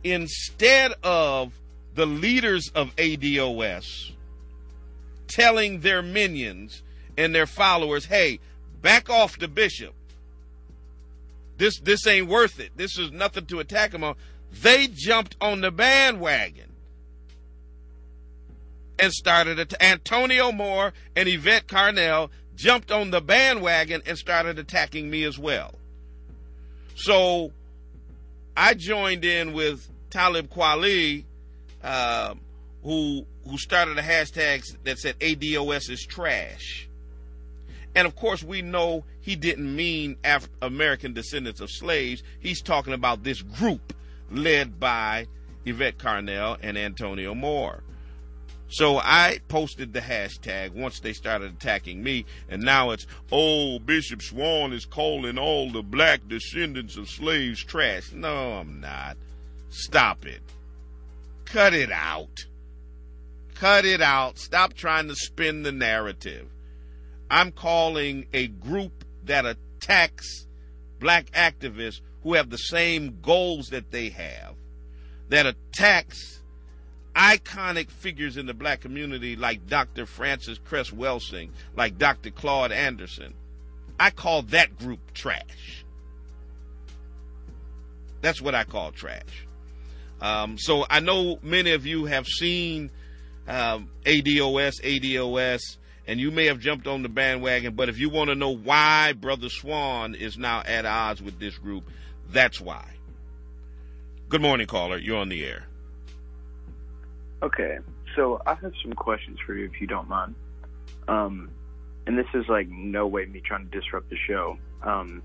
Instead 0.04 0.94
of 1.04 1.54
the 1.96 2.06
leaders 2.06 2.72
of 2.74 2.96
ADOS 2.96 4.12
telling 5.28 5.80
their 5.80 6.02
minions 6.02 6.84
and 7.18 7.34
their 7.34 7.48
followers, 7.48 8.06
hey, 8.06 8.40
back 8.82 9.10
off 9.10 9.40
the 9.40 9.48
bishop. 9.48 9.94
This 11.62 11.80
this 11.80 12.08
ain't 12.08 12.28
worth 12.28 12.60
it. 12.60 12.72
This 12.76 12.98
is 12.98 13.12
nothing 13.12 13.46
to 13.46 13.60
attack 13.60 13.92
them 13.92 14.04
on. 14.04 14.16
They 14.64 14.88
jumped 14.88 15.36
on 15.40 15.62
the 15.62 15.70
bandwagon 15.70 16.72
and 18.98 19.14
started. 19.14 19.76
Antonio 19.80 20.52
Moore 20.52 20.92
and 21.16 21.30
Yvette 21.30 21.68
Carnell 21.68 22.32
jumped 22.56 22.92
on 22.92 23.12
the 23.12 23.22
bandwagon 23.22 24.02
and 24.08 24.18
started 24.18 24.58
attacking 24.58 25.08
me 25.08 25.24
as 25.24 25.38
well. 25.38 25.76
So 26.96 27.52
I 28.58 28.74
joined 28.74 29.24
in 29.24 29.54
with 29.54 29.88
Talib 30.10 30.50
Kweli, 30.50 31.26
uh, 31.84 32.34
who 32.82 33.28
who 33.48 33.60
started 33.60 34.00
a 34.00 34.02
hashtag 34.02 34.66
that 34.84 34.98
said 34.98 35.20
ADOS 35.20 35.92
is 35.92 36.02
trash. 36.10 36.90
And 37.96 38.08
of 38.08 38.16
course, 38.16 38.44
we 38.44 38.62
know 38.62 39.04
he 39.20 39.36
didn't 39.36 39.76
mean 39.76 40.18
Af- 40.24 40.50
American 40.62 41.14
descendants 41.14 41.60
of 41.60 41.70
slaves. 41.70 42.24
He's 42.40 42.62
talking 42.62 42.94
about 42.94 43.24
this 43.24 43.42
group 43.42 43.94
led 44.30 44.80
by 44.80 45.28
Yvette 45.66 45.98
Carnell 45.98 46.58
and 46.62 46.78
Antonio 46.78 47.36
Moore. 47.36 47.84
So 48.70 49.00
I 49.00 49.40
posted 49.50 49.92
the 49.92 50.00
hashtag 50.00 50.72
once 50.72 51.02
they 51.02 51.12
started 51.12 51.52
attacking 51.52 52.02
me, 52.02 52.26
and 52.50 52.64
now 52.64 52.92
it's, 52.92 53.06
oh, 53.30 53.80
Bishop 53.80 54.22
Swan 54.22 54.72
is 54.72 54.86
calling 54.86 55.38
all 55.38 55.70
the 55.70 55.84
black 55.84 56.26
descendants 56.30 56.96
of 56.96 57.10
slaves 57.10 57.62
trash. 57.62 58.14
No, 58.14 58.54
I'm 58.54 58.80
not. 58.80 59.18
Stop 59.70 60.26
it. 60.26 60.42
Cut 61.44 61.74
it 61.74 61.92
out. 61.92 62.46
Cut 63.56 63.84
it 63.84 64.02
out. 64.02 64.40
Stop 64.40 64.74
trying 64.74 65.10
to 65.10 65.16
spin 65.16 65.64
the 65.64 65.74
narrative. 65.74 66.48
I'm 67.32 67.54
calling 67.54 68.26
a 68.34 68.48
group 68.48 69.06
that 69.24 69.46
attacks 69.46 70.46
black 71.00 71.32
activists 71.32 72.02
who 72.24 72.34
have 72.34 72.50
the 72.50 72.58
same 72.58 73.20
goals 73.22 73.70
that 73.70 73.90
they 73.90 74.10
have, 74.10 74.56
that 75.30 75.46
attacks 75.46 76.42
iconic 77.16 77.90
figures 77.90 78.36
in 78.36 78.48
the 78.48 78.54
black 78.54 78.82
community 78.82 79.38
like 79.38 79.66
Dr. 79.66 80.06
Frances 80.06 80.60
Cress 80.60 80.92
Welsing, 80.92 81.52
like 81.74 81.98
Dr. 81.98 82.32
Claude 82.32 82.74
Anderson. 82.74 83.34
I 83.98 84.10
call 84.10 84.42
that 84.44 84.78
group 84.78 85.00
trash. 85.14 85.86
That's 88.20 88.42
what 88.42 88.56
I 88.56 88.66
call 88.66 88.92
trash. 88.92 89.48
Um, 90.20 90.58
so 90.58 90.86
I 90.90 91.00
know 91.00 91.40
many 91.42 91.72
of 91.72 91.86
you 91.86 92.06
have 92.06 92.28
seen 92.28 92.92
um, 93.48 93.90
ADOS, 94.04 94.82
ADOS, 94.84 95.78
and 96.12 96.20
you 96.20 96.30
may 96.30 96.48
have 96.48 96.60
jumped 96.60 96.88
on 96.88 97.04
the 97.04 97.08
bandwagon. 97.08 97.74
But 97.74 97.88
if 97.88 97.98
you 97.98 98.10
want 98.10 98.32
to 98.32 98.36
know 98.36 98.50
why 98.50 99.14
Brother 99.14 99.48
Swan 99.48 100.14
is 100.14 100.38
now 100.38 100.62
at 100.66 100.86
odds 100.86 101.22
with 101.22 101.40
this 101.40 101.58
group, 101.58 101.90
that's 102.30 102.60
why. 102.60 102.86
Good 104.28 104.42
morning, 104.42 104.68
caller. 104.68 104.98
You're 104.98 105.20
on 105.20 105.30
the 105.30 105.46
air. 105.46 105.68
Okay, 107.42 107.78
so 108.14 108.42
I 108.46 108.56
have 108.56 108.74
some 108.82 108.92
questions 108.92 109.40
for 109.46 109.56
you 109.56 109.68
if 109.74 109.80
you 109.80 109.88
don't 109.88 110.10
mind. 110.10 110.36
Um, 111.08 111.50
and 112.06 112.18
this 112.18 112.28
is 112.34 112.44
like 112.50 112.68
no 112.68 113.08
way 113.08 113.26
me 113.26 113.40
trying 113.40 113.70
to 113.70 113.80
disrupt 113.80 114.10
the 114.10 114.18
show. 114.28 114.58
Um, 114.84 115.24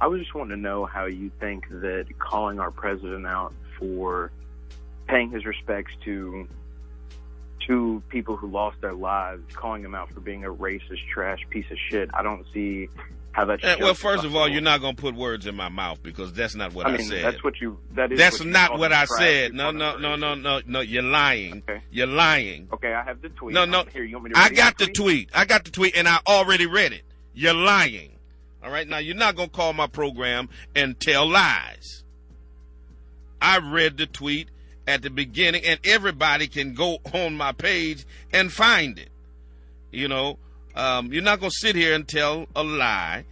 I 0.00 0.08
was 0.08 0.20
just 0.20 0.34
wanting 0.34 0.56
to 0.56 0.60
know 0.60 0.84
how 0.84 1.06
you 1.06 1.30
think 1.38 1.68
that 1.68 2.06
calling 2.18 2.58
our 2.58 2.72
president 2.72 3.24
out 3.24 3.54
for 3.78 4.32
paying 5.06 5.30
his 5.30 5.44
respects 5.46 5.92
to 6.06 6.48
two 7.66 8.02
people 8.08 8.36
who 8.36 8.48
lost 8.48 8.80
their 8.80 8.94
lives, 8.94 9.42
calling 9.54 9.82
him 9.82 9.94
out 9.94 10.10
for 10.12 10.20
being 10.20 10.44
a 10.44 10.52
racist, 10.52 11.06
trash 11.12 11.40
piece 11.50 11.70
of 11.70 11.78
shit. 11.90 12.10
I 12.14 12.22
don't 12.22 12.44
see 12.52 12.88
how 13.32 13.44
that. 13.46 13.64
Uh, 13.64 13.76
well, 13.80 13.94
first 13.94 14.24
of 14.24 14.34
all, 14.34 14.48
you're 14.48 14.60
not 14.60 14.80
going 14.80 14.96
to 14.96 15.02
put 15.02 15.14
words 15.14 15.46
in 15.46 15.54
my 15.54 15.68
mouth 15.68 16.02
because 16.02 16.32
that's 16.32 16.54
not 16.54 16.72
what 16.72 16.86
I 16.86 16.90
I, 16.90 16.96
mean, 16.96 17.06
said. 17.06 17.24
that's 17.24 17.42
what 17.42 17.60
you. 17.60 17.78
That 17.92 18.12
is. 18.12 18.18
That's 18.18 18.38
what 18.40 18.48
not 18.48 18.78
what 18.78 18.92
I 18.92 19.04
said. 19.04 19.54
No, 19.54 19.70
no, 19.70 19.96
no, 19.96 20.16
no, 20.16 20.34
no, 20.34 20.60
no. 20.66 20.80
You're 20.80 21.02
lying. 21.02 21.62
You're 21.90 22.06
lying. 22.06 22.68
Okay, 22.72 22.92
I 22.92 23.02
have 23.02 23.20
the 23.22 23.28
tweet. 23.30 23.54
No, 23.54 23.64
no. 23.64 23.84
Here, 23.92 24.04
you 24.04 24.16
want 24.16 24.24
me 24.24 24.30
to 24.30 24.38
I 24.38 24.50
got 24.50 24.78
the 24.78 24.86
the 24.86 24.92
tweet. 24.92 25.30
I 25.34 25.44
got 25.44 25.64
the 25.64 25.70
tweet, 25.70 25.96
and 25.96 26.08
I 26.08 26.18
already 26.26 26.66
read 26.66 26.92
it. 26.92 27.02
You're 27.34 27.54
lying. 27.54 28.10
All 28.62 28.70
right, 28.70 28.88
now 28.88 28.98
you're 28.98 29.16
not 29.16 29.36
gonna 29.36 29.48
call 29.48 29.74
my 29.74 29.86
program 29.86 30.48
and 30.74 30.98
tell 30.98 31.28
lies. 31.28 32.02
I 33.42 33.58
read 33.58 33.98
the 33.98 34.06
tweet 34.06 34.48
at 34.86 35.02
the 35.02 35.10
beginning, 35.10 35.64
and 35.64 35.80
everybody 35.84 36.46
can 36.46 36.74
go 36.74 36.98
on 37.12 37.36
my 37.36 37.52
page 37.52 38.04
and 38.32 38.52
find 38.52 38.98
it. 38.98 39.08
You 39.90 40.08
know, 40.08 40.38
um, 40.74 41.12
you're 41.12 41.22
not 41.22 41.40
gonna 41.40 41.50
sit 41.50 41.76
here 41.76 41.94
and 41.94 42.06
tell 42.06 42.46
a 42.54 42.64
lie, 42.64 43.24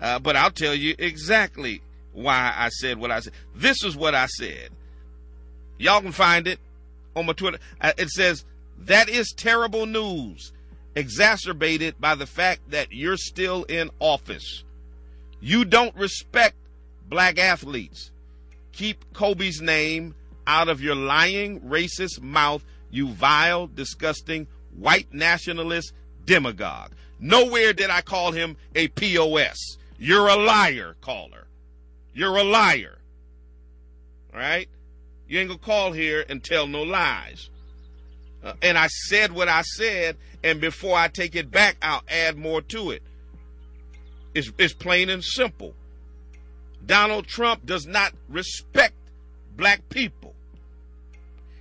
uh, 0.00 0.18
but 0.18 0.36
I'll 0.36 0.50
tell 0.50 0.74
you 0.74 0.94
exactly 0.98 1.82
why 2.12 2.52
I 2.56 2.70
said 2.70 2.98
what 2.98 3.10
I 3.10 3.20
said. 3.20 3.34
This 3.54 3.84
is 3.84 3.96
what 3.96 4.14
I 4.14 4.26
said. 4.26 4.70
Y'all 5.78 6.00
can 6.00 6.12
find 6.12 6.46
it 6.46 6.58
on 7.14 7.26
my 7.26 7.34
Twitter. 7.34 7.58
Uh, 7.80 7.92
it 7.98 8.08
says 8.08 8.44
That 8.78 9.08
is 9.08 9.32
terrible 9.36 9.86
news, 9.86 10.52
exacerbated 10.94 12.00
by 12.00 12.14
the 12.14 12.26
fact 12.26 12.70
that 12.70 12.92
you're 12.92 13.18
still 13.18 13.64
in 13.64 13.90
office. 14.00 14.64
You 15.40 15.64
don't 15.64 15.94
respect 15.96 16.56
black 17.08 17.38
athletes. 17.38 18.10
Keep 18.72 19.12
Kobe's 19.12 19.60
name 19.60 20.14
out 20.46 20.68
of 20.68 20.80
your 20.80 20.94
lying, 20.94 21.60
racist 21.60 22.20
mouth, 22.20 22.64
you 22.90 23.08
vile, 23.08 23.66
disgusting, 23.66 24.46
white 24.76 25.12
nationalist 25.12 25.92
demagogue. 26.24 26.92
Nowhere 27.18 27.72
did 27.72 27.90
I 27.90 28.02
call 28.02 28.32
him 28.32 28.56
a 28.74 28.88
POS. 28.88 29.78
You're 29.98 30.28
a 30.28 30.36
liar, 30.36 30.96
caller. 31.00 31.46
You're 32.12 32.36
a 32.36 32.44
liar. 32.44 32.98
All 34.32 34.40
right? 34.40 34.68
You 35.28 35.40
ain't 35.40 35.48
gonna 35.48 35.58
call 35.58 35.92
here 35.92 36.24
and 36.28 36.42
tell 36.42 36.66
no 36.66 36.82
lies. 36.82 37.48
Uh, 38.44 38.52
and 38.62 38.78
I 38.78 38.86
said 38.86 39.32
what 39.32 39.48
I 39.48 39.62
said, 39.62 40.16
and 40.44 40.60
before 40.60 40.96
I 40.96 41.08
take 41.08 41.34
it 41.34 41.50
back, 41.50 41.76
I'll 41.82 42.04
add 42.08 42.36
more 42.36 42.62
to 42.62 42.90
it. 42.90 43.02
It's, 44.34 44.52
it's 44.58 44.74
plain 44.74 45.08
and 45.08 45.24
simple. 45.24 45.74
Donald 46.84 47.26
Trump 47.26 47.66
does 47.66 47.86
not 47.86 48.12
respect 48.28 48.94
black 49.56 49.88
people. 49.88 50.35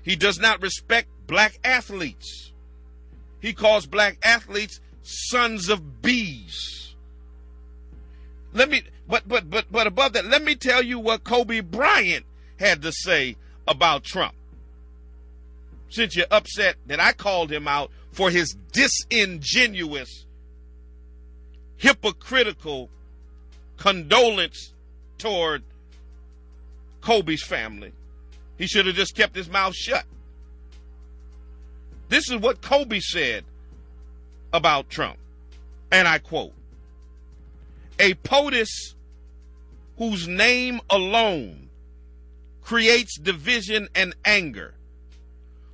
He 0.05 0.15
does 0.15 0.39
not 0.39 0.61
respect 0.61 1.09
black 1.25 1.59
athletes. 1.63 2.53
He 3.41 3.53
calls 3.53 3.87
black 3.87 4.19
athletes 4.23 4.79
sons 5.01 5.67
of 5.67 6.03
bees. 6.03 6.93
Let 8.53 8.69
me, 8.69 8.83
but, 9.07 9.27
but, 9.27 9.49
but, 9.49 9.65
but 9.71 9.87
above 9.87 10.13
that, 10.13 10.25
let 10.25 10.43
me 10.43 10.55
tell 10.55 10.83
you 10.83 10.99
what 10.99 11.23
Kobe 11.23 11.59
Bryant 11.61 12.23
had 12.57 12.83
to 12.83 12.91
say 12.91 13.35
about 13.67 14.03
Trump. 14.03 14.35
Since 15.89 16.15
you're 16.15 16.27
upset 16.29 16.75
that 16.85 16.99
I 16.99 17.11
called 17.11 17.51
him 17.51 17.67
out 17.67 17.89
for 18.11 18.29
his 18.29 18.55
disingenuous, 18.71 20.25
hypocritical 21.77 22.89
condolence 23.77 24.71
toward 25.17 25.63
Kobe's 27.01 27.43
family, 27.43 27.91
he 28.57 28.67
should 28.67 28.85
have 28.85 28.95
just 28.95 29.15
kept 29.15 29.35
his 29.35 29.49
mouth 29.49 29.75
shut. 29.75 30.05
This 32.09 32.29
is 32.29 32.37
what 32.37 32.61
Kobe 32.61 32.99
said 32.99 33.43
about 34.53 34.89
Trump. 34.89 35.17
And 35.91 36.07
I 36.07 36.19
quote 36.19 36.53
A 37.99 38.13
POTUS 38.15 38.95
whose 39.97 40.27
name 40.27 40.81
alone 40.89 41.69
creates 42.61 43.17
division 43.17 43.87
and 43.95 44.15
anger, 44.25 44.73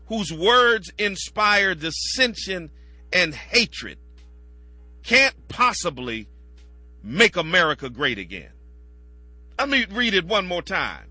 whose 0.07 0.31
words 0.31 0.91
inspire 0.97 1.73
dissension 1.73 2.69
and 3.13 3.33
hatred, 3.33 3.97
can't 5.03 5.35
possibly 5.47 6.27
make 7.03 7.35
America 7.35 7.89
great 7.89 8.17
again. 8.17 8.51
Let 9.57 9.69
me 9.69 9.85
read 9.91 10.13
it 10.13 10.25
one 10.25 10.47
more 10.47 10.61
time. 10.61 11.10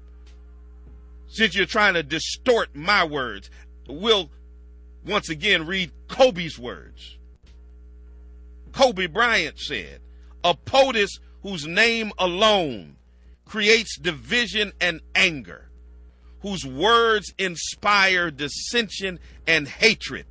Since 1.31 1.55
you're 1.55 1.65
trying 1.65 1.95
to 1.95 2.03
distort 2.03 2.75
my 2.75 3.05
words, 3.05 3.51
we'll 3.89 4.31
once 5.07 5.29
again 5.29 5.65
read 5.65 5.93
Kobe's 6.09 6.59
words. 6.59 7.19
Kobe 8.73 9.07
Bryant 9.07 9.59
said, 9.59 10.01
A 10.43 10.55
POTUS 10.55 11.21
whose 11.43 11.67
name 11.67 12.11
alone 12.19 12.97
creates 13.45 13.97
division 13.97 14.73
and 14.81 15.01
anger, 15.15 15.71
whose 16.41 16.67
words 16.67 17.33
inspire 17.39 18.33
dissension 18.33 19.21
and 19.47 19.69
hatred, 19.69 20.27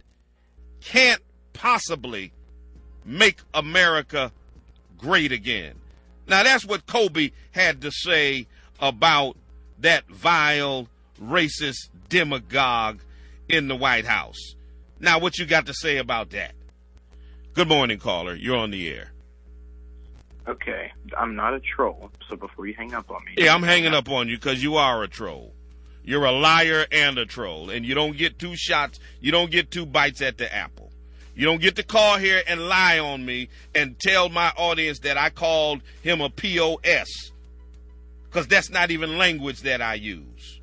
can't 0.82 1.22
possibly 1.54 2.34
make 3.06 3.40
America 3.54 4.34
great 4.98 5.32
again. 5.32 5.76
Now, 6.28 6.44
that's 6.44 6.66
what 6.66 6.86
Kobe 6.86 7.32
had 7.52 7.82
to 7.82 7.92
say 7.92 8.48
about 8.82 9.38
that 9.80 10.08
vile, 10.08 10.88
racist 11.22 11.90
demagogue 12.10 13.00
in 13.48 13.68
the 13.68 13.76
White 13.76 14.06
House. 14.06 14.56
Now, 15.00 15.20
what 15.20 15.38
you 15.38 15.46
got 15.46 15.66
to 15.68 15.74
say 15.74 15.98
about 15.98 16.32
that? 16.32 16.54
Good 17.54 17.68
morning, 17.68 18.00
caller. 18.00 18.36
You're 18.36 18.58
on 18.58 18.72
the 18.72 18.90
air. 18.90 19.12
Okay, 20.48 20.92
I'm 21.18 21.36
not 21.36 21.54
a 21.54 21.60
troll, 21.60 22.10
so 22.28 22.36
before 22.36 22.66
you 22.66 22.74
hang 22.74 22.94
up 22.94 23.10
on 23.12 23.24
me. 23.24 23.34
Yeah, 23.38 23.54
I'm 23.54 23.64
hanging 23.64 23.94
up 23.94 24.10
on 24.10 24.28
you 24.28 24.38
because 24.38 24.64
you 24.64 24.76
are 24.76 25.04
a 25.04 25.08
troll. 25.08 25.54
You're 26.04 26.26
a 26.26 26.32
liar 26.32 26.86
and 26.92 27.18
a 27.20 27.26
troll, 27.26 27.70
and 27.70 27.86
you 27.86 27.94
don't 27.94 28.18
get 28.18 28.40
two 28.40 28.56
shots. 28.56 29.00
You 29.20 29.32
don't 29.32 29.52
get 29.52 29.70
two 29.70 29.86
bites 29.86 30.22
at 30.22 30.38
the 30.38 30.54
apple. 30.54 30.92
You 31.36 31.46
don't 31.46 31.62
get 31.62 31.76
to 31.76 31.84
call 31.84 32.18
here 32.18 32.42
and 32.48 32.68
lie 32.68 33.00
on 33.00 33.24
me 33.24 33.50
and 33.76 33.98
tell 34.00 34.30
my 34.30 34.52
audience 34.58 35.00
that 35.00 35.18
I 35.18 35.30
called 35.30 35.82
him 36.02 36.20
a 36.20 36.30
POS 36.30 37.32
because 38.30 38.48
that's 38.48 38.70
not 38.70 38.92
even 38.92 39.18
language 39.18 39.62
that 39.62 39.82
I 39.82 39.96
use. 39.96 40.60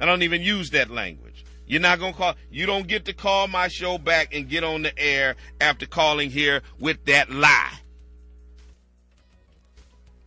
I 0.00 0.04
don't 0.06 0.22
even 0.22 0.42
use 0.42 0.70
that 0.70 0.90
language. 0.90 1.44
You're 1.66 1.80
not 1.80 1.98
going 1.98 2.12
to 2.12 2.18
call, 2.18 2.34
you 2.50 2.66
don't 2.66 2.86
get 2.86 3.04
to 3.06 3.12
call 3.12 3.48
my 3.48 3.68
show 3.68 3.98
back 3.98 4.34
and 4.34 4.48
get 4.48 4.62
on 4.62 4.82
the 4.82 4.96
air 4.98 5.36
after 5.60 5.86
calling 5.86 6.30
here 6.30 6.62
with 6.78 7.04
that 7.06 7.30
lie. 7.30 7.72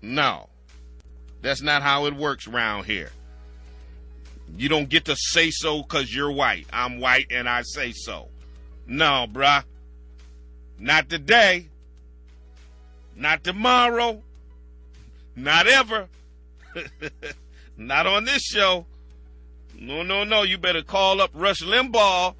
No, 0.02 0.50
that's 1.42 1.62
not 1.62 1.82
how 1.82 2.06
it 2.06 2.16
works 2.16 2.48
around 2.48 2.86
here. 2.86 3.12
You 4.58 4.70
don't 4.70 4.90
get 4.90 5.06
to 5.06 5.16
say 5.16 5.52
so 5.52 5.84
because 5.84 6.14
you're 6.14 6.32
white. 6.32 6.66
I'm 6.74 7.00
white 7.00 7.28
and 7.32 7.48
I 7.48 7.62
say 7.62 7.92
so. 7.92 8.30
No, 8.88 9.28
bruh. 9.32 9.64
Not 10.80 11.10
today. 11.10 11.68
Not 13.16 13.44
tomorrow. 13.44 14.24
Not 15.36 15.68
ever. 15.68 16.08
Not 17.78 18.08
on 18.08 18.26
this 18.26 18.44
show. 18.44 18.86
No, 19.78 20.04
no, 20.04 20.24
no. 20.24 20.44
You 20.44 20.58
better 20.58 20.82
call 20.82 21.22
up 21.22 21.32
Rush 21.34 21.62
Limbaugh 21.62 22.36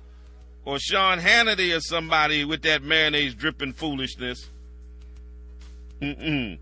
or 0.66 0.80
Sean 0.80 1.20
Hannity 1.20 1.76
or 1.76 1.80
somebody 1.80 2.46
with 2.46 2.62
that 2.64 2.84
mayonnaise 2.84 3.34
dripping 3.34 3.74
foolishness. 3.74 4.50
Mm-mm. 6.02 6.60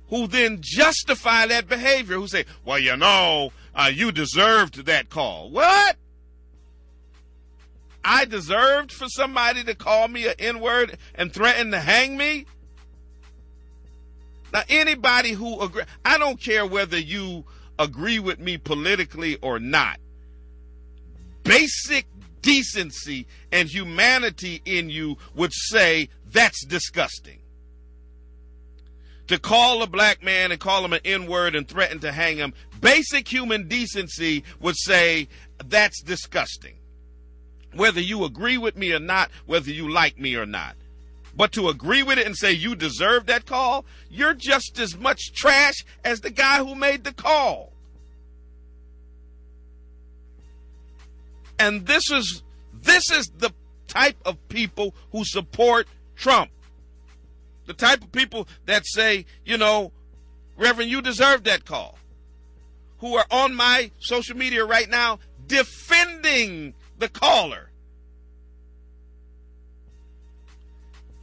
who 0.10 0.28
then 0.28 0.60
justify 0.62 1.48
that 1.48 1.68
behavior, 1.68 2.18
who 2.18 2.28
say, 2.28 2.46
"Well, 2.64 2.80
you 2.80 2.96
know, 2.96 3.52
uh, 3.74 3.92
you 3.94 4.12
deserved 4.12 4.86
that 4.86 5.10
call." 5.10 5.50
What? 5.50 5.98
I 8.06 8.24
deserved 8.24 8.92
for 8.92 9.10
somebody 9.10 9.66
to 9.66 9.76
call 9.76 10.08
me 10.08 10.28
an 10.28 10.36
N 10.40 10.60
word 10.62 10.98
and 11.16 11.34
threaten 11.34 11.72
to 11.72 11.80
hang 11.80 12.16
me? 12.16 12.46
Now, 14.54 14.64
anybody 14.70 15.32
who 15.32 15.60
agree, 15.60 15.84
I 16.06 16.18
don't 16.18 16.42
care 16.42 16.66
whether 16.66 16.98
you 16.98 17.44
agree 17.78 18.20
with 18.20 18.40
me 18.40 18.58
politically 18.58 19.36
or 19.42 19.60
not, 19.60 20.00
basic 21.48 22.06
decency 22.42 23.28
and 23.52 23.68
humanity 23.68 24.62
in 24.66 24.90
you 24.90 25.18
would 25.36 25.54
say 25.54 26.10
that's 26.32 26.66
disgusting. 26.66 27.40
To 29.28 29.38
call 29.38 29.84
a 29.84 29.88
black 29.88 30.24
man 30.24 30.52
and 30.52 30.60
call 30.60 30.86
him 30.86 30.94
an 30.94 31.02
N 31.04 31.28
word 31.28 31.56
and 31.56 31.68
threaten 31.68 32.00
to 32.00 32.12
hang 32.14 32.38
him, 32.38 32.54
basic 32.80 33.28
human 33.28 33.68
decency 33.68 34.44
would 34.62 34.78
say 34.78 35.28
that's 35.66 36.02
disgusting. 36.02 36.76
Whether 37.74 38.00
you 38.00 38.24
agree 38.24 38.58
with 38.58 38.78
me 38.78 38.94
or 38.94 39.00
not, 39.00 39.30
whether 39.46 39.70
you 39.70 39.92
like 39.92 40.18
me 40.18 40.36
or 40.36 40.46
not. 40.46 40.76
But 41.36 41.52
to 41.52 41.70
agree 41.70 42.02
with 42.02 42.18
it 42.18 42.26
and 42.26 42.36
say 42.36 42.54
you 42.54 42.76
deserve 42.76 43.26
that 43.28 43.46
call, 43.46 43.86
you're 44.10 44.34
just 44.34 44.80
as 44.80 44.98
much 44.98 45.34
trash 45.34 45.86
as 46.04 46.22
the 46.22 46.32
guy 46.32 46.64
who 46.64 46.74
made 46.74 47.04
the 47.04 47.14
call. 47.14 47.74
And 51.60 51.86
this 51.86 52.12
is 52.12 52.44
this 52.74 53.12
is 53.12 53.32
the 53.38 53.52
type 53.88 54.18
of 54.26 54.36
people 54.50 54.94
who 55.12 55.24
support 55.24 55.88
Trump. 56.16 56.52
The 57.66 57.74
type 57.74 58.02
of 58.02 58.12
people 58.12 58.48
that 58.66 58.86
say, 58.86 59.26
you 59.46 59.58
know, 59.58 59.92
Reverend, 60.58 60.90
you 60.90 61.02
deserve 61.02 61.44
that 61.44 61.66
call. 61.66 61.98
Who 63.00 63.16
are 63.16 63.26
on 63.30 63.56
my 63.56 63.92
social 64.00 64.36
media 64.36 64.66
right 64.66 64.90
now 64.90 65.20
defending 65.48 66.74
the 66.98 67.10
caller. 67.10 67.70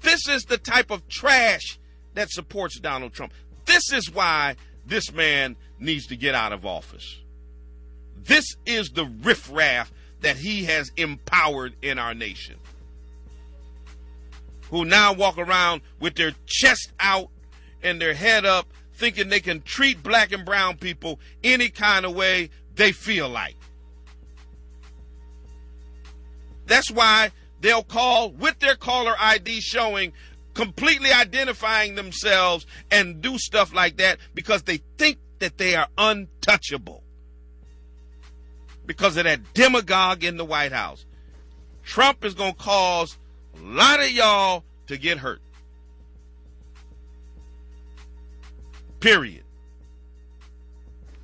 This 0.02 0.28
is 0.28 0.42
the 0.44 0.58
type 0.58 0.90
of 0.90 1.08
trash 1.08 1.78
that 2.14 2.30
supports 2.30 2.78
Donald 2.78 3.12
Trump. 3.12 3.32
This 3.64 3.92
is 3.92 4.10
why 4.10 4.56
this 4.86 5.12
man 5.12 5.56
needs 5.78 6.06
to 6.08 6.16
get 6.16 6.34
out 6.34 6.52
of 6.52 6.64
office. 6.66 7.20
This 8.22 8.44
is 8.66 8.90
the 8.90 9.06
riffraff 9.22 9.92
that 10.24 10.38
he 10.38 10.64
has 10.64 10.90
empowered 10.96 11.74
in 11.82 11.98
our 11.98 12.14
nation. 12.14 12.56
Who 14.70 14.86
now 14.86 15.12
walk 15.12 15.36
around 15.36 15.82
with 16.00 16.14
their 16.14 16.32
chest 16.46 16.92
out 16.98 17.28
and 17.82 18.00
their 18.00 18.14
head 18.14 18.46
up, 18.46 18.66
thinking 18.94 19.28
they 19.28 19.40
can 19.40 19.60
treat 19.60 20.02
black 20.02 20.32
and 20.32 20.44
brown 20.44 20.78
people 20.78 21.20
any 21.44 21.68
kind 21.68 22.06
of 22.06 22.14
way 22.14 22.48
they 22.74 22.90
feel 22.90 23.28
like. 23.28 23.54
That's 26.66 26.90
why 26.90 27.30
they'll 27.60 27.82
call 27.82 28.30
with 28.30 28.58
their 28.60 28.76
caller 28.76 29.14
ID 29.20 29.60
showing, 29.60 30.14
completely 30.54 31.12
identifying 31.12 31.96
themselves 31.96 32.64
and 32.90 33.20
do 33.20 33.36
stuff 33.36 33.74
like 33.74 33.98
that 33.98 34.16
because 34.34 34.62
they 34.62 34.78
think 34.96 35.18
that 35.40 35.58
they 35.58 35.74
are 35.74 35.88
untouchable 35.98 37.03
because 38.86 39.16
of 39.16 39.24
that 39.24 39.54
demagogue 39.54 40.24
in 40.24 40.36
the 40.36 40.44
White 40.44 40.72
House. 40.72 41.04
Trump 41.82 42.24
is 42.24 42.34
going 42.34 42.52
to 42.52 42.58
cause 42.58 43.16
a 43.58 43.62
lot 43.62 44.00
of 44.00 44.10
y'all 44.10 44.64
to 44.86 44.96
get 44.96 45.18
hurt. 45.18 45.40
Period. 49.00 49.42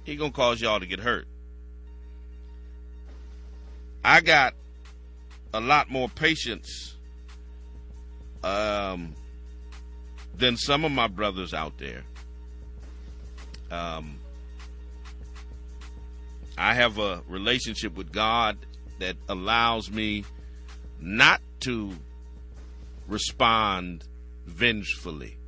He 0.04 0.16
going 0.16 0.32
to 0.32 0.36
cause 0.36 0.60
y'all 0.60 0.80
to 0.80 0.86
get 0.86 1.00
hurt. 1.00 1.26
I 4.04 4.20
got 4.20 4.54
a 5.52 5.60
lot 5.60 5.90
more 5.90 6.08
patience 6.08 6.96
um, 8.42 9.14
than 10.36 10.56
some 10.56 10.84
of 10.84 10.92
my 10.92 11.06
brothers 11.06 11.52
out 11.52 11.78
there. 11.78 12.02
Um, 13.70 14.19
I 16.60 16.74
have 16.74 16.98
a 16.98 17.22
relationship 17.26 17.96
with 17.96 18.12
God 18.12 18.58
that 18.98 19.16
allows 19.30 19.90
me 19.90 20.24
not 21.00 21.40
to 21.60 21.90
respond 23.08 24.04
vengefully. 24.44 25.38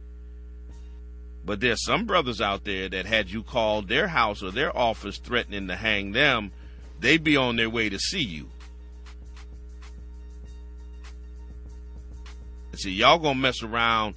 But 1.45 1.61
there's 1.61 1.85
some 1.85 2.07
brothers 2.07 2.41
out 2.41 2.65
there 2.65 2.89
that 2.89 3.05
had 3.05 3.31
you 3.31 3.43
called 3.43 3.89
their 3.89 4.09
house 4.09 4.43
or 4.43 4.51
their 4.51 4.75
office 4.75 5.19
threatening 5.19 5.69
to 5.69 5.77
hang 5.77 6.13
them, 6.13 6.51
they'd 6.99 7.23
be 7.23 7.37
on 7.37 7.57
their 7.57 7.69
way 7.69 7.91
to 7.91 7.99
see 7.99 8.23
you. 8.23 8.49
See, 12.75 12.93
y'all 12.93 13.19
gonna 13.19 13.39
mess 13.39 13.63
around 13.63 14.15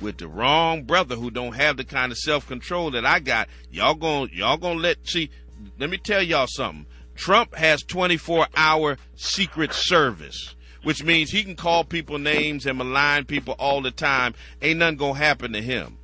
with 0.00 0.18
the 0.18 0.26
wrong 0.26 0.82
brother 0.82 1.14
who 1.14 1.30
don't 1.30 1.54
have 1.54 1.76
the 1.76 1.84
kind 1.84 2.10
of 2.10 2.18
self 2.18 2.48
control 2.48 2.90
that 2.90 3.06
I 3.06 3.20
got. 3.20 3.48
Y'all 3.70 3.94
gonna 3.94 4.28
y'all 4.32 4.56
gonna 4.56 4.80
let 4.80 5.06
see 5.06 5.30
let 5.78 5.90
me 5.90 5.98
tell 5.98 6.22
y'all 6.22 6.46
something. 6.46 6.86
Trump 7.14 7.54
has 7.54 7.82
24 7.82 8.46
hour 8.56 8.96
secret 9.16 9.72
service, 9.72 10.54
which 10.82 11.04
means 11.04 11.30
he 11.30 11.44
can 11.44 11.56
call 11.56 11.84
people 11.84 12.18
names 12.18 12.66
and 12.66 12.78
malign 12.78 13.24
people 13.24 13.54
all 13.58 13.82
the 13.82 13.90
time. 13.90 14.34
Ain't 14.60 14.78
nothing 14.78 14.96
gonna 14.96 15.18
happen 15.18 15.52
to 15.52 15.62
him. 15.62 15.98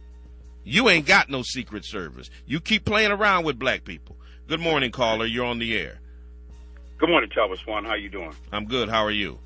You 0.64 0.89
ain't 0.89 1.06
got 1.06 1.30
no 1.30 1.43
secret 1.43 1.85
service. 1.85 2.28
You 2.47 2.60
keep 2.60 2.85
playing 2.85 3.10
around 3.10 3.44
with 3.44 3.59
black 3.59 3.85
people. 3.85 4.16
Good 4.48 4.60
morning, 4.60 4.90
caller. 4.90 5.24
You're 5.24 5.47
on 5.47 5.59
the 5.59 5.76
air. 5.76 5.98
Good 6.98 7.09
morning, 7.09 7.30
Talbert 7.30 7.59
Swan. 7.60 7.85
How 7.85 7.94
you 7.94 8.09
doing? 8.09 8.35
I'm 8.52 8.66
good. 8.66 8.89
How 8.89 9.05
are 9.05 9.10
you? 9.10 9.39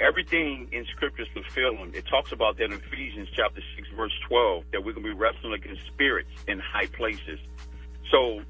Everything 0.00 0.68
in 0.72 0.84
Scripture 0.86 1.22
is 1.22 1.28
fulfilling. 1.28 1.94
It 1.94 2.06
talks 2.06 2.32
about 2.32 2.56
that 2.58 2.64
in 2.64 2.72
Ephesians 2.72 3.28
chapter 3.36 3.60
6, 3.76 3.88
verse 3.96 4.12
12, 4.28 4.64
that 4.72 4.84
we're 4.84 4.92
going 4.92 5.06
to 5.06 5.12
be 5.12 5.18
wrestling 5.18 5.52
against 5.52 5.86
spirits 5.86 6.30
in 6.48 6.58
high 6.58 6.86
places. 6.86 7.38
So 8.10 8.40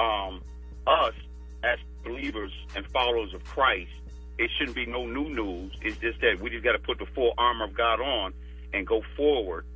um, 0.00 0.42
us 0.86 1.14
as 1.62 1.78
believers 2.04 2.52
and 2.74 2.86
followers 2.86 3.34
of 3.34 3.44
Christ, 3.44 3.90
it 4.38 4.50
shouldn't 4.56 4.76
be 4.76 4.86
no 4.86 5.06
new 5.06 5.28
news. 5.28 5.72
It's 5.82 5.98
just 5.98 6.20
that 6.22 6.40
we 6.40 6.50
just 6.50 6.64
got 6.64 6.72
to 6.72 6.78
put 6.78 6.98
the 6.98 7.06
full 7.14 7.34
armor 7.36 7.66
of 7.66 7.74
God 7.74 8.00
on 8.00 8.32
and 8.72 8.86
go 8.86 9.02
forward 9.16 9.66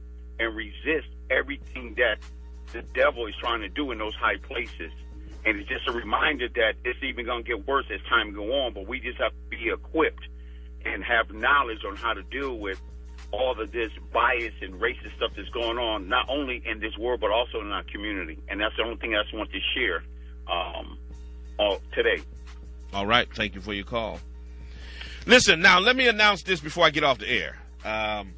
and 0.41 0.57
resist 0.57 1.09
everything 1.31 1.95
that 1.99 2.19
the 2.73 2.83
devil 2.95 3.27
is 3.27 3.35
trying 3.41 3.61
to 3.61 3.69
do 3.69 3.93
in 3.93 3.99
those 3.99 4.15
high 4.15 4.39
places. 4.39 4.91
And 5.45 5.59
it's 5.59 5.69
just 5.69 5.87
a 5.87 5.93
reminder 5.93 6.49
that 6.49 6.75
it's 6.85 6.99
even 7.03 7.27
going 7.27 7.45
to 7.45 7.49
get 7.57 7.69
worse 7.69 7.85
as 7.93 8.01
time 8.09 8.33
go 8.33 8.65
on, 8.65 8.73
but 8.73 8.89
we 8.89 9.01
just 9.01 9.19
have 9.19 9.33
to 9.33 9.57
be 9.57 9.69
equipped 9.69 10.27
and 10.87 11.05
have 11.05 11.31
knowledge 11.31 11.85
on 11.87 11.97
how 11.97 12.15
to 12.15 12.23
deal 12.23 12.59
with 12.59 12.81
all 13.31 13.61
of 13.61 13.73
this 13.73 13.91
bias 14.13 14.55
and 14.63 14.75
racist 14.75 15.15
stuff 15.17 15.33
that's 15.37 15.49
going 15.51 15.77
on, 15.77 16.09
not 16.09 16.27
only 16.29 16.63
in 16.65 16.81
this 16.81 16.97
world, 16.97 17.21
but 17.21 17.31
also 17.31 17.61
in 17.61 17.71
our 17.71 17.85
community. 17.85 18.39
And 18.49 18.61
that's 18.61 18.77
the 18.77 18.85
only 18.85 18.97
thing 18.97 19.15
I 19.15 19.23
just 19.23 19.35
want 19.35 19.51
to 19.51 19.61
share 19.75 20.03
um, 20.49 20.99
all, 21.59 21.81
today. 21.95 22.23
All 22.93 23.07
right. 23.07 23.29
Thank 23.35 23.55
you 23.55 23.61
for 23.61 23.73
your 23.73 23.85
call. 23.85 24.21
Listen, 25.27 25.61
now 25.61 25.81
let 25.81 25.97
me 25.97 26.07
announce 26.07 26.43
this 26.43 26.61
before 26.61 26.85
I 26.85 26.91
get 26.91 27.03
off 27.03 27.19
the 27.19 27.29
air. 27.29 27.59
Um, 27.85 28.35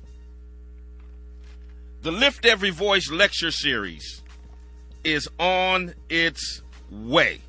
the 2.02 2.12
Lift 2.12 2.46
Every 2.46 2.70
Voice 2.70 3.10
lecture 3.10 3.50
series 3.50 4.22
is 5.02 5.28
on 5.38 5.94
its 6.08 6.62
way. 6.90 7.40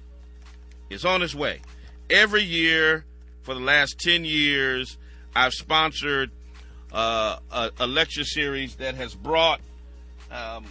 It's 0.89 1.05
on 1.05 1.21
its 1.21 1.35
way. 1.35 1.61
Every 2.09 2.43
year 2.43 3.05
for 3.43 3.53
the 3.53 3.59
last 3.59 3.99
10 3.99 4.25
years, 4.25 4.97
I've 5.35 5.53
sponsored 5.53 6.31
uh, 6.91 7.37
a, 7.51 7.71
a, 7.79 7.87
lecture 7.87 8.23
series 8.23 8.75
that 8.77 8.95
has 8.95 9.13
brought 9.13 9.59
um, 10.31 10.65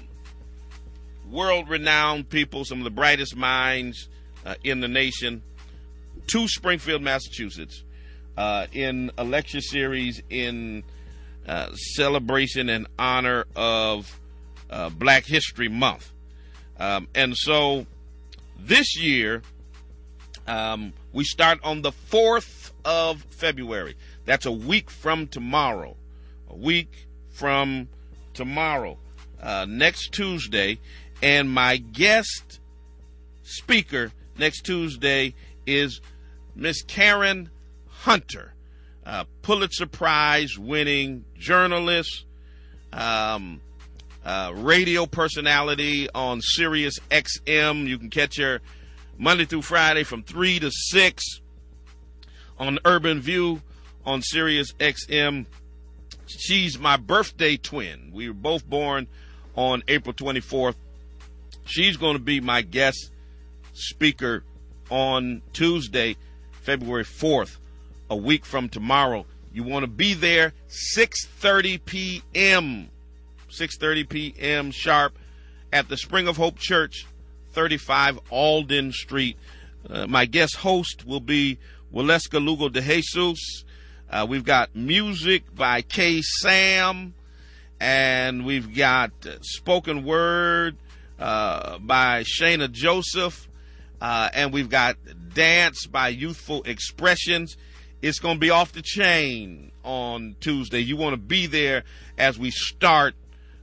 world 1.31 1.69
renowned 1.69 2.28
people, 2.28 2.65
some 2.65 2.78
of 2.78 2.85
the 2.85 2.90
brightest 2.90 3.36
minds 3.36 4.09
uh, 4.44 4.55
in 4.62 4.81
the 4.81 4.89
nation, 4.89 5.43
to 6.28 6.48
Springfield, 6.48 7.03
Massachusetts, 7.03 7.85
uh, 8.36 8.66
in 8.73 9.11
a 9.19 9.24
lecture 9.24 9.61
series 9.61 10.23
in 10.31 10.82
uh, 11.47 11.73
celebration 11.74 12.69
and 12.69 12.86
honor 12.98 13.44
of 13.55 14.20
uh, 14.70 14.89
Black 14.90 15.24
History 15.24 15.69
Month. 15.69 16.12
Um, 16.78 17.09
and 17.15 17.36
so 17.36 17.86
this 18.59 18.97
year, 18.98 19.43
um, 20.47 20.93
we 21.12 21.24
start 21.24 21.59
on 21.62 21.82
the 21.82 21.93
4th 21.93 22.73
of 22.85 23.23
February. 23.31 23.97
That's 24.24 24.47
a 24.47 24.53
week 24.53 24.90
from 24.90 25.28
tomorrow. 25.28 25.97
A 26.51 26.57
week 26.57 27.07
from 27.31 27.89
tomorrow. 28.35 28.98
Uh, 29.40 29.66
next 29.69 30.12
Tuesday, 30.12 30.78
and 31.22 31.51
my 31.51 31.76
guest 31.76 32.60
speaker 33.43 34.12
next 34.38 34.62
Tuesday 34.62 35.34
is 35.66 36.01
Miss 36.55 36.82
Karen 36.82 37.51
Hunter, 37.88 38.52
Pulitzer 39.43 39.86
Prize 39.86 40.59
winning 40.59 41.24
journalist, 41.38 42.24
um, 42.93 43.60
uh, 44.24 44.52
radio 44.55 45.06
personality 45.06 46.09
on 46.14 46.40
Sirius 46.40 46.98
XM. 47.10 47.86
You 47.86 47.98
can 47.98 48.10
catch 48.10 48.38
her 48.38 48.60
Monday 49.18 49.44
through 49.44 49.62
Friday 49.62 50.02
from 50.02 50.22
3 50.22 50.59
to 50.60 50.70
6 50.70 51.24
on 52.59 52.78
Urban 52.84 53.20
View 53.20 53.62
on 54.05 54.22
Sirius 54.22 54.72
XM. 54.74 55.47
She's 56.26 56.78
my 56.78 56.97
birthday 56.97 57.56
twin. 57.56 58.10
We 58.12 58.28
were 58.28 58.34
both 58.34 58.68
born 58.68 59.06
on 59.55 59.82
April 59.88 60.12
24th, 60.12 60.74
She's 61.66 61.97
going 61.97 62.16
to 62.16 62.22
be 62.22 62.40
my 62.40 62.62
guest 62.62 63.10
speaker 63.74 64.44
on 64.88 65.43
Tuesday, 65.52 66.16
February 66.62 67.05
4th, 67.05 67.59
a 68.09 68.16
week 68.16 68.44
from 68.44 68.68
tomorrow. 68.68 69.26
You 69.52 69.64
want 69.64 69.82
to 69.82 69.88
be 69.88 70.14
there 70.14 70.52
6:30 70.68 71.84
p.m. 71.84 72.88
6:30 73.51 74.09
p.m. 74.09 74.70
sharp 74.70 75.18
at 75.72 75.88
the 75.88 75.97
Spring 75.97 76.28
of 76.28 76.36
Hope 76.36 76.56
Church, 76.56 77.06
35 77.52 78.20
Alden 78.30 78.93
Street. 78.93 79.36
Uh, 79.88 80.06
my 80.06 80.24
guest 80.24 80.56
host 80.56 81.05
will 81.05 81.20
be 81.20 81.59
Waleska 81.93 82.43
Lugo 82.44 82.68
de 82.68 82.80
Jesus. 82.80 83.64
Uh, 84.09 84.24
we've 84.28 84.44
got 84.44 84.76
music 84.76 85.43
by 85.55 85.82
K. 85.82 86.22
Sam, 86.22 87.14
and 87.80 88.47
we've 88.47 88.72
got 88.72 89.10
uh, 89.26 89.38
spoken 89.40 90.05
word 90.05 90.76
uh, 91.18 91.78
by 91.78 92.22
Shayna 92.22 92.70
Joseph, 92.70 93.48
uh, 94.01 94.28
and 94.32 94.52
we've 94.52 94.68
got 94.68 94.97
dance 95.34 95.86
by 95.86 96.09
Youthful 96.09 96.62
Expressions. 96.64 97.56
It's 98.02 98.18
going 98.18 98.36
to 98.36 98.40
be 98.40 98.51
off 98.51 98.72
the 98.72 98.82
chain 98.82 99.72
on 99.82 100.36
Tuesday. 100.40 100.80
You 100.80 100.97
want 100.97 101.14
to 101.14 101.20
be 101.20 101.47
there 101.47 101.84
as 102.18 102.38
we 102.38 102.51
start 102.51 103.14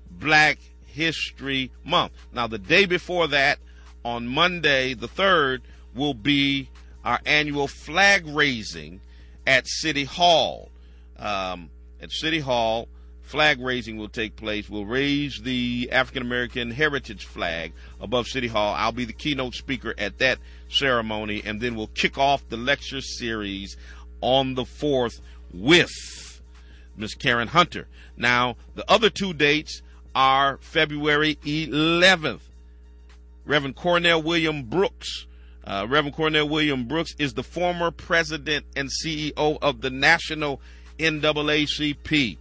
Black 0.09 0.57
History 0.87 1.71
Month. 1.83 2.13
Now, 2.33 2.47
the 2.47 2.57
day 2.57 2.85
before 2.85 3.27
that, 3.27 3.59
on 4.03 4.27
Monday, 4.27 4.93
the 4.93 5.07
3rd, 5.07 5.61
will 5.95 6.13
be 6.13 6.69
our 7.05 7.19
annual 7.25 7.67
flag 7.67 8.25
raising 8.27 9.01
at 9.45 9.67
City 9.67 10.03
Hall. 10.03 10.69
Um, 11.17 11.69
at 12.01 12.11
City 12.11 12.39
Hall, 12.39 12.87
flag 13.23 13.59
raising 13.59 13.97
will 13.97 14.09
take 14.09 14.35
place. 14.35 14.69
We'll 14.69 14.85
raise 14.85 15.39
the 15.41 15.89
African 15.91 16.21
American 16.21 16.71
heritage 16.71 17.25
flag 17.25 17.73
above 17.99 18.27
City 18.27 18.47
Hall. 18.47 18.75
I'll 18.77 18.91
be 18.91 19.05
the 19.05 19.13
keynote 19.13 19.55
speaker 19.55 19.93
at 19.97 20.19
that 20.19 20.39
ceremony, 20.69 21.41
and 21.43 21.59
then 21.59 21.75
we'll 21.75 21.87
kick 21.87 22.17
off 22.17 22.47
the 22.49 22.57
lecture 22.57 23.01
series 23.01 23.75
on 24.21 24.53
the 24.53 24.63
4th 24.63 25.19
with 25.53 26.41
Miss 26.95 27.15
Karen 27.15 27.47
Hunter. 27.47 27.87
Now, 28.15 28.57
the 28.75 28.89
other 28.89 29.09
two 29.09 29.33
dates 29.33 29.81
are 30.13 30.57
February 30.61 31.35
11th. 31.43 32.41
Reverend 33.45 33.75
Cornell 33.75 34.21
William 34.21 34.63
Brooks. 34.63 35.25
Uh, 35.65 35.85
Reverend 35.89 36.15
Cornell 36.15 36.47
William 36.47 36.85
Brooks 36.87 37.15
is 37.17 37.33
the 37.33 37.43
former 37.43 37.89
president 37.89 38.65
and 38.75 38.89
CEO 38.89 39.57
of 39.61 39.81
the 39.81 39.89
National 39.89 40.61
NAACP, 40.99 42.37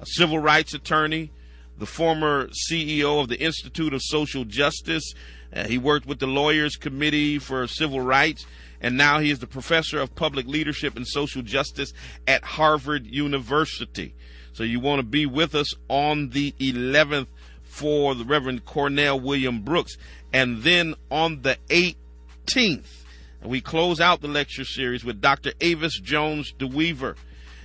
a 0.00 0.06
civil 0.06 0.38
rights 0.38 0.74
attorney, 0.74 1.30
the 1.78 1.86
former 1.86 2.48
CEO 2.48 3.20
of 3.20 3.28
the 3.28 3.40
Institute 3.40 3.92
of 3.94 4.00
Social 4.02 4.44
Justice. 4.44 5.12
Uh, 5.54 5.64
he 5.64 5.78
worked 5.78 6.06
with 6.06 6.18
the 6.18 6.26
Lawyers 6.26 6.76
Committee 6.76 7.38
for 7.38 7.66
Civil 7.66 8.00
Rights, 8.00 8.46
and 8.80 8.96
now 8.96 9.18
he 9.18 9.30
is 9.30 9.38
the 9.38 9.46
professor 9.46 10.00
of 10.00 10.14
public 10.14 10.46
leadership 10.46 10.96
and 10.96 11.06
social 11.06 11.42
justice 11.42 11.92
at 12.26 12.42
Harvard 12.42 13.06
University. 13.06 14.14
So 14.52 14.64
you 14.64 14.80
want 14.80 15.00
to 15.00 15.06
be 15.06 15.26
with 15.26 15.54
us 15.54 15.72
on 15.88 16.30
the 16.30 16.52
11th 16.58 17.28
for 17.64 18.14
the 18.14 18.24
Reverend 18.24 18.64
Cornell 18.64 19.20
William 19.20 19.60
Brooks. 19.60 19.96
And 20.32 20.62
then 20.62 20.94
on 21.10 21.42
the 21.42 21.56
18th, 21.68 23.04
we 23.42 23.60
close 23.60 24.00
out 24.00 24.20
the 24.20 24.28
lecture 24.28 24.64
series 24.64 25.04
with 25.04 25.20
Dr. 25.20 25.52
Avis 25.60 25.98
Jones 26.00 26.52
DeWeever. 26.58 27.16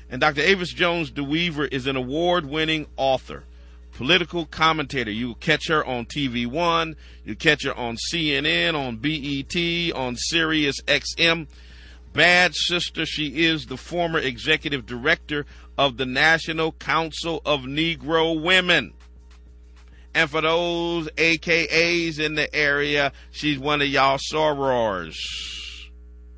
And 0.10 0.22
Dr. 0.22 0.42
Avis 0.42 0.72
Jones 0.72 1.12
DeWeever 1.12 1.68
is 1.72 1.88
an 1.88 1.96
award 1.96 2.46
winning 2.46 2.88
author, 2.96 3.44
political 3.94 4.46
commentator. 4.46 5.12
You 5.12 5.36
catch 5.36 5.68
her 5.68 5.84
on 5.86 6.06
TV 6.06 6.46
One, 6.46 6.96
you 7.24 7.36
catch 7.36 7.64
her 7.64 7.76
on 7.76 7.98
CNN, 8.12 8.76
on 8.76 8.98
BET, 8.98 9.96
on 9.96 10.16
Sirius 10.16 10.82
XM. 10.82 11.48
Bad 12.14 12.56
sister, 12.56 13.06
she 13.06 13.46
is 13.46 13.66
the 13.66 13.78
former 13.78 14.20
executive 14.20 14.86
director 14.86 15.46
of 15.78 15.98
the 15.98 16.06
National 16.06 16.72
Council 16.72 17.42
of 17.46 17.62
Negro 17.62 18.42
Women. 18.42 18.94
And 20.14 20.30
for 20.30 20.40
those 20.40 21.10
AKAs 21.18 22.20
in 22.20 22.36
the 22.36 22.54
area, 22.56 23.12
she's 23.32 23.60
one 23.60 23.82
of 23.82 23.90
y'all 23.90 24.18
sorors. 24.18 25.16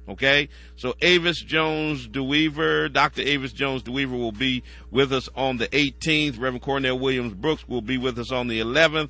Okay? 0.09 0.49
So 0.77 0.93
Avis 1.01 1.41
Jones 1.41 2.07
DeWeever, 2.07 2.93
Dr. 2.93 3.23
Avis 3.23 3.51
Jones 3.51 3.81
DeWeever 3.81 4.11
will 4.11 4.31
be 4.31 4.61
with 4.91 5.11
us 5.11 5.27
on 5.35 5.57
the 5.57 5.67
18th. 5.69 6.39
Reverend 6.39 6.61
Cornell 6.61 6.99
Williams 6.99 7.33
Brooks 7.33 7.67
will 7.67 7.81
be 7.81 7.97
with 7.97 8.19
us 8.19 8.31
on 8.31 8.47
the 8.47 8.59
11th. 8.59 9.09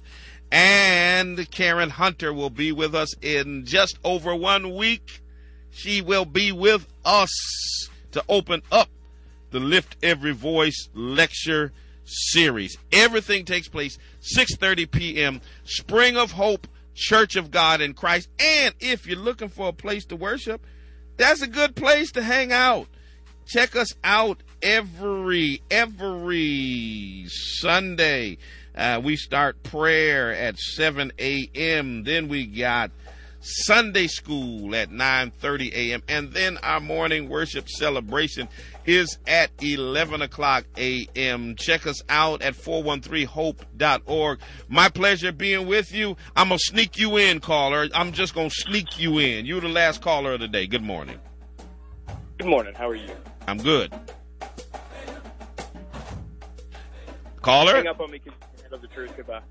And 0.50 1.52
Karen 1.52 1.90
Hunter 1.90 2.34
will 2.34 2.50
be 2.50 2.72
with 2.72 2.96
us 2.96 3.14
in 3.22 3.66
just 3.66 4.00
over 4.06 4.34
one 4.34 4.76
week. 4.76 5.22
She 5.70 6.02
will 6.02 6.24
be 6.24 6.54
with 6.54 6.88
us 7.04 7.90
to 8.14 8.24
open 8.30 8.62
up 8.72 8.88
the 9.52 9.60
Lift 9.60 9.98
Every 10.02 10.32
Voice 10.32 10.88
lecture 10.94 11.74
series. 12.06 12.78
Everything 12.94 13.44
takes 13.44 13.68
place 13.68 13.98
6:30 14.22 14.90
p.m. 14.90 15.42
Spring 15.66 16.16
of 16.16 16.32
Hope 16.32 16.66
Church 16.96 17.36
of 17.36 17.52
God 17.52 17.82
in 17.82 17.94
Christ. 17.94 18.30
And 18.40 18.74
if 18.80 19.06
you're 19.06 19.20
looking 19.20 19.50
for 19.50 19.68
a 19.68 19.74
place 19.74 20.06
to 20.06 20.16
worship, 20.16 20.66
that's 21.18 21.42
a 21.42 21.48
good 21.48 21.76
place 21.76 22.12
to 22.14 22.22
hang 22.22 22.52
out. 22.52 22.88
Check 23.46 23.76
us 23.76 23.94
out 24.04 24.42
every 24.62 25.62
every 25.70 27.26
Sunday. 27.28 28.38
Uh, 28.76 29.02
we 29.04 29.16
start 29.16 29.64
prayer 29.64 30.34
at 30.34 30.58
7 30.58 31.12
a.m. 31.18 32.04
Then 32.04 32.28
we 32.28 32.46
got 32.46 32.92
Sunday 33.40 34.08
school 34.08 34.76
at 34.76 34.90
9:30 34.90 35.74
a.m. 35.74 36.04
and 36.08 36.32
then 36.34 36.58
our 36.60 36.80
morning 36.80 37.30
worship 37.30 37.70
celebration 37.70 38.48
is 38.86 39.18
at 39.28 39.52
11 39.62 40.22
o'clock 40.22 40.66
a.m. 40.78 41.56
Check 41.56 41.86
us 41.86 42.02
out 42.10 42.42
at 42.42 42.56
413hope.org. 42.56 44.40
My 44.68 44.90
pleasure 44.90 45.32
being 45.32 45.68
with 45.68 45.94
you. 45.94 46.18
I'm 46.36 46.50
gonna 46.50 46.60
sneak 46.60 46.98
you 46.98 47.18
in, 47.18 47.40
caller. 47.40 47.88
I'm 47.94 48.12
just 48.12 48.34
gonna 48.34 48.50
sneak 48.50 49.00
you 49.00 49.20
in. 49.20 49.46
You're 49.46 49.62
the 49.62 49.70
last 49.70 50.02
caller 50.02 50.34
of 50.34 50.40
the 50.40 50.48
day. 50.48 50.68
Good 50.68 50.84
morning. 50.84 51.20
Good 52.38 52.48
morning. 52.48 52.74
How 52.76 52.90
are 52.90 52.96
you? 52.96 53.10
I'm 53.48 53.58
good. 53.58 53.94
Caller. 57.42 57.76
Hang 57.76 57.88
up 57.88 58.00
on 58.00 58.12
me 58.12 58.20
handle 58.70 58.80
the 58.80 58.88
truth. 58.88 59.14
Goodbye. 59.16 59.42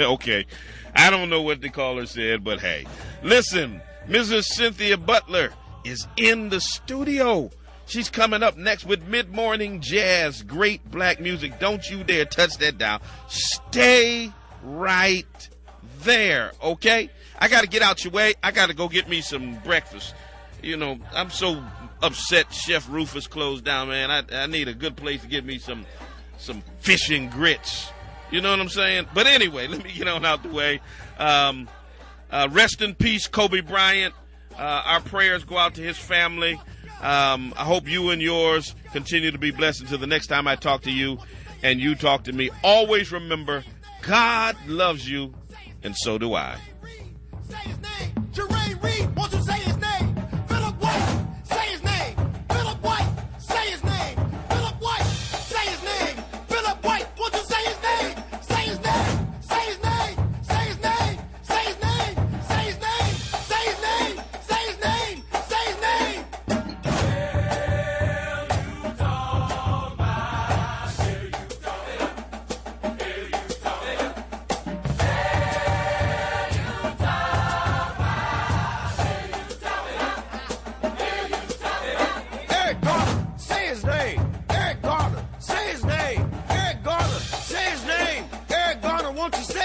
okay. 0.00 0.46
I 0.94 1.10
don't 1.10 1.30
know 1.30 1.42
what 1.42 1.60
the 1.60 1.68
caller 1.68 2.06
said, 2.06 2.44
but 2.44 2.60
hey. 2.60 2.86
Listen, 3.22 3.80
Mrs. 4.08 4.44
Cynthia 4.44 4.96
Butler 4.96 5.52
is 5.84 6.06
in 6.16 6.48
the 6.48 6.60
studio. 6.60 7.50
She's 7.86 8.08
coming 8.08 8.42
up 8.42 8.56
next 8.56 8.84
with 8.84 9.02
mid 9.02 9.32
morning 9.32 9.80
jazz, 9.80 10.42
great 10.42 10.88
black 10.90 11.20
music. 11.20 11.58
Don't 11.58 11.88
you 11.90 12.04
dare 12.04 12.24
touch 12.24 12.56
that 12.58 12.78
dial. 12.78 13.00
Stay 13.28 14.32
right 14.62 15.48
there, 16.02 16.52
okay? 16.62 17.10
I 17.38 17.48
got 17.48 17.62
to 17.62 17.68
get 17.68 17.82
out 17.82 18.04
your 18.04 18.12
way. 18.12 18.34
I 18.42 18.52
got 18.52 18.68
to 18.68 18.74
go 18.74 18.88
get 18.88 19.08
me 19.08 19.20
some 19.20 19.56
breakfast. 19.64 20.14
You 20.62 20.76
know, 20.76 20.98
I'm 21.12 21.30
so 21.30 21.64
upset 22.02 22.52
Chef 22.52 22.88
Rufus 22.88 23.26
closed 23.26 23.64
down, 23.64 23.88
man. 23.88 24.10
I, 24.10 24.42
I 24.42 24.46
need 24.46 24.68
a 24.68 24.74
good 24.74 24.94
place 24.94 25.22
to 25.22 25.26
get 25.26 25.44
me 25.44 25.58
some 25.58 25.84
some 26.40 26.62
fish 26.80 27.10
and 27.10 27.30
grits. 27.30 27.92
You 28.30 28.40
know 28.40 28.50
what 28.50 28.60
I'm 28.60 28.68
saying? 28.68 29.06
But 29.14 29.26
anyway, 29.26 29.66
let 29.68 29.84
me 29.84 29.92
get 29.92 30.08
on 30.08 30.24
out 30.24 30.42
the 30.42 30.48
way. 30.48 30.80
Um, 31.18 31.68
uh, 32.30 32.48
rest 32.50 32.80
in 32.82 32.94
peace, 32.94 33.26
Kobe 33.28 33.60
Bryant. 33.60 34.14
Uh, 34.58 34.82
our 34.84 35.00
prayers 35.00 35.44
go 35.44 35.56
out 35.56 35.74
to 35.74 35.82
his 35.82 35.96
family. 35.96 36.60
Um, 37.00 37.54
I 37.56 37.64
hope 37.64 37.88
you 37.88 38.10
and 38.10 38.20
yours 38.20 38.74
continue 38.92 39.30
to 39.30 39.38
be 39.38 39.50
blessed 39.50 39.82
until 39.82 39.98
the 39.98 40.06
next 40.06 40.26
time 40.26 40.46
I 40.46 40.56
talk 40.56 40.82
to 40.82 40.90
you 40.90 41.18
and 41.62 41.80
you 41.80 41.94
talk 41.94 42.24
to 42.24 42.32
me. 42.32 42.50
Always 42.62 43.10
remember, 43.10 43.64
God 44.02 44.56
loves 44.66 45.08
you, 45.08 45.34
and 45.82 45.96
so 45.96 46.18
do 46.18 46.34
I. 46.34 46.58